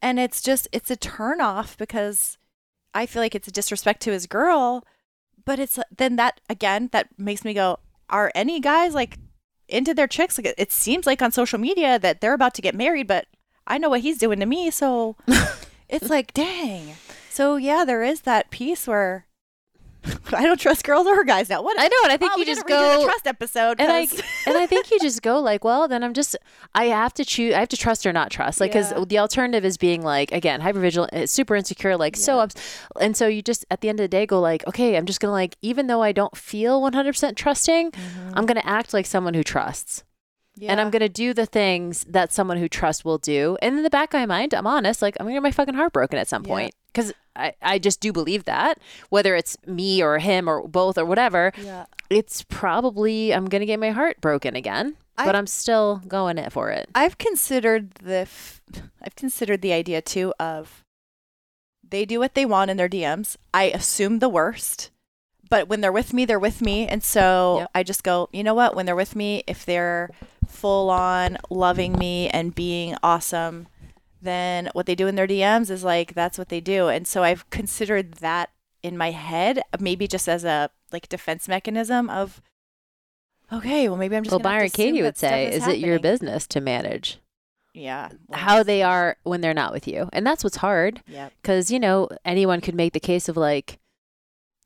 And 0.00 0.20
it's 0.20 0.40
just, 0.40 0.68
it's 0.70 0.90
a 0.90 0.94
turn 0.96 1.40
off 1.40 1.76
because 1.76 2.38
I 2.94 3.06
feel 3.06 3.22
like 3.22 3.34
it's 3.34 3.48
a 3.48 3.50
disrespect 3.50 4.02
to 4.02 4.12
his 4.12 4.28
girl. 4.28 4.84
But 5.46 5.58
it's 5.58 5.78
then 5.96 6.16
that, 6.16 6.40
again, 6.50 6.90
that 6.92 7.08
makes 7.16 7.42
me 7.44 7.54
go, 7.54 7.78
are 8.10 8.30
any 8.34 8.60
guys 8.60 8.92
like 8.94 9.16
into 9.68 9.94
their 9.94 10.06
chicks? 10.08 10.36
Like 10.36 10.46
it- 10.48 10.54
it 10.58 10.72
seems 10.72 11.06
like 11.06 11.22
on 11.22 11.32
social 11.32 11.58
media 11.58 11.98
that 11.98 12.20
they're 12.20 12.34
about 12.34 12.52
to 12.54 12.62
get 12.62 12.74
married, 12.74 13.06
but 13.06 13.26
I 13.66 13.78
know 13.78 13.88
what 13.88 14.00
he's 14.02 14.18
doing 14.18 14.40
to 14.40 14.46
me. 14.46 14.70
So 14.70 15.16
it's 15.88 16.10
like, 16.10 16.34
dang. 16.34 16.94
So 17.30 17.56
yeah, 17.56 17.84
there 17.84 18.02
is 18.02 18.22
that 18.22 18.50
piece 18.50 18.86
where 18.86 19.25
I 20.32 20.42
don't 20.44 20.58
trust 20.60 20.84
girls 20.84 21.06
or 21.06 21.22
guys 21.24 21.48
now. 21.48 21.62
What 21.62 21.78
I 21.78 21.84
know, 21.88 21.96
and 22.04 22.12
I 22.12 22.16
think 22.16 22.32
Oh, 22.34 22.38
you 22.38 22.44
just 22.46 22.66
go 22.66 23.04
trust 23.04 23.26
episode. 23.26 23.80
and 23.80 23.90
I 23.90 24.00
and 24.46 24.56
I 24.56 24.66
think 24.66 24.90
you 24.90 24.98
just 25.00 25.22
go 25.22 25.40
like, 25.40 25.64
well, 25.64 25.88
then 25.88 26.02
I'm 26.04 26.12
just 26.14 26.36
I 26.74 26.86
have 26.86 27.12
to 27.14 27.24
choose. 27.24 27.54
I 27.54 27.60
have 27.60 27.68
to 27.70 27.76
trust 27.76 28.06
or 28.06 28.12
not 28.12 28.30
trust, 28.30 28.60
like 28.60 28.70
because 28.72 28.92
Yeah. 28.92 29.04
the 29.06 29.18
alternative 29.18 29.64
is 29.64 29.76
being 29.76 30.02
like 30.02 30.32
again 30.32 30.60
hypervigilant, 30.60 31.12
uh, 31.12 31.26
super 31.26 31.56
insecure, 31.56 31.96
like 31.96 32.16
so, 32.16 32.38
ups- 32.40 32.54
and 33.00 33.16
so 33.16 33.26
you 33.26 33.42
just 33.42 33.64
at 33.70 33.80
the 33.80 33.88
end 33.88 33.98
of 34.00 34.04
the 34.04 34.08
day 34.08 34.26
go 34.26 34.40
like, 34.40 34.66
okay, 34.66 34.96
I'm 34.96 35.06
just 35.06 35.20
gonna 35.20 35.32
like 35.32 35.56
even 35.62 35.86
though 35.86 36.02
I 36.02 36.12
don't 36.12 36.36
feel 36.36 36.80
100 36.82 37.12
percent 37.12 37.36
trusting, 37.36 37.92
I'm 38.34 38.46
gonna 38.46 38.62
act 38.64 38.92
like 38.94 39.06
someone 39.06 39.34
who 39.34 39.42
trusts. 39.42 40.04
And 40.66 40.80
I'm 40.80 40.88
gonna 40.88 41.10
do 41.10 41.34
the 41.34 41.44
things 41.44 42.04
that 42.08 42.32
someone 42.32 42.56
who 42.56 42.66
trusts 42.66 43.04
will 43.04 43.18
do. 43.18 43.58
And 43.60 43.76
in 43.76 43.82
the 43.82 43.90
back 43.90 44.14
of 44.14 44.20
my 44.20 44.24
mind, 44.26 44.54
I'm 44.54 44.66
honest, 44.66 45.02
like 45.02 45.14
I'm 45.20 45.26
gonna 45.26 45.36
get 45.36 45.42
my 45.42 45.50
fucking 45.50 45.74
heart 45.74 45.92
broken 45.92 46.18
at 46.18 46.28
some 46.28 46.44
Yeah. 46.44 46.48
point. 46.48 46.74
Because 46.96 47.12
I, 47.36 47.52
I 47.60 47.78
just 47.78 48.00
do 48.00 48.10
believe 48.12 48.44
that. 48.44 48.78
Whether 49.10 49.36
it's 49.36 49.58
me 49.66 50.02
or 50.02 50.18
him 50.18 50.48
or 50.48 50.66
both 50.66 50.96
or 50.96 51.04
whatever, 51.04 51.52
Yeah. 51.62 51.84
it's 52.08 52.42
probably 52.48 53.34
I'm 53.34 53.44
gonna 53.46 53.66
get 53.66 53.78
my 53.78 53.90
heart 53.90 54.20
broken 54.22 54.56
again. 54.56 54.96
I- 55.18 55.26
but 55.26 55.36
I'm 55.36 55.46
still 55.46 56.00
going 56.08 56.38
it 56.38 56.52
for 56.52 56.70
it. 56.70 56.88
I've 56.94 57.18
considered 57.18 57.90
the 58.02 58.20
f- 58.28 58.60
I've 59.02 59.14
considered 59.16 59.60
the 59.62 59.72
idea 59.74 60.00
too 60.00 60.32
of 60.40 60.84
they 61.88 62.04
do 62.06 62.18
what 62.18 62.34
they 62.34 62.44
want 62.46 62.70
in 62.70 62.76
their 62.78 62.88
DMs. 62.88 63.36
I 63.54 63.64
assume 63.64 64.18
the 64.18 64.28
worst. 64.30 64.90
But 65.48 65.68
when 65.68 65.80
they're 65.80 65.92
with 65.92 66.12
me, 66.12 66.24
they're 66.24 66.38
with 66.40 66.60
me. 66.60 66.88
And 66.88 67.04
so 67.04 67.58
Yep. 67.60 67.70
I 67.74 67.82
just 67.84 68.02
go, 68.02 68.28
you 68.32 68.42
know 68.42 68.54
what? 68.54 68.74
When 68.74 68.84
they're 68.86 68.96
with 68.96 69.14
me, 69.14 69.44
if 69.46 69.64
they're 69.64 70.10
full 70.48 70.90
on 70.90 71.38
loving 71.50 71.92
me 71.98 72.28
and 72.30 72.54
being 72.54 72.96
awesome, 73.02 73.68
then 74.26 74.68
what 74.72 74.86
they 74.86 74.94
do 74.94 75.06
in 75.06 75.14
their 75.14 75.26
DMs 75.26 75.70
is 75.70 75.84
like 75.84 76.14
that's 76.14 76.38
what 76.38 76.48
they 76.48 76.60
do. 76.60 76.88
And 76.88 77.06
so 77.06 77.22
I've 77.22 77.48
considered 77.50 78.14
that 78.14 78.50
in 78.82 78.96
my 78.96 79.10
head, 79.10 79.62
maybe 79.80 80.06
just 80.06 80.28
as 80.28 80.44
a 80.44 80.70
like 80.92 81.08
defense 81.08 81.48
mechanism 81.48 82.08
of 82.10 82.40
okay, 83.52 83.88
well 83.88 83.98
maybe 83.98 84.16
I'm 84.16 84.24
just 84.24 84.32
Well, 84.32 84.40
Byron 84.40 84.70
Katie 84.70 85.02
would 85.02 85.16
say, 85.16 85.46
is 85.52 85.62
"Is 85.62 85.68
it 85.68 85.78
your 85.78 85.98
business 85.98 86.46
to 86.48 86.60
manage 86.60 87.18
Yeah. 87.74 88.10
well, 88.28 88.38
how 88.40 88.62
they 88.62 88.82
are 88.82 89.16
when 89.22 89.40
they're 89.40 89.54
not 89.54 89.72
with 89.72 89.86
you?" 89.88 90.08
And 90.12 90.26
that's 90.26 90.42
what's 90.44 90.56
hard. 90.58 91.02
Yep. 91.06 91.32
because 91.42 91.70
you 91.70 91.78
know 91.80 92.08
anyone 92.24 92.60
could 92.60 92.74
make 92.74 92.92
the 92.92 93.00
case 93.00 93.28
of 93.28 93.36
like 93.36 93.78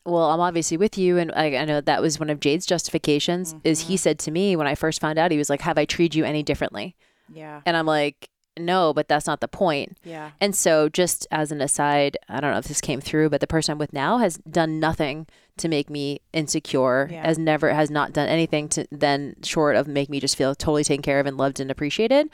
well 0.06 0.30
i'm 0.30 0.40
obviously 0.40 0.78
with 0.78 0.96
you 0.96 1.18
and 1.18 1.30
i, 1.32 1.54
I 1.56 1.64
know 1.66 1.82
that 1.82 2.00
was 2.00 2.18
one 2.18 2.30
of 2.30 2.40
jade's 2.40 2.64
justifications 2.64 3.54
is 3.64 3.82
he 3.82 3.94
Mhm. 3.94 3.98
said 3.98 4.18
to 4.20 4.30
me 4.30 4.56
when 4.56 4.66
i 4.66 4.74
first 4.74 4.98
found 4.98 5.18
out 5.18 5.30
he 5.30 5.36
was 5.36 5.50
like 5.50 5.60
have 5.60 5.76
i 5.76 5.84
treated 5.84 6.14
you 6.14 6.24
any 6.24 6.42
differently 6.42 6.96
Yeah. 7.32 7.60
and 7.66 7.76
i'm 7.76 7.84
like 7.84 8.30
no 8.66 8.92
but 8.94 9.08
that's 9.08 9.26
not 9.26 9.40
the 9.40 9.48
point 9.48 9.96
Yeah. 10.04 10.30
and 10.40 10.54
so 10.54 10.88
just 10.88 11.26
as 11.30 11.50
an 11.52 11.60
aside 11.60 12.16
i 12.28 12.40
don't 12.40 12.52
know 12.52 12.58
if 12.58 12.66
this 12.68 12.80
came 12.80 13.00
through 13.00 13.30
but 13.30 13.40
the 13.40 13.46
person 13.46 13.72
i'm 13.72 13.78
with 13.78 13.92
now 13.92 14.18
has 14.18 14.36
done 14.38 14.78
nothing 14.80 15.26
to 15.58 15.68
make 15.68 15.90
me 15.90 16.20
insecure 16.32 17.08
Yeah. 17.10 17.26
has 17.26 17.38
never 17.38 17.72
has 17.72 17.90
not 17.90 18.12
done 18.12 18.28
anything 18.28 18.68
to 18.70 18.86
then 18.90 19.36
short 19.42 19.76
of 19.76 19.86
make 19.88 20.08
me 20.08 20.20
just 20.20 20.36
feel 20.36 20.54
totally 20.54 20.84
taken 20.84 21.02
care 21.02 21.20
of 21.20 21.26
and 21.26 21.36
loved 21.36 21.60
and 21.60 21.70
appreciated 21.70 22.28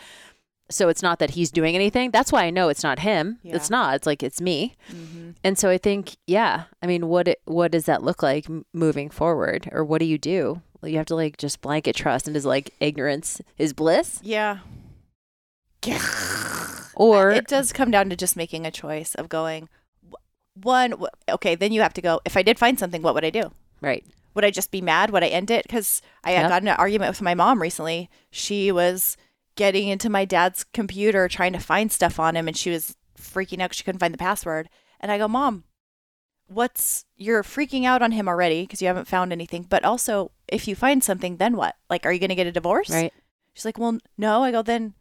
so 0.69 0.89
it's 0.89 1.03
not 1.03 1.21
that 1.21 1.31
he's 1.31 1.51
doing 1.53 1.75
anything 1.77 2.11
that's 2.11 2.33
why 2.33 2.45
i 2.45 2.51
know 2.51 2.69
it's 2.69 2.83
not 2.83 2.99
him 3.01 3.39
Yeah. 3.43 3.55
it's 3.57 3.71
not 3.71 3.95
it's 3.95 4.07
like 4.07 4.23
it's 4.23 4.41
me 4.41 4.75
Mm-hmm. 4.93 5.31
and 5.45 5.59
so 5.59 5.69
I 5.71 5.79
think, 5.79 6.17
yeah, 6.27 6.65
I 6.83 6.87
mean, 6.87 7.09
what 7.09 7.29
it, 7.29 7.41
what 7.45 7.71
does 7.73 7.85
that 7.87 8.03
look 8.03 8.23
like 8.23 8.47
moving 8.73 9.11
forward, 9.11 9.69
or 9.73 9.85
what 9.85 9.99
do 9.99 10.05
you 10.07 10.19
do? 10.19 10.63
Well, 10.81 10.91
you 10.91 10.97
have 10.99 11.07
to 11.07 11.15
like 11.15 11.37
just 11.37 11.61
blanket 11.61 11.95
trust, 11.97 12.27
and 12.29 12.37
is 12.37 12.47
like 12.47 12.73
ignorance 12.81 13.41
is 13.59 13.73
bliss, 13.73 14.21
Yeah. 14.23 14.59
or 16.95 17.31
it 17.31 17.47
does 17.47 17.73
come 17.73 17.91
down 17.91 18.09
to 18.11 18.17
just 18.17 18.37
making 18.37 18.67
a 18.67 18.71
choice 18.71 19.15
of 19.15 19.29
going 19.29 19.69
one 20.55 20.95
okay 21.29 21.55
then 21.55 21.73
you 21.73 21.83
have 21.83 21.93
to 21.95 22.01
go 22.01 22.21
if 22.25 22.37
i 22.37 22.43
did 22.43 22.59
find 22.59 22.79
something 22.79 23.03
what 23.03 23.15
would 23.15 23.25
i 23.25 23.31
do? 23.31 23.51
Right, 23.83 24.05
would 24.35 24.45
i 24.45 24.51
just 24.51 24.71
be 24.71 24.81
mad? 24.81 25.11
Would 25.11 25.23
i 25.23 25.29
end 25.29 25.51
it? 25.51 25.65
Because 25.65 26.01
i 26.25 26.31
had 26.31 26.43
Yep. 26.43 26.49
got 26.51 26.63
in 26.63 26.69
an 26.69 26.77
argument 26.79 27.11
with 27.11 27.21
my 27.23 27.35
mom 27.35 27.61
recently. 27.61 28.09
She 28.31 28.73
was 28.73 29.17
getting 29.55 29.89
into 29.89 30.09
my 30.11 30.25
dad's 30.25 30.65
computer 30.65 31.29
trying 31.29 31.53
to 31.53 31.59
find 31.59 31.93
stuff 31.93 32.19
on 32.19 32.37
him 32.37 32.49
and 32.49 32.57
she 32.57 32.71
was 32.71 32.97
freaking 33.19 33.61
out 33.61 33.75
she 33.75 33.85
couldn't 33.85 33.99
find 34.01 34.15
the 34.15 34.19
password. 34.19 34.69
And 35.01 35.13
i 35.13 35.19
go 35.19 35.29
mom 35.29 35.65
what's 36.49 37.05
you're 37.17 37.43
freaking 37.43 37.85
out 37.85 38.03
on 38.03 38.13
him 38.13 38.29
already 38.29 38.63
because 38.63 38.81
you 38.81 38.89
haven't 38.89 39.09
found 39.09 39.33
anything. 39.33 39.67
But 39.69 39.85
also 39.85 40.31
if 40.49 40.67
you 40.69 40.75
find 40.75 41.03
something 41.05 41.37
then 41.37 41.57
what? 41.57 41.77
Like 41.91 42.07
are 42.07 42.13
you 42.13 42.19
going 42.19 42.31
to 42.31 42.35
get 42.35 42.47
a 42.47 42.53
divorce? 42.53 42.91
Right, 42.91 43.13
She's 43.53 43.65
like, 43.65 43.79
"Well, 43.79 43.99
no." 44.17 44.43
I 44.45 44.53
go, 44.53 44.63
"Then 44.63 44.95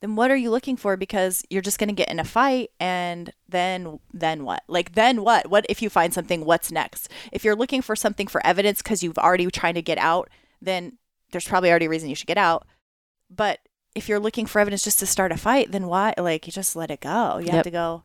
then 0.00 0.14
what 0.14 0.30
are 0.30 0.36
you 0.36 0.50
looking 0.50 0.76
for 0.76 0.96
because 0.96 1.42
you're 1.48 1.62
just 1.62 1.78
going 1.78 1.88
to 1.88 1.94
get 1.94 2.10
in 2.10 2.20
a 2.20 2.24
fight 2.24 2.70
and 2.78 3.32
then 3.48 3.98
then 4.12 4.44
what? 4.44 4.62
Like 4.68 4.92
then 4.92 5.22
what? 5.22 5.48
What 5.48 5.64
if 5.68 5.80
you 5.80 5.88
find 5.88 6.12
something 6.12 6.44
what's 6.44 6.70
next? 6.70 7.08
If 7.32 7.44
you're 7.44 7.56
looking 7.56 7.80
for 7.82 7.96
something 7.96 8.26
for 8.26 8.44
evidence 8.46 8.82
cuz 8.82 9.02
you've 9.02 9.18
already 9.18 9.46
trying 9.50 9.74
to 9.74 9.82
get 9.82 9.98
out, 9.98 10.28
then 10.60 10.98
there's 11.30 11.48
probably 11.48 11.70
already 11.70 11.86
a 11.86 11.88
reason 11.88 12.08
you 12.08 12.14
should 12.14 12.26
get 12.26 12.38
out. 12.38 12.66
But 13.30 13.60
if 13.94 14.08
you're 14.08 14.20
looking 14.20 14.44
for 14.46 14.60
evidence 14.60 14.84
just 14.84 14.98
to 14.98 15.06
start 15.06 15.32
a 15.32 15.36
fight, 15.38 15.72
then 15.72 15.86
why 15.86 16.12
like 16.18 16.46
you 16.46 16.52
just 16.52 16.76
let 16.76 16.90
it 16.90 17.00
go. 17.00 17.38
You 17.38 17.46
Yep. 17.46 17.54
have 17.54 17.64
to 17.64 17.70
go, 17.70 18.02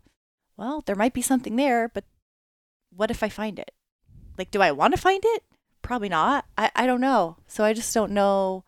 "Well, 0.56 0.82
there 0.86 0.96
might 0.96 1.14
be 1.14 1.22
something 1.22 1.56
there, 1.58 1.90
but 1.90 2.06
what 2.96 3.12
if 3.12 3.22
I 3.22 3.30
find 3.30 3.60
it? 3.60 3.72
Like 4.38 4.50
do 4.50 4.62
I 4.62 4.72
want 4.72 4.94
to 4.96 5.02
find 5.02 5.22
it? 5.26 5.44
Probably 5.82 6.10
not. 6.10 6.46
I 6.58 6.72
I 6.74 6.86
don't 6.86 7.02
know. 7.02 7.38
So 7.48 7.66
I 7.66 7.74
just 7.74 7.94
don't 7.94 8.14
know 8.14 8.64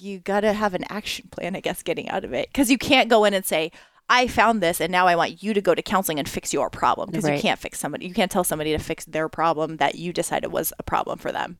you 0.00 0.18
got 0.18 0.40
to 0.40 0.52
have 0.52 0.74
an 0.74 0.84
action 0.88 1.28
plan, 1.30 1.54
I 1.56 1.60
guess, 1.60 1.82
getting 1.82 2.08
out 2.08 2.24
of 2.24 2.32
it. 2.32 2.48
Because 2.48 2.70
you 2.70 2.78
can't 2.78 3.08
go 3.08 3.24
in 3.24 3.34
and 3.34 3.44
say, 3.44 3.70
I 4.08 4.26
found 4.26 4.60
this 4.62 4.80
and 4.80 4.90
now 4.90 5.06
I 5.06 5.14
want 5.14 5.42
you 5.42 5.54
to 5.54 5.60
go 5.60 5.74
to 5.74 5.82
counseling 5.82 6.18
and 6.18 6.28
fix 6.28 6.52
your 6.52 6.68
problem. 6.70 7.10
Because 7.10 7.24
Right. 7.24 7.36
you 7.36 7.40
can't 7.40 7.60
fix 7.60 7.78
somebody. 7.78 8.06
You 8.06 8.14
can't 8.14 8.30
tell 8.30 8.44
somebody 8.44 8.72
to 8.72 8.78
fix 8.78 9.04
their 9.04 9.28
problem 9.28 9.76
that 9.76 9.94
you 9.94 10.12
decided 10.12 10.48
was 10.48 10.72
a 10.78 10.82
problem 10.82 11.18
for 11.18 11.30
them. 11.30 11.58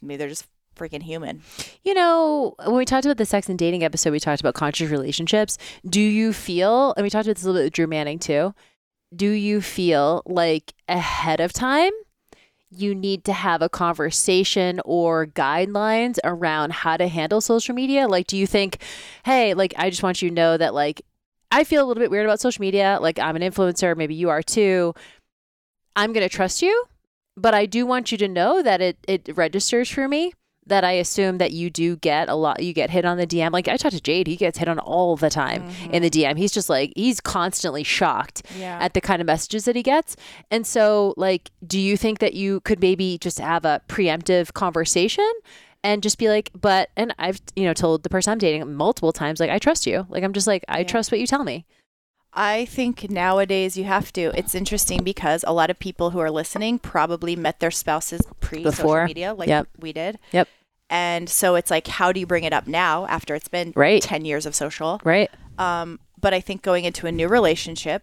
Maybe 0.00 0.16
they're 0.16 0.28
just 0.28 0.46
freaking 0.76 1.02
human. 1.02 1.42
You 1.82 1.94
know, 1.94 2.54
when 2.64 2.76
we 2.76 2.84
talked 2.84 3.04
about 3.04 3.16
the 3.16 3.26
sex 3.26 3.48
and 3.48 3.58
dating 3.58 3.84
episode, 3.84 4.10
we 4.10 4.20
talked 4.20 4.40
about 4.40 4.54
conscious 4.54 4.90
relationships. 4.90 5.56
Do 5.88 6.00
you 6.00 6.32
feel, 6.32 6.94
and 6.96 7.04
we 7.04 7.10
talked 7.10 7.26
about 7.26 7.36
this 7.36 7.44
a 7.44 7.46
little 7.46 7.60
bit 7.60 7.66
with 7.66 7.72
Drew 7.74 7.86
Manning 7.86 8.18
too, 8.18 8.54
do 9.14 9.28
you 9.30 9.60
feel 9.60 10.22
like 10.26 10.74
ahead 10.88 11.40
of 11.40 11.52
time 11.52 11.92
you 12.76 12.94
need 12.94 13.24
to 13.24 13.32
have 13.32 13.62
a 13.62 13.68
conversation 13.68 14.80
or 14.84 15.26
guidelines 15.26 16.18
around 16.24 16.72
how 16.72 16.96
to 16.96 17.08
handle 17.08 17.40
social 17.40 17.74
media? 17.74 18.06
Like, 18.08 18.26
do 18.26 18.36
you 18.36 18.46
think, 18.46 18.82
hey, 19.24 19.54
like, 19.54 19.74
I 19.76 19.90
just 19.90 20.02
want 20.02 20.22
you 20.22 20.28
to 20.28 20.34
know 20.34 20.56
that, 20.56 20.74
like, 20.74 21.02
I 21.50 21.64
feel 21.64 21.84
a 21.84 21.86
little 21.86 22.00
bit 22.00 22.10
weird 22.10 22.26
about 22.26 22.40
social 22.40 22.60
media. 22.60 22.98
Like, 23.00 23.18
I'm 23.18 23.36
an 23.36 23.42
influencer, 23.42 23.96
maybe 23.96 24.14
you 24.14 24.30
are 24.30 24.42
too. 24.42 24.94
I'm 25.96 26.12
going 26.12 26.28
to 26.28 26.34
trust 26.34 26.62
you, 26.62 26.84
but 27.36 27.54
I 27.54 27.66
do 27.66 27.86
want 27.86 28.10
you 28.10 28.18
to 28.18 28.28
know 28.28 28.62
that 28.62 28.80
it, 28.80 28.98
it 29.06 29.36
registers 29.36 29.88
for 29.88 30.08
me 30.08 30.32
that 30.66 30.84
I 30.84 30.92
assume 30.92 31.38
that 31.38 31.52
you 31.52 31.70
do 31.70 31.96
get 31.96 32.28
a 32.28 32.34
lot. 32.34 32.62
You 32.62 32.72
get 32.72 32.90
hit 32.90 33.04
on 33.04 33.18
the 33.18 33.26
DM. 33.26 33.52
Like 33.52 33.68
I 33.68 33.76
talked 33.76 33.94
to 33.94 34.00
Jade, 34.00 34.26
he 34.26 34.36
gets 34.36 34.58
hit 34.58 34.68
on 34.68 34.78
all 34.78 35.16
the 35.16 35.30
time 35.30 35.64
in 35.90 36.02
the 36.02 36.10
mm-hmm. 36.10 36.32
DM. 36.32 36.38
He's 36.38 36.52
just 36.52 36.68
like 36.68 36.92
he's 36.96 37.20
constantly 37.20 37.82
shocked 37.84 38.42
Yeah. 38.58 38.78
at 38.80 38.94
the 38.94 39.00
kind 39.00 39.20
of 39.20 39.26
messages 39.26 39.64
that 39.66 39.76
he 39.76 39.82
gets. 39.82 40.16
And 40.50 40.66
so, 40.66 41.14
like, 41.16 41.50
do 41.66 41.78
you 41.78 41.96
think 41.96 42.18
that 42.20 42.34
you 42.34 42.60
could 42.60 42.80
maybe 42.80 43.18
just 43.18 43.38
have 43.38 43.64
a 43.64 43.80
preemptive 43.88 44.52
conversation? 44.54 45.30
And 45.82 46.02
just 46.02 46.16
be 46.16 46.30
like, 46.30 46.48
but, 46.58 46.88
and 46.96 47.14
I've, 47.18 47.42
you 47.56 47.64
know, 47.64 47.74
told 47.74 48.04
the 48.04 48.08
person 48.08 48.32
I'm 48.32 48.38
dating 48.38 48.72
multiple 48.72 49.12
times, 49.12 49.38
like, 49.38 49.50
I 49.50 49.58
trust 49.58 49.86
you. 49.86 50.06
Like, 50.08 50.24
I'm 50.24 50.32
just 50.32 50.46
like, 50.46 50.64
I 50.66 50.78
Yeah. 50.78 50.84
trust 50.84 51.12
what 51.12 51.20
you 51.20 51.26
tell 51.26 51.44
me. 51.44 51.66
I 52.36 52.64
think 52.64 53.08
nowadays 53.10 53.76
you 53.76 53.84
have 53.84 54.12
to. 54.14 54.32
It's 54.36 54.54
interesting 54.54 55.02
because 55.04 55.44
a 55.46 55.52
lot 55.52 55.70
of 55.70 55.78
people 55.78 56.10
who 56.10 56.18
are 56.18 56.30
listening 56.30 56.78
probably 56.80 57.36
met 57.36 57.60
their 57.60 57.70
spouses 57.70 58.22
pre 58.40 58.64
social 58.64 59.04
media, 59.04 59.34
like 59.34 59.48
Yep. 59.48 59.68
we 59.78 59.92
did. 59.92 60.18
Yep. 60.32 60.48
And 60.90 61.28
so 61.30 61.54
it's 61.54 61.70
like, 61.70 61.86
how 61.86 62.12
do 62.12 62.20
you 62.20 62.26
bring 62.26 62.44
it 62.44 62.52
up 62.52 62.66
now 62.66 63.06
after 63.06 63.34
it's 63.34 63.48
been 63.48 63.72
Right. 63.76 64.02
10 64.02 64.24
years 64.24 64.46
of 64.46 64.54
social? 64.54 65.00
Right. 65.04 65.30
Um, 65.58 66.00
but 66.20 66.34
I 66.34 66.40
think 66.40 66.62
going 66.62 66.84
into 66.84 67.06
a 67.06 67.12
new 67.12 67.28
relationship, 67.28 68.02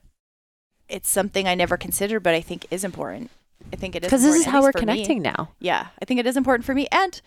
it's 0.88 1.10
something 1.10 1.48
I 1.48 1.56
never 1.56 1.78
considered, 1.78 2.22
but 2.24 2.34
I 2.34 2.42
think 2.42 2.66
is 2.72 2.84
important. 2.84 3.30
I 3.72 3.76
think 3.76 3.96
it 3.96 4.04
is 4.04 4.08
Because 4.08 4.24
this 4.24 4.36
is 4.36 4.46
how 4.46 4.62
we're 4.62 4.72
for 4.72 4.80
me. 4.80 4.82
connecting 4.94 5.22
now. 5.22 5.50
Yeah, 5.60 5.88
I 6.02 6.06
think 6.06 6.20
it 6.20 6.26
is 6.26 6.36
important 6.38 6.66
for 6.66 6.74
me, 6.74 6.88
and 6.92 7.22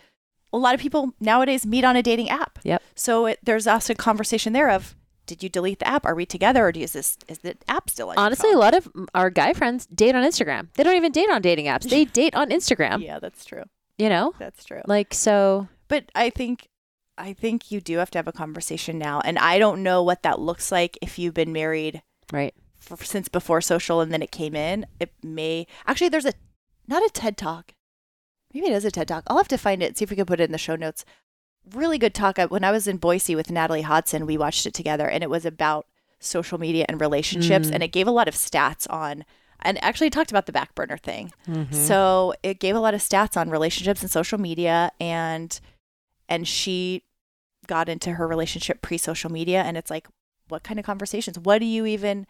a 0.52 0.58
lot 0.58 0.74
of 0.74 0.80
people 0.80 1.14
nowadays 1.20 1.64
meet 1.66 1.84
on 1.84 1.96
a 1.96 2.02
dating 2.02 2.28
app. 2.30 2.58
Yep. 2.64 2.82
So 2.94 3.26
it, 3.26 3.38
there's 3.42 3.66
also 3.66 3.92
a 3.92 3.96
conversation 3.96 4.52
there 4.52 4.70
of 4.70 4.94
did 5.26 5.42
you 5.42 5.48
delete 5.48 5.78
the 5.78 5.88
app? 5.88 6.04
Are 6.06 6.14
we 6.14 6.26
together, 6.26 6.66
or 6.66 6.72
do 6.72 6.80
you, 6.80 6.84
is 6.84 6.92
this 6.92 7.18
is 7.28 7.38
the 7.38 7.56
app 7.68 7.88
still 7.90 8.10
on? 8.10 8.18
Honestly, 8.18 8.50
a 8.52 8.58
lot 8.58 8.74
of 8.74 8.88
our 9.14 9.30
guy 9.30 9.52
friends 9.52 9.86
date 9.86 10.14
on 10.14 10.22
Instagram. 10.24 10.68
They 10.74 10.82
don't 10.82 10.96
even 10.96 11.12
date 11.12 11.30
on 11.30 11.42
dating 11.42 11.66
apps. 11.66 11.88
They 11.88 12.04
date 12.20 12.34
on 12.34 12.50
Instagram. 12.50 13.02
yeah, 13.02 13.18
that's 13.18 13.44
true. 13.44 13.64
You 13.98 14.08
know, 14.08 14.34
That's 14.38 14.64
true. 14.64 14.82
like 14.86 15.14
so. 15.14 15.68
But 15.88 16.10
I 16.14 16.30
think 16.30 16.68
I 17.16 17.32
think 17.32 17.70
you 17.70 17.80
do 17.80 17.98
have 17.98 18.10
to 18.12 18.18
have 18.18 18.26
a 18.28 18.32
conversation 18.32 18.98
now, 18.98 19.20
and 19.24 19.38
I 19.38 19.58
don't 19.58 19.82
know 19.82 20.02
what 20.02 20.22
that 20.24 20.40
looks 20.40 20.72
like 20.72 20.98
if 21.00 21.18
you've 21.18 21.34
been 21.34 21.52
married 21.52 22.02
Right. 22.32 22.54
for, 22.76 22.96
since 23.04 23.28
before 23.28 23.60
social 23.60 24.00
and 24.00 24.12
then 24.12 24.20
it 24.22 24.32
came 24.32 24.56
in. 24.56 24.86
It 24.98 25.12
may 25.22 25.66
actually 25.86 26.08
there's 26.08 26.24
a 26.26 26.32
not 26.88 27.04
a 27.04 27.10
TED 27.12 27.36
talk. 27.36 27.72
Maybe 28.52 28.66
it 28.66 28.72
is 28.72 28.84
a 28.84 28.90
TED 28.90 29.08
talk. 29.08 29.24
I'll 29.28 29.36
have 29.36 29.48
to 29.48 29.58
find 29.58 29.82
it. 29.82 29.96
See 29.96 30.02
if 30.04 30.10
we 30.10 30.16
can 30.16 30.26
put 30.26 30.40
it 30.40 30.44
in 30.44 30.52
the 30.52 30.58
show 30.58 30.76
notes. 30.76 31.04
Really 31.72 31.98
good 31.98 32.14
talk. 32.14 32.38
Uh, 32.38 32.48
when 32.48 32.64
I 32.64 32.70
was 32.70 32.86
in 32.86 32.98
Boise 32.98 33.34
with 33.34 33.50
Natalie 33.50 33.82
Hodson, 33.82 34.26
we 34.26 34.36
watched 34.36 34.66
it 34.66 34.74
together, 34.74 35.08
and 35.08 35.22
it 35.22 35.30
was 35.30 35.46
about 35.46 35.86
social 36.20 36.58
media 36.58 36.84
and 36.88 37.00
relationships, 37.00 37.68
and 37.68 37.82
mm. 37.82 37.86
it 37.86 37.92
gave 37.92 38.06
a 38.06 38.12
lot 38.12 38.28
of 38.28 38.34
stats 38.34 38.86
on. 38.90 39.24
And 39.60 39.82
actually 39.82 40.10
talked 40.10 40.30
about 40.30 40.44
the 40.44 40.52
back 40.52 40.74
burner 40.74 40.98
thing. 40.98 41.32
Mm-hmm. 41.48 41.74
So 41.74 42.34
it 42.42 42.58
gave 42.58 42.76
a 42.76 42.80
lot 42.80 42.92
of 42.92 43.00
stats 43.00 43.34
on 43.34 43.48
relationships 43.48 44.02
and 44.02 44.10
social 44.10 44.38
media, 44.38 44.92
and 45.00 45.58
and 46.28 46.46
she 46.46 47.02
got 47.66 47.88
into 47.88 48.12
her 48.12 48.26
relationship 48.26 48.82
pre 48.82 48.98
social 48.98 49.30
media, 49.30 49.62
and 49.62 49.76
it's 49.76 49.90
like, 49.90 50.06
what 50.48 50.64
kind 50.64 50.78
of 50.78 50.84
conversations? 50.84 51.38
What 51.38 51.58
do 51.58 51.66
you 51.66 51.86
even 51.86 52.26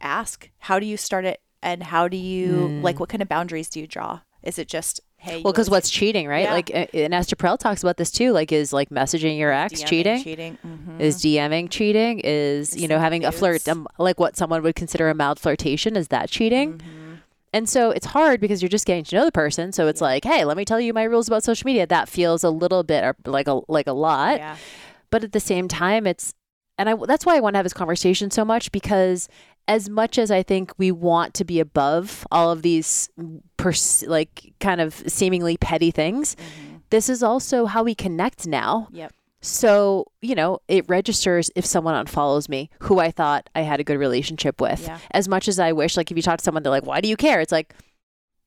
ask? 0.00 0.50
How 0.58 0.80
do 0.80 0.86
you 0.86 0.96
start 0.96 1.24
it? 1.24 1.40
And 1.62 1.84
how 1.84 2.08
do 2.08 2.16
you 2.16 2.80
like? 2.82 2.96
Mm. 2.96 3.00
What 3.00 3.08
kind 3.08 3.22
of 3.22 3.28
boundaries 3.28 3.68
do 3.68 3.78
you 3.78 3.86
draw? 3.86 4.20
Is 4.42 4.58
it 4.58 4.68
just 4.68 5.00
hey? 5.16 5.40
Well, 5.42 5.52
because 5.52 5.70
what's 5.70 5.88
cheating, 5.90 6.26
right? 6.26 6.44
Yeah. 6.44 6.52
Like, 6.52 6.70
uh, 6.74 6.86
and 6.94 7.14
Esther 7.14 7.36
Perel 7.36 7.58
talks 7.58 7.82
about 7.82 7.96
this 7.96 8.10
too. 8.10 8.32
Like, 8.32 8.52
is 8.52 8.72
like 8.72 8.90
messaging 8.90 9.38
your 9.38 9.52
ex 9.52 9.82
DMing, 9.82 9.86
cheating? 9.86 10.22
Cheating. 10.24 10.58
Mhm. 10.66 11.00
Is 11.00 11.18
DMing 11.22 11.70
cheating? 11.70 12.20
Is 12.24 12.76
you 12.76 12.88
know 12.88 12.98
having 12.98 13.24
a 13.24 13.32
flirt, 13.32 13.66
um, 13.68 13.86
like 13.98 14.18
what 14.18 14.36
someone 14.36 14.62
would 14.62 14.74
consider 14.74 15.08
a 15.08 15.14
mild 15.14 15.38
flirtation? 15.38 15.96
Is 15.96 16.08
that 16.08 16.28
cheating? 16.30 16.78
Mm-hmm. 16.78 17.14
And 17.54 17.68
so 17.68 17.90
it's 17.90 18.06
hard 18.06 18.40
because 18.40 18.62
you're 18.62 18.70
just 18.70 18.86
getting 18.86 19.04
to 19.04 19.14
know 19.16 19.24
the 19.26 19.32
person. 19.32 19.72
So 19.72 19.86
it's 19.86 20.00
like, 20.00 20.24
hey, 20.24 20.44
let 20.46 20.56
me 20.56 20.64
tell 20.64 20.80
you 20.80 20.94
my 20.94 21.02
rules 21.04 21.28
about 21.28 21.44
social 21.44 21.66
media. 21.66 21.86
That 21.86 22.08
feels 22.08 22.42
a 22.42 22.50
little 22.50 22.82
bit 22.82 23.14
like 23.26 23.46
a 23.46 23.60
like 23.68 23.86
a 23.86 23.92
lot. 23.92 24.38
yeah. 24.38 24.56
but 25.10 25.22
at 25.22 25.32
the 25.32 25.40
same 25.40 25.68
time 25.68 26.06
it's 26.06 26.32
and 26.78 26.88
I 26.88 26.94
that's 27.06 27.26
why 27.26 27.36
I 27.36 27.40
want 27.40 27.52
to 27.54 27.58
have 27.58 27.64
this 27.66 27.74
conversation 27.74 28.30
so 28.30 28.44
much 28.46 28.72
because 28.72 29.28
as 29.68 29.88
much 29.88 30.18
as 30.18 30.30
I 30.30 30.42
think 30.42 30.72
we 30.78 30.90
want 30.90 31.34
to 31.34 31.44
be 31.44 31.60
above 31.60 32.26
all 32.30 32.50
of 32.50 32.62
these 32.62 33.08
pers- 33.56 34.04
like 34.06 34.52
kind 34.60 34.80
of 34.80 34.94
seemingly 35.06 35.56
petty 35.56 35.90
things 35.90 36.34
mm-hmm. 36.36 36.76
this 36.90 37.08
is 37.08 37.22
also 37.22 37.66
how 37.66 37.82
we 37.82 37.94
connect 37.94 38.46
now 38.46 38.88
Yep. 38.92 39.12
so 39.40 40.06
you 40.20 40.34
know 40.34 40.58
it 40.68 40.84
registers 40.88 41.50
if 41.54 41.64
someone 41.64 41.94
unfollows 42.06 42.48
me 42.48 42.70
who 42.80 42.98
I 42.98 43.10
thought 43.10 43.48
I 43.54 43.62
had 43.62 43.80
a 43.80 43.84
good 43.84 43.98
relationship 43.98 44.60
with 44.60 44.82
Yeah. 44.84 44.98
as 45.12 45.28
much 45.28 45.48
as 45.48 45.58
I 45.58 45.72
wish 45.72 45.96
like 45.96 46.10
if 46.10 46.16
you 46.16 46.22
talk 46.22 46.38
to 46.38 46.44
someone 46.44 46.62
they're 46.62 46.70
like 46.70 46.86
why 46.86 47.00
do 47.00 47.08
you 47.08 47.16
care 47.16 47.40
it's 47.40 47.52
like 47.52 47.74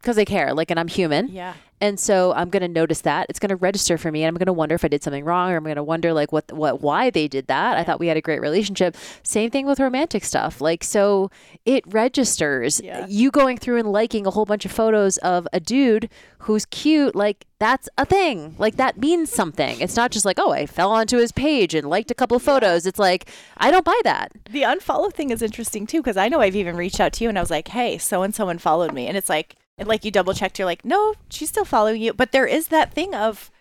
because 0.05 0.15
they 0.17 0.25
care 0.25 0.53
like 0.53 0.69
and 0.69 0.79
I'm 0.79 0.87
human 0.87 1.27
Yeah. 1.29 1.53
and 1.81 1.99
so 1.99 2.31
I'm 2.33 2.49
going 2.51 2.61
to 2.61 2.67
notice 2.81 3.01
that. 3.01 3.25
It's 3.29 3.39
going 3.39 3.49
to 3.49 3.55
register 3.55 3.97
for 3.97 4.11
me 4.11 4.23
and 4.23 4.27
I'm 4.29 4.37
going 4.37 4.45
to 4.45 4.53
wonder 4.53 4.75
if 4.75 4.85
I 4.85 4.87
did 4.87 5.01
something 5.03 5.25
wrong 5.25 5.51
or 5.51 5.57
I'm 5.57 5.63
going 5.63 5.75
to 5.77 5.83
wonder 5.83 6.13
like 6.13 6.31
what 6.31 6.51
what 6.53 6.81
why 6.81 7.09
they 7.09 7.27
did 7.27 7.47
that. 7.47 7.77
I 7.77 7.83
thought 7.83 7.99
we 7.99 8.07
had 8.07 8.17
a 8.17 8.21
great 8.21 8.39
relationship. 8.41 8.95
Same 9.23 9.49
thing 9.49 9.65
with 9.65 9.79
romantic 9.79 10.23
stuff. 10.23 10.61
Like 10.61 10.83
so 10.83 11.31
it 11.65 11.83
registers. 11.91 12.79
Yeah. 12.81 13.05
You 13.09 13.31
going 13.31 13.57
through 13.57 13.77
and 13.79 13.91
liking 13.91 14.25
a 14.27 14.31
whole 14.31 14.45
bunch 14.45 14.63
of 14.65 14.71
photos 14.71 15.17
of 15.19 15.47
a 15.51 15.59
dude 15.59 16.09
who's 16.39 16.65
cute, 16.67 17.15
like 17.15 17.45
that's 17.57 17.89
a 17.97 18.05
thing. 18.05 18.55
Like 18.59 18.75
that 18.75 18.97
means 18.99 19.31
something. 19.31 19.79
It's 19.81 19.95
not 19.95 20.11
just 20.11 20.25
like, 20.25 20.37
"Oh, 20.39 20.51
I 20.51 20.67
fell 20.67 20.91
onto 20.91 21.17
his 21.17 21.31
page 21.31 21.73
and 21.73 21.89
liked 21.89 22.11
a 22.11 22.13
couple 22.13 22.37
of 22.37 22.43
photos." 22.43 22.85
It's 22.85 22.99
like, 22.99 23.27
I 23.57 23.71
don't 23.71 23.83
buy 23.85 23.99
that. 24.03 24.31
The 24.51 24.61
unfollow 24.61 25.11
thing 25.11 25.31
is 25.31 25.41
interesting 25.41 25.87
too 25.87 26.01
because 26.01 26.17
I 26.17 26.29
know 26.29 26.41
I've 26.41 26.55
even 26.55 26.75
reached 26.77 26.99
out 26.99 27.13
to 27.13 27.23
you 27.23 27.29
and 27.29 27.37
I 27.37 27.41
was 27.41 27.49
like, 27.49 27.69
"Hey, 27.69 27.97
so 27.97 28.21
and 28.21 28.35
so 28.35 28.49
unfollowed 28.49 28.93
me," 28.93 29.07
and 29.07 29.17
it's 29.17 29.29
like, 29.29 29.55
and 29.77 29.87
like 29.87 30.05
you 30.05 30.11
double 30.11 30.33
checked, 30.33 30.59
you're 30.59 30.65
like, 30.65 30.85
"No, 30.85 31.15
she's 31.29 31.49
still 31.49 31.65
following 31.65 32.01
you," 32.01 32.13
but 32.13 32.31
there 32.31 32.47
is 32.47 32.67
that 32.67 32.93
thing 32.93 33.13
of 33.13 33.51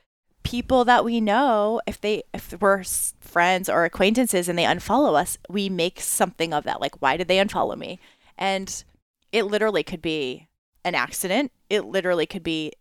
people 0.43 0.85
that 0.85 1.05
we 1.05 1.21
know 1.21 1.81
if 1.87 2.01
they 2.01 2.23
if 2.33 2.55
we're 2.61 2.85
friends 3.21 3.69
or 3.69 3.85
acquaintances 3.85 4.49
and 4.49 4.59
they 4.59 4.65
unfollow 4.65 5.21
us, 5.21 5.39
we 5.49 5.69
make 5.69 6.01
something 6.01 6.53
of 6.53 6.65
that. 6.65 6.81
Like, 6.81 7.01
why 7.03 7.17
did 7.17 7.29
they 7.29 7.39
unfollow 7.39 7.77
me? 7.77 7.99
And 8.39 8.85
it 9.33 9.45
literally 9.45 9.83
could 9.83 10.03
be 10.03 10.49
an 10.85 10.95
accident. 10.95 11.51
It 11.69 11.87
literally 11.87 12.27
could 12.27 12.43
be 12.43 12.73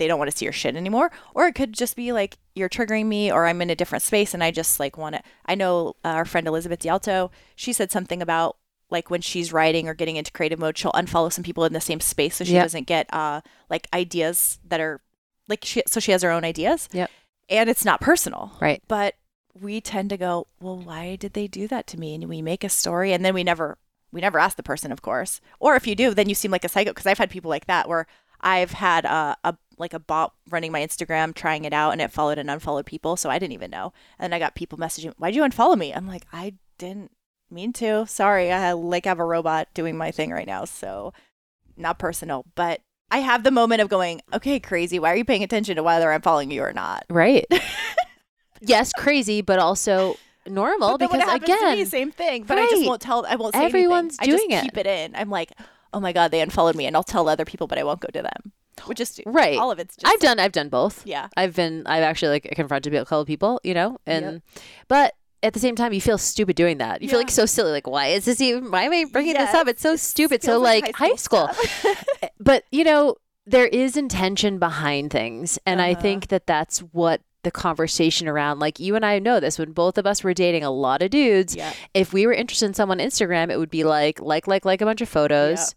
they 0.00 0.08
don't 0.08 0.18
want 0.18 0.30
to 0.30 0.36
see 0.36 0.46
your 0.46 0.52
shit 0.52 0.74
anymore 0.76 1.12
or 1.34 1.46
it 1.46 1.54
could 1.54 1.74
just 1.74 1.94
be 1.94 2.10
like 2.10 2.38
you're 2.54 2.70
triggering 2.70 3.04
me 3.04 3.30
or 3.30 3.46
i'm 3.46 3.60
in 3.60 3.68
a 3.68 3.76
different 3.76 4.02
space 4.02 4.32
and 4.32 4.42
i 4.42 4.50
just 4.50 4.80
like 4.80 4.96
want 4.96 5.14
to 5.14 5.22
i 5.44 5.54
know 5.54 5.94
uh, 6.04 6.08
our 6.08 6.24
friend 6.24 6.46
elizabeth 6.48 6.80
dialto 6.80 7.30
she 7.54 7.70
said 7.70 7.92
something 7.92 8.22
about 8.22 8.56
like 8.90 9.10
when 9.10 9.20
she's 9.20 9.52
writing 9.52 9.88
or 9.88 9.94
getting 9.94 10.16
into 10.16 10.32
creative 10.32 10.58
mode 10.58 10.76
she'll 10.76 10.92
unfollow 10.92 11.32
some 11.32 11.44
people 11.44 11.64
in 11.64 11.72
the 11.72 11.80
same 11.80 12.00
space 12.00 12.36
so 12.36 12.44
she 12.44 12.54
Yep. 12.54 12.64
doesn't 12.64 12.86
get 12.86 13.12
uh 13.12 13.40
like 13.68 13.86
ideas 13.94 14.58
that 14.68 14.80
are 14.80 15.00
like 15.48 15.64
she 15.64 15.82
so 15.86 16.00
she 16.00 16.12
has 16.12 16.22
her 16.22 16.30
own 16.30 16.44
ideas 16.44 16.88
Yep. 16.92 17.10
and 17.48 17.70
it's 17.70 17.84
not 17.84 18.00
personal 18.00 18.52
Right. 18.60 18.82
but 18.88 19.14
we 19.60 19.80
tend 19.80 20.10
to 20.10 20.16
go 20.16 20.46
well 20.60 20.78
why 20.78 21.16
did 21.16 21.32
they 21.32 21.46
do 21.46 21.66
that 21.68 21.86
to 21.88 21.98
me 21.98 22.14
and 22.14 22.28
we 22.28 22.40
make 22.42 22.62
a 22.64 22.68
story 22.68 23.12
and 23.12 23.24
then 23.24 23.34
we 23.34 23.42
never 23.44 23.78
we 24.12 24.20
never 24.20 24.38
ask 24.38 24.56
the 24.56 24.62
person 24.62 24.92
of 24.92 25.02
course 25.02 25.40
or 25.58 25.74
if 25.76 25.86
you 25.86 25.94
do 25.94 26.14
then 26.14 26.28
you 26.28 26.34
seem 26.34 26.50
like 26.50 26.64
a 26.64 26.68
psycho 26.68 26.90
because 26.90 27.06
i've 27.06 27.18
had 27.18 27.30
people 27.30 27.48
like 27.48 27.66
that 27.66 27.88
where 27.88 28.06
i've 28.40 28.70
had 28.72 29.04
a, 29.04 29.36
a 29.44 29.56
like 29.76 29.92
a 29.94 29.98
bot 29.98 30.34
running 30.50 30.70
my 30.72 30.80
instagram 30.80 31.34
trying 31.34 31.64
it 31.64 31.72
out 31.72 31.90
and 31.92 32.00
it 32.00 32.12
followed 32.12 32.38
and 32.38 32.48
unfollowed 32.50 32.86
people 32.86 33.16
so 33.16 33.28
i 33.28 33.38
didn't 33.38 33.52
even 33.52 33.70
know 33.70 33.92
and 34.18 34.32
then 34.32 34.36
i 34.36 34.38
got 34.38 34.54
people 34.54 34.78
messaging 34.78 35.12
why'd 35.18 35.34
you 35.34 35.42
unfollow 35.42 35.76
me 35.76 35.92
i'm 35.92 36.06
like 36.06 36.26
i 36.32 36.54
didn't 36.78 37.10
mean 37.50 37.72
to 37.72 38.06
sorry 38.06 38.50
i 38.52 38.72
like 38.72 39.04
have 39.04 39.18
a 39.18 39.24
robot 39.24 39.68
doing 39.74 39.96
my 39.96 40.10
thing 40.10 40.30
right 40.30 40.46
now 40.46 40.64
so 40.64 41.12
not 41.76 41.98
personal 41.98 42.44
but 42.54 42.80
i 43.10 43.18
have 43.18 43.42
the 43.42 43.50
moment 43.50 43.80
of 43.80 43.88
going 43.88 44.20
okay 44.32 44.60
crazy 44.60 44.98
why 44.98 45.12
are 45.12 45.16
you 45.16 45.24
paying 45.24 45.42
attention 45.42 45.76
to 45.76 45.82
whether 45.82 46.12
i'm 46.12 46.22
following 46.22 46.50
you 46.50 46.62
or 46.62 46.72
not 46.72 47.04
Right. 47.10 47.46
yes, 48.60 48.92
crazy, 48.92 49.40
but 49.40 49.58
also 49.58 50.16
normal 50.46 50.98
But 50.98 51.10
because 51.10 51.22
it 51.22 51.28
happens 51.28 51.46
to 51.46 51.52
again, 51.54 51.78
me, 51.78 51.84
same 51.84 52.12
thing. 52.12 52.44
But 52.44 52.58
I 52.58 52.66
just 52.68 52.86
won't 52.86 53.00
tell. 53.00 53.24
I 53.26 53.36
won't 53.36 53.54
say 53.54 53.64
Everyone's 53.64 54.18
anything. 54.20 54.34
I 54.34 54.36
doing 54.38 54.50
just 54.50 54.64
it. 54.64 54.66
keep 54.68 54.76
it 54.78 54.86
in. 54.86 55.16
I'm 55.16 55.30
like, 55.30 55.52
oh 55.92 56.00
my 56.00 56.12
god, 56.12 56.30
they 56.30 56.40
unfollowed 56.40 56.76
me, 56.76 56.86
and 56.86 56.96
I'll 56.96 57.02
tell 57.02 57.28
other 57.28 57.44
people, 57.44 57.66
but 57.66 57.78
I 57.78 57.84
won't 57.84 58.00
go 58.00 58.08
to 58.12 58.22
them. 58.22 58.52
Which 58.86 59.00
is 59.00 59.20
Right. 59.26 59.58
All 59.58 59.70
of 59.70 59.78
it's 59.78 59.96
just. 59.96 60.10
I've 60.10 60.20
done 60.20 60.38
I've 60.38 60.52
done 60.52 60.68
both. 60.68 61.06
Yeah. 61.06 61.28
I've 61.36 61.54
been 61.54 61.86
I've 61.86 62.02
actually 62.02 62.30
like 62.30 62.50
confronted 62.54 62.94
a 62.94 63.04
couple 63.04 63.20
of 63.20 63.26
people, 63.26 63.60
you 63.62 63.74
know, 63.74 63.98
and 64.06 64.42
but 64.88 65.14
at 65.42 65.52
the 65.54 65.58
same 65.60 65.74
time 65.76 65.92
you 65.92 66.00
feel 66.00 66.18
stupid 66.18 66.56
doing 66.56 66.78
that. 66.78 67.02
You 67.02 67.08
feel 67.08 67.18
like 67.18 67.30
so 67.30 67.46
silly. 67.46 67.70
Like 67.72 67.86
why 67.86 68.08
is 68.08 68.24
this 68.24 68.40
even? 68.40 68.70
Why 68.70 68.82
am 68.84 68.92
I 68.92 69.04
bringing 69.10 69.34
this 69.34 69.54
up? 69.54 69.68
It's 69.68 69.82
so 69.82 69.96
stupid. 69.96 70.42
So 70.42 70.58
like, 70.58 70.94
high 70.94 71.14
school, 71.16 71.48
stuff. 71.52 72.04
but 72.40 72.64
you 72.70 72.84
know 72.84 73.16
there 73.46 73.66
is 73.66 73.96
intention 73.96 74.58
behind 74.58 75.10
things, 75.10 75.58
and 75.66 75.80
I 75.80 75.92
Uh-huh. 75.92 76.02
think 76.02 76.28
that 76.28 76.46
that's 76.46 76.80
what 76.80 77.20
the 77.42 77.50
conversation 77.50 78.28
around 78.28 78.58
like 78.58 78.78
you 78.78 78.94
and 78.96 79.04
I 79.04 79.18
know 79.18 79.40
this 79.40 79.58
when 79.58 79.72
both 79.72 79.96
of 79.96 80.06
us 80.06 80.22
were 80.22 80.34
dating 80.34 80.62
a 80.62 80.70
lot 80.70 81.00
of 81.00 81.08
dudes 81.10 81.56
yeah. 81.56 81.72
if 81.94 82.12
we 82.12 82.26
were 82.26 82.34
interested 82.34 82.66
in 82.66 82.74
someone 82.74 83.00
on 83.00 83.06
Instagram, 83.06 83.50
it 83.50 83.58
would 83.58 83.70
be 83.70 83.82
like, 83.82 84.20
like, 84.20 84.46
like, 84.46 84.66
like 84.66 84.82
a 84.82 84.84
bunch 84.84 85.00
of 85.00 85.08
photos, 85.08 85.74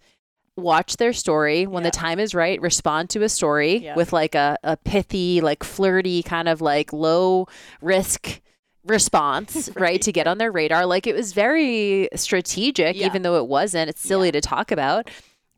watch 0.58 0.98
their 0.98 1.14
story. 1.14 1.66
When 1.66 1.84
Yeah. 1.84 1.90
the 1.90 1.96
time 1.98 2.20
is 2.20 2.36
right, 2.36 2.62
respond 2.62 3.10
to 3.12 3.24
a 3.24 3.30
story 3.30 3.78
Yeah. 3.78 3.96
with 3.96 4.12
like 4.12 4.36
a, 4.36 4.58
a 4.62 4.76
pithy, 4.76 5.40
like 5.40 5.64
flirty, 5.64 6.22
kind 6.22 6.50
of 6.50 6.60
like 6.62 6.92
low 6.92 7.48
risk 7.82 8.42
response, 8.86 9.70
right. 9.76 10.02
To 10.02 10.12
get 10.12 10.28
on 10.28 10.38
their 10.38 10.52
radar. 10.52 10.86
Like 10.86 11.08
it 11.08 11.16
was 11.16 11.34
very 11.34 12.10
strategic, 12.16 12.96
Yeah. 12.96 13.06
even 13.08 13.22
though 13.22 13.38
it 13.38 13.48
wasn't. 13.48 13.90
It's 13.90 14.02
silly 14.02 14.32
to 14.32 14.42
talk 14.42 14.72
about. 14.72 15.10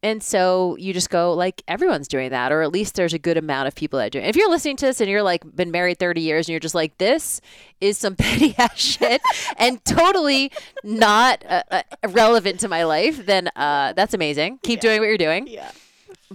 And 0.04 0.22
so 0.22 0.76
you 0.78 0.94
just 0.94 1.10
go 1.10 1.34
like 1.34 1.64
everyone's 1.68 2.08
doing 2.08 2.30
that, 2.30 2.52
or 2.52 2.62
at 2.62 2.72
least 2.72 2.94
there's 2.94 3.14
a 3.14 3.18
good 3.18 3.38
amount 3.38 3.68
of 3.68 3.74
people 3.74 3.98
that 3.98 4.12
do. 4.12 4.20
it. 4.20 4.26
If 4.26 4.36
you're 4.36 4.50
listening 4.50 4.76
to 4.78 4.86
this 4.86 5.02
and 5.02 5.10
you're 5.10 5.24
like 5.24 5.44
been 5.56 5.72
married 5.72 5.98
30 5.98 6.22
years 6.22 6.48
and 6.48 6.52
you're 6.54 6.60
just 6.60 6.76
like, 6.76 6.96
this 7.00 7.42
is 7.82 7.98
some 7.98 8.16
petty 8.18 8.54
ass 8.60 8.78
shit 8.80 9.20
and 9.58 9.84
totally 9.84 10.52
not 10.84 11.44
uh, 11.50 11.64
uh, 11.72 11.82
relevant 12.10 12.60
to 12.60 12.68
my 12.68 12.84
life, 12.84 13.26
then 13.26 13.50
uh, 13.56 13.94
that's 13.94 14.14
amazing. 14.14 14.60
Keep 14.62 14.80
doing 14.82 15.00
what 15.00 15.08
you're 15.08 15.18
doing. 15.18 15.48
Yeah. 15.48 15.72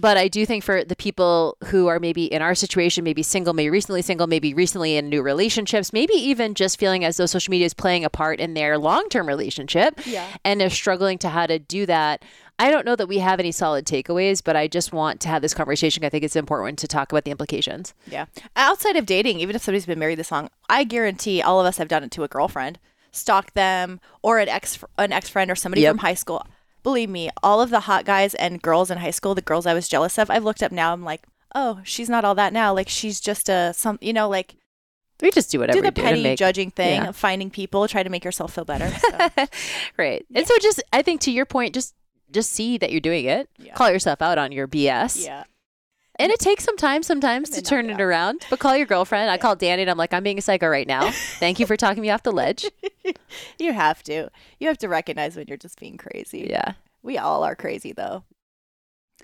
But 0.01 0.17
I 0.17 0.27
do 0.27 0.47
think 0.47 0.63
for 0.63 0.83
the 0.83 0.95
people 0.95 1.57
who 1.65 1.85
are 1.85 1.99
maybe 1.99 2.25
in 2.25 2.41
our 2.41 2.55
situation, 2.55 3.03
maybe 3.03 3.21
single, 3.21 3.53
maybe 3.53 3.69
recently 3.69 4.01
single, 4.01 4.25
maybe 4.25 4.51
recently 4.51 4.97
in 4.97 5.09
new 5.09 5.21
relationships, 5.21 5.93
maybe 5.93 6.13
even 6.15 6.55
just 6.55 6.79
feeling 6.79 7.05
as 7.05 7.17
though 7.17 7.27
social 7.27 7.51
media 7.51 7.67
is 7.67 7.75
playing 7.75 8.03
a 8.03 8.09
part 8.09 8.39
in 8.39 8.55
their 8.55 8.79
long 8.79 9.07
term 9.09 9.27
relationship 9.27 9.99
Yeah. 10.07 10.25
and 10.43 10.59
they're 10.59 10.71
struggling 10.71 11.19
to 11.19 11.29
how 11.29 11.45
to 11.45 11.59
do 11.59 11.85
that. 11.85 12.23
I 12.57 12.71
don't 12.71 12.83
know 12.85 12.95
that 12.95 13.07
we 13.07 13.19
have 13.19 13.39
any 13.39 13.51
solid 13.51 13.85
takeaways, 13.85 14.41
but 14.43 14.55
I 14.55 14.67
just 14.67 14.91
want 14.91 15.19
to 15.21 15.27
have 15.27 15.43
this 15.43 15.53
conversation. 15.53 16.03
I 16.03 16.09
think 16.09 16.23
it's 16.23 16.35
important 16.35 16.79
to 16.79 16.87
talk 16.87 17.11
about 17.11 17.23
the 17.23 17.31
implications. 17.31 17.93
Yeah. 18.07 18.25
Outside 18.55 18.95
of 18.95 19.05
dating, 19.05 19.39
even 19.39 19.55
if 19.55 19.61
somebody's 19.63 19.85
been 19.85 19.99
married 19.99 20.17
this 20.19 20.31
long, 20.31 20.49
I 20.67 20.83
guarantee 20.83 21.43
all 21.43 21.59
of 21.59 21.67
us 21.67 21.77
have 21.77 21.87
done 21.87 22.03
it 22.03 22.11
to 22.11 22.23
a 22.23 22.27
girlfriend, 22.27 22.79
stalked 23.11 23.53
them, 23.53 23.99
or 24.23 24.39
an 24.39 24.47
ex 24.49 24.79
an 24.97 25.11
ex 25.11 25.29
friend 25.29 25.51
or 25.51 25.55
somebody 25.55 25.81
Yep. 25.81 25.91
from 25.91 25.97
high 25.99 26.13
school. 26.15 26.45
Believe 26.83 27.09
me, 27.09 27.29
all 27.43 27.61
of 27.61 27.69
the 27.69 27.81
hot 27.81 28.05
guys 28.05 28.33
and 28.35 28.61
girls 28.61 28.89
in 28.89 28.97
high 28.97 29.11
school, 29.11 29.35
the 29.35 29.41
girls 29.41 29.65
I 29.65 29.73
was 29.73 29.87
jealous 29.87 30.17
of, 30.17 30.29
I've 30.29 30.43
looked 30.43 30.63
up 30.63 30.71
now. 30.71 30.93
I'm 30.93 31.03
like, 31.03 31.23
oh, 31.53 31.81
she's 31.83 32.09
not 32.09 32.25
all 32.25 32.35
that 32.35 32.53
now. 32.53 32.73
Like 32.73 32.89
she's 32.89 33.19
just 33.19 33.49
a 33.49 33.73
some, 33.73 33.97
you 34.01 34.13
know, 34.13 34.27
like 34.29 34.55
We 35.21 35.31
just 35.31 35.51
do 35.51 35.59
whatever 35.59 35.77
do 35.77 35.83
the 35.83 35.91
do 35.91 36.01
petty 36.01 36.23
make 36.23 36.39
judging 36.39 36.71
thing 36.71 37.01
yeah. 37.01 37.11
finding 37.11 37.49
people, 37.49 37.87
try 37.87 38.03
to 38.03 38.09
make 38.09 38.25
yourself 38.25 38.53
feel 38.53 38.65
better. 38.65 38.89
So. 38.89 39.47
right. 39.97 40.25
And 40.33 40.47
so 40.47 40.57
just 40.59 40.81
I 40.91 41.01
think 41.01 41.21
to 41.21 41.31
your 41.31 41.45
point, 41.45 41.73
just 41.73 41.93
just 42.31 42.51
see 42.51 42.77
that 42.77 42.91
you're 42.91 43.01
doing 43.01 43.25
it. 43.25 43.49
Yeah. 43.57 43.73
Call 43.73 43.91
yourself 43.91 44.21
out 44.21 44.37
on 44.37 44.51
your 44.51 44.67
BS. 44.67 45.25
yeah. 45.25 45.43
And 46.21 46.31
it 46.31 46.39
takes 46.39 46.63
some 46.63 46.77
time 46.77 47.03
sometimes 47.03 47.49
to 47.51 47.61
turn 47.61 47.89
it 47.89 47.99
around. 47.99 48.45
But 48.49 48.59
call 48.59 48.75
your 48.77 48.85
girlfriend. 48.85 49.29
I 49.29 49.37
call 49.37 49.55
Danny 49.55 49.81
and 49.81 49.91
I'm 49.91 49.97
like, 49.97 50.13
I'm 50.13 50.23
being 50.23 50.37
a 50.37 50.41
psycho 50.41 50.67
right 50.67 50.87
now. 50.87 51.11
Thank 51.39 51.59
you 51.59 51.65
for 51.65 51.77
talking 51.77 52.01
me 52.01 52.09
off 52.09 52.23
the 52.23 52.31
ledge. 52.31 52.65
You 53.59 53.73
have 53.73 54.03
to. 54.03 54.29
You 54.59 54.67
have 54.67 54.77
to 54.79 54.87
recognize 54.87 55.35
when 55.35 55.47
you're 55.47 55.57
just 55.57 55.79
being 55.79 55.97
crazy. 55.97 56.47
Yeah. 56.49 56.73
We 57.01 57.17
all 57.17 57.43
are 57.43 57.55
crazy 57.55 57.93
though. 57.93 58.23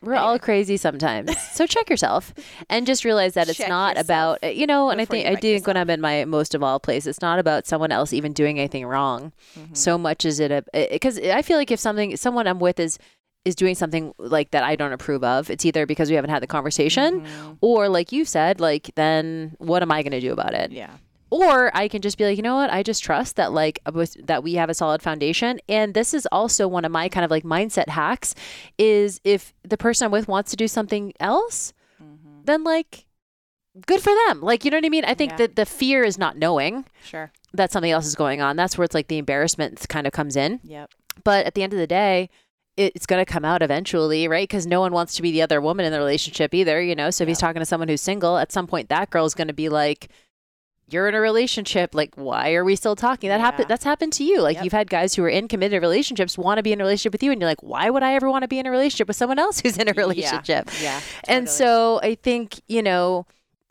We're 0.02 0.16
all 0.16 0.38
crazy 0.38 0.78
sometimes. 0.78 1.36
So 1.52 1.66
check 1.66 1.90
yourself 1.90 2.34
and 2.70 2.86
just 2.86 3.04
realize 3.04 3.34
that 3.34 3.50
it's 3.50 3.58
Check 3.58 3.70
not 3.70 3.98
about, 3.98 4.44
you 4.56 4.68
know, 4.68 4.90
and 4.90 5.02
I 5.02 5.06
think 5.06 5.26
I 5.26 5.32
wreck 5.32 5.42
think 5.42 5.68
when 5.68 5.78
I'm 5.78 5.90
in 5.90 6.02
my 6.02 6.26
most 6.26 6.54
of 6.54 6.62
all 6.62 6.80
place, 6.80 7.08
it's 7.08 7.22
not 7.22 7.40
about 7.40 7.66
someone 7.66 7.92
else 7.92 8.14
even 8.14 8.32
doing 8.32 8.60
anything 8.60 8.86
wrong. 8.86 9.32
Mm-hmm. 9.58 9.74
So 9.74 9.98
much 9.98 10.24
as 10.24 10.40
it, 10.40 10.52
a, 10.52 10.88
because 10.92 11.20
I 11.20 11.42
feel 11.42 11.58
like 11.58 11.72
if 11.72 11.80
something, 11.80 12.16
someone 12.16 12.46
I'm 12.48 12.60
with 12.60 12.80
is, 12.80 13.00
is 13.48 13.56
doing 13.56 13.76
something 13.76 14.14
like 14.18 14.52
that 14.52 14.64
I 14.64 14.76
don't 14.76 14.94
approve 14.94 15.24
of, 15.24 15.50
it's 15.50 15.66
either 15.66 15.86
because 15.86 16.10
we 16.10 16.16
haven't 16.16 16.30
had 16.32 16.44
the 16.44 16.48
conversation 16.48 17.22
Mm-hmm. 17.22 17.54
or 17.62 17.90
like 17.90 18.12
you 18.12 18.26
said, 18.26 18.60
like 18.60 18.92
then 18.96 19.56
what 19.60 19.82
am 19.82 19.92
I 19.92 20.04
going 20.04 20.12
to 20.12 20.22
do 20.22 20.34
about 20.34 20.54
it? 20.54 20.72
Yeah. 20.72 20.92
or 21.30 21.76
I 21.76 21.88
can 21.90 22.02
just 22.02 22.18
be 22.18 22.24
like, 22.26 22.38
you 22.38 22.44
know 22.44 22.56
what? 22.56 22.72
I 22.72 22.84
just 22.84 23.04
trust 23.04 23.36
that 23.36 23.52
like 23.52 23.80
that 24.32 24.44
we 24.44 24.54
have 24.56 24.70
a 24.70 24.74
solid 24.74 25.02
foundation. 25.02 25.60
And 25.68 25.94
this 25.94 26.14
is 26.14 26.26
also 26.32 26.68
one 26.68 26.86
of 26.86 26.92
my 26.92 27.10
kind 27.10 27.26
of 27.26 27.32
like 27.32 27.44
mindset 27.44 27.90
hacks 27.90 28.34
is 28.78 29.20
if 29.24 29.54
the 29.64 29.78
person 29.78 30.06
I'm 30.06 30.12
with 30.12 30.28
wants 30.30 30.52
to 30.52 30.58
do 30.58 30.68
something 30.68 31.14
else, 31.20 31.74
then 32.46 32.64
like 32.64 33.06
good 33.86 34.02
for 34.02 34.14
them. 34.28 34.42
Like 34.42 34.64
you 34.64 34.72
know 34.72 34.78
what 34.78 34.86
I 34.86 34.90
mean? 34.90 35.06
I 35.06 35.14
think 35.16 35.32
Yeah. 35.32 35.38
that 35.38 35.56
the 35.58 35.66
fear 35.66 36.04
is 36.04 36.18
not 36.18 36.38
knowing 36.38 36.86
Sure. 37.04 37.32
that 37.54 37.72
something 37.74 37.92
else 37.92 38.06
is 38.06 38.16
going 38.16 38.40
on. 38.42 38.56
That's 38.56 38.78
where 38.78 38.86
it's 38.86 38.96
like 38.96 39.08
the 39.10 39.18
embarrassment 39.18 39.86
kind 39.90 40.08
of 40.08 40.14
comes 40.14 40.36
in. 40.36 40.60
Yep. 40.64 40.92
But 41.24 41.46
at 41.46 41.56
the 41.56 41.64
end 41.64 41.74
of 41.74 41.80
the 41.80 41.88
day, 41.88 42.30
it's 42.78 43.06
going 43.06 43.24
to 43.24 43.32
come 43.32 43.44
out 43.44 43.62
eventually, 43.64 44.28
right? 44.28 44.48
Because 44.48 44.66
no 44.68 44.80
one 44.80 44.94
wants 44.94 45.16
to 45.16 45.22
be 45.22 45.32
the 45.32 45.42
other 45.42 45.60
woman 45.60 45.86
in 45.86 45.92
the 45.92 45.98
relationship 45.98 46.54
either, 46.54 46.80
you 46.82 46.96
know? 46.96 47.10
So 47.10 47.24
if 47.24 47.28
he's 47.28 47.40
talking 47.40 47.60
to 47.60 47.66
someone 47.66 47.88
who's 47.90 48.02
single, 48.02 48.38
at 48.38 48.52
some 48.52 48.68
point 48.68 48.90
that 48.90 49.10
girl's 49.10 49.34
going 49.34 49.48
to 49.48 49.54
be 49.54 49.68
like, 49.70 50.10
you're 50.90 51.10
in 51.10 51.16
a 51.16 51.20
relationship. 51.20 51.94
Like, 51.94 52.16
why 52.16 52.54
are 52.54 52.64
we 52.64 52.76
still 52.78 52.96
talking? 52.96 53.28
That 53.30 53.40
Yeah. 53.40 53.46
happened. 53.46 53.68
That's 53.68 53.84
happened 53.84 54.14
to 54.14 54.24
you. 54.24 54.42
Like, 54.42 54.56
Yep. 54.56 54.64
you've 54.64 54.74
had 54.74 54.90
guys 54.90 55.16
who 55.16 55.24
are 55.24 55.30
in 55.30 55.48
committed 55.50 55.82
relationships 55.82 56.38
want 56.38 56.60
to 56.60 56.64
be 56.64 56.72
in 56.72 56.80
a 56.80 56.84
relationship 56.86 57.12
with 57.12 57.24
you, 57.24 57.32
and 57.34 57.42
you're 57.42 57.50
like, 57.50 57.62
why 57.62 57.90
would 57.90 58.04
I 58.04 58.14
ever 58.14 58.30
want 58.30 58.44
to 58.44 58.48
be 58.48 58.58
in 58.60 58.66
a 58.66 58.72
relationship 58.72 59.08
with 59.10 59.18
someone 59.18 59.38
else 59.38 59.60
who's 59.60 59.76
in 59.78 59.90
a 59.90 59.94
relationship? 59.94 60.70
Yeah. 60.82 61.02
And 61.28 61.48
totally. 61.48 61.58
so 61.58 62.00
I 62.04 62.16
think, 62.16 62.62
you 62.68 62.82
know, 62.82 63.26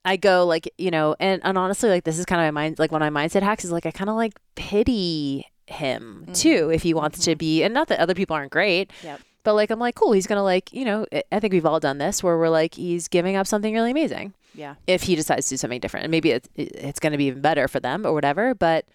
I 0.04 0.16
go 0.18 0.44
like, 0.46 0.70
you 0.78 0.90
know, 0.90 1.16
and, 1.18 1.40
and 1.42 1.56
honestly, 1.56 1.88
like 1.88 2.04
this 2.04 2.18
is 2.18 2.26
kind 2.26 2.40
of 2.40 2.44
my 2.46 2.50
mind, 2.62 2.78
like 2.78 2.92
one 2.92 3.02
of 3.02 3.10
my 3.12 3.26
mindset 3.26 3.42
hacks 3.42 3.64
is 3.64 3.72
like, 3.72 3.86
I 3.86 3.92
kind 3.92 4.10
of 4.10 4.16
like 4.16 4.34
pity 4.54 5.46
him 5.66 6.22
mm-hmm. 6.22 6.32
too 6.32 6.70
if 6.72 6.82
he 6.82 6.94
wants 6.94 7.20
to 7.24 7.32
mm-hmm. 7.32 7.38
be, 7.38 7.62
and 7.62 7.74
not 7.74 7.88
that 7.88 8.00
other 8.00 8.14
people 8.14 8.34
aren't 8.36 8.52
great, 8.52 8.92
Yep. 9.02 9.20
but 9.44 9.54
like, 9.54 9.70
I'm 9.70 9.78
like, 9.78 9.94
cool, 9.94 10.12
he's 10.12 10.26
to 10.26 10.42
like, 10.42 10.72
you 10.72 10.84
know, 10.84 11.06
I- 11.32 11.40
think 11.40 11.52
we've 11.52 11.66
all 11.66 11.80
done 11.80 11.98
this 11.98 12.22
where 12.22 12.36
we're 12.38 12.48
like, 12.48 12.74
he's 12.74 13.08
giving 13.08 13.36
up 13.36 13.46
something 13.46 13.74
really 13.74 13.90
amazing 13.90 14.34
Yeah. 14.54 14.76
if 14.86 15.02
he 15.02 15.16
decides 15.16 15.46
to 15.46 15.54
do 15.54 15.56
something 15.56 15.80
different. 15.80 16.04
And 16.04 16.10
maybe 16.10 16.30
it's, 16.30 16.48
it's 16.54 17.00
going 17.00 17.12
to 17.12 17.18
be 17.18 17.26
even 17.26 17.40
better 17.42 17.68
for 17.68 17.80
them 17.80 18.06
or 18.06 18.12
whatever. 18.12 18.54
But 18.54 18.86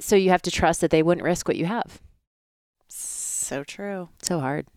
so 0.00 0.16
you 0.16 0.30
have 0.30 0.42
to 0.42 0.50
trust 0.50 0.80
that 0.80 0.90
they 0.90 1.02
wouldn't 1.02 1.24
risk 1.24 1.48
what 1.48 1.56
you 1.56 1.66
have. 1.66 2.00
So 2.88 3.64
true. 3.64 4.08
So 4.22 4.40
hard. 4.40 4.66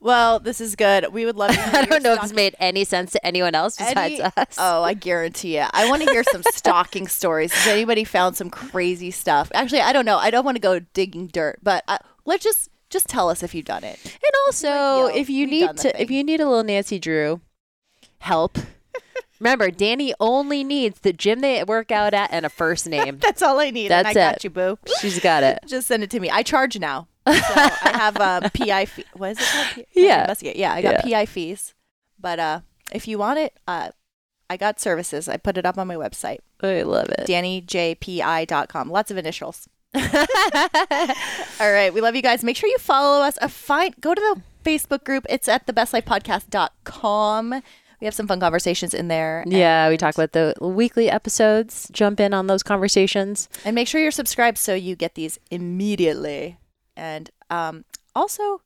Well, 0.00 0.38
this 0.40 0.60
is 0.62 0.76
good. 0.76 1.12
We 1.12 1.26
would 1.26 1.36
love 1.36 1.50
to 1.50 1.60
hear 1.62 1.80
I 1.82 1.84
don't 1.84 2.02
know 2.02 2.14
if 2.14 2.22
this 2.22 2.32
made 2.32 2.54
any 2.58 2.84
sense 2.84 3.12
to 3.12 3.26
anyone 3.26 3.54
else 3.54 3.76
besides 3.76 3.98
Any- 4.18 4.20
us. 4.22 4.56
Oh, 4.58 4.82
I 4.82 4.94
guarantee 4.94 5.58
it. 5.58 5.68
I 5.72 5.88
want 5.90 6.02
to 6.02 6.10
hear 6.10 6.24
some 6.24 6.42
stalking 6.52 7.06
stories. 7.20 7.52
Has 7.52 7.66
anybody 7.72 8.04
found 8.04 8.36
some 8.36 8.48
crazy 8.50 9.10
stuff? 9.10 9.50
Actually, 9.54 9.82
I 9.82 9.92
don't 9.92 10.06
know. 10.06 10.16
I 10.16 10.30
don't 10.30 10.44
want 10.44 10.56
to 10.56 10.60
go 10.60 10.78
digging 10.78 11.26
dirt, 11.26 11.58
but 11.62 11.84
uh, 11.86 11.98
let's 12.24 12.42
just 12.44 12.70
just 12.88 13.06
tell 13.08 13.28
us 13.28 13.42
if 13.42 13.54
you've 13.54 13.66
done 13.66 13.84
it. 13.84 13.98
And 14.04 14.32
also, 14.46 14.68
yo, 14.68 15.06
if 15.14 15.28
you 15.30 15.44
we 15.46 15.50
need 15.50 15.68
the 15.70 15.74
to, 15.74 16.00
if 16.02 16.08
thing. 16.08 16.16
you 16.16 16.24
need 16.24 16.40
a 16.40 16.48
little 16.48 16.64
Nancy 16.64 16.98
Drew 16.98 17.40
help, 18.18 18.58
remember 19.38 19.70
Danny 19.70 20.12
only 20.18 20.64
needs 20.64 21.00
the 21.00 21.12
gym 21.12 21.40
they 21.40 21.62
work 21.62 21.92
out 21.92 22.14
at 22.14 22.30
and 22.32 22.44
a 22.44 22.48
first 22.48 22.88
name. 22.88 23.18
That's 23.18 23.42
all 23.42 23.60
I 23.60 23.70
need. 23.70 23.92
and 23.92 24.06
That's 24.06 24.16
I 24.16 24.20
got 24.20 24.36
it. 24.36 24.44
you, 24.44 24.50
boo. 24.50 24.78
She's 25.00 25.20
got 25.20 25.42
it. 25.44 25.58
Just 25.66 25.86
send 25.88 26.02
it 26.02 26.10
to 26.10 26.20
me. 26.20 26.30
I 26.30 26.42
charge 26.42 26.78
now. 26.80 27.06
So 27.26 27.32
I 27.32 27.90
have 27.94 28.16
a 28.16 28.50
PI 28.54 28.84
fee. 28.86 29.04
What 29.14 29.32
is 29.32 29.38
it 29.40 29.44
called? 29.52 29.66
P- 29.74 30.06
Yeah. 30.06 30.22
Investigate. 30.22 30.56
Yeah, 30.56 30.72
I 30.74 30.82
got 30.82 31.02
PI 31.02 31.26
fees. 31.26 31.74
But 32.18 32.38
uh, 32.38 32.60
if 32.92 33.06
you 33.08 33.18
want 33.18 33.38
it, 33.38 33.54
uh, 33.68 33.90
I 34.48 34.56
got 34.56 34.80
services. 34.80 35.28
I 35.28 35.36
put 35.36 35.56
it 35.56 35.64
up 35.66 35.78
on 35.78 35.86
my 35.86 35.94
website, 35.96 36.38
I 36.62 36.82
love 36.82 37.08
it. 37.10 37.26
DannyJPI.com. 37.28 38.90
Lots 38.90 39.10
of 39.10 39.16
initials. 39.16 39.68
All 39.94 40.02
right. 41.72 41.90
We 41.92 42.00
love 42.00 42.14
you 42.16 42.22
guys. 42.22 42.42
Make 42.44 42.56
sure 42.56 42.68
you 42.68 42.78
follow 42.78 43.22
us. 43.22 43.38
A 43.42 43.48
fine, 43.48 43.94
go 44.00 44.14
to 44.14 44.20
the 44.20 44.42
Facebook 44.68 45.04
group. 45.04 45.24
It's 45.28 45.48
at 45.48 45.66
thebestlifepodcast.com. 45.66 47.62
We 48.00 48.04
have 48.06 48.14
some 48.14 48.26
fun 48.26 48.40
conversations 48.40 48.94
in 48.94 49.08
there. 49.08 49.44
yeah, 49.46 49.88
we 49.90 49.96
talk 49.98 50.14
about 50.14 50.32
the 50.32 50.54
weekly 50.60 51.10
episodes. 51.10 51.88
Jump 51.92 52.18
in 52.18 52.32
on 52.32 52.46
those 52.46 52.62
conversations. 52.62 53.48
And 53.64 53.74
make 53.74 53.88
sure 53.88 54.00
you're 54.00 54.10
subscribed 54.10 54.56
so 54.58 54.74
you 54.74 54.96
get 54.96 55.14
these 55.16 55.38
immediately. 55.50 56.56
And 56.96 57.30
um, 57.50 57.84
also, 58.14 58.62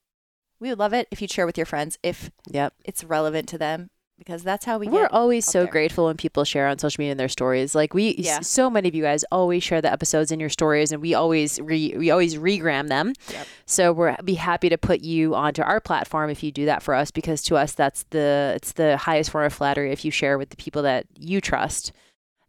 we 0.61 0.69
would 0.69 0.79
love 0.79 0.93
it 0.93 1.09
if 1.11 1.21
you'd 1.21 1.31
share 1.31 1.47
with 1.47 1.57
your 1.59 1.67
friends 1.67 1.99
if 2.03 2.31
Yep. 2.51 2.75
it's 2.85 3.05
relevant 3.05 3.49
to 3.51 3.59
them 3.59 3.91
because 4.17 4.45
that's 4.45 4.65
how 4.65 4.79
we 4.79 4.87
We're 4.87 5.03
get 5.03 5.13
always 5.13 5.45
so 5.45 5.65
there. 5.65 5.73
grateful 5.73 6.07
when 6.07 6.17
people 6.17 6.45
share 6.45 6.69
on 6.69 6.79
social 6.79 7.03
media 7.03 7.13
in 7.13 7.19
their 7.19 7.29
stories. 7.29 7.75
Like 7.75 7.93
we, 7.95 8.15
Yeah. 8.17 8.41
so 8.41 8.71
many 8.71 8.89
of 8.89 8.95
you 8.95 9.03
guys 9.03 9.25
always 9.33 9.63
share 9.65 9.83
the 9.83 9.93
episodes 9.93 10.31
in 10.31 10.39
your 10.39 10.49
stories, 10.49 10.93
and 10.93 11.03
we 11.03 11.15
always 11.15 11.61
re, 11.61 11.95
we 11.99 12.11
always 12.13 12.37
regram 12.37 12.89
them. 12.89 13.13
Yep. 13.33 13.47
So 13.67 13.93
we're 13.93 14.17
be 14.25 14.35
happy 14.35 14.69
to 14.69 14.79
put 14.79 15.01
you 15.01 15.35
onto 15.35 15.63
our 15.63 15.81
platform 15.81 16.31
if 16.31 16.43
you 16.45 16.53
do 16.53 16.65
that 16.67 16.83
for 16.83 16.95
us, 16.95 17.11
because 17.11 17.43
to 17.43 17.57
us 17.57 17.73
that's 17.73 18.05
the 18.11 18.53
it's 18.55 18.73
the 18.73 18.97
highest 18.97 19.31
form 19.31 19.45
of 19.45 19.53
flattery 19.53 19.91
if 19.91 20.05
you 20.05 20.11
share 20.13 20.39
with 20.39 20.51
the 20.51 20.57
people 20.57 20.83
that 20.83 21.07
you 21.19 21.41
trust 21.41 21.91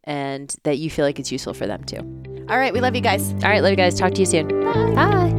and 0.04 0.56
that 0.64 0.78
you 0.78 0.92
feel 0.92 1.04
like 1.04 1.20
it's 1.20 1.32
useful 1.32 1.56
for 1.56 1.66
them 1.66 1.84
too. 1.84 1.98
All 2.48 2.60
right. 2.60 2.72
We 2.74 2.80
love 2.80 2.94
you 2.96 3.02
guys. 3.02 3.32
All 3.44 3.50
right, 3.50 3.62
love 3.64 3.72
you 3.72 3.76
guys. 3.78 3.98
Talk 3.98 4.14
to 4.14 4.20
you 4.20 4.28
soon. 4.28 4.48
Bye. 4.94 5.35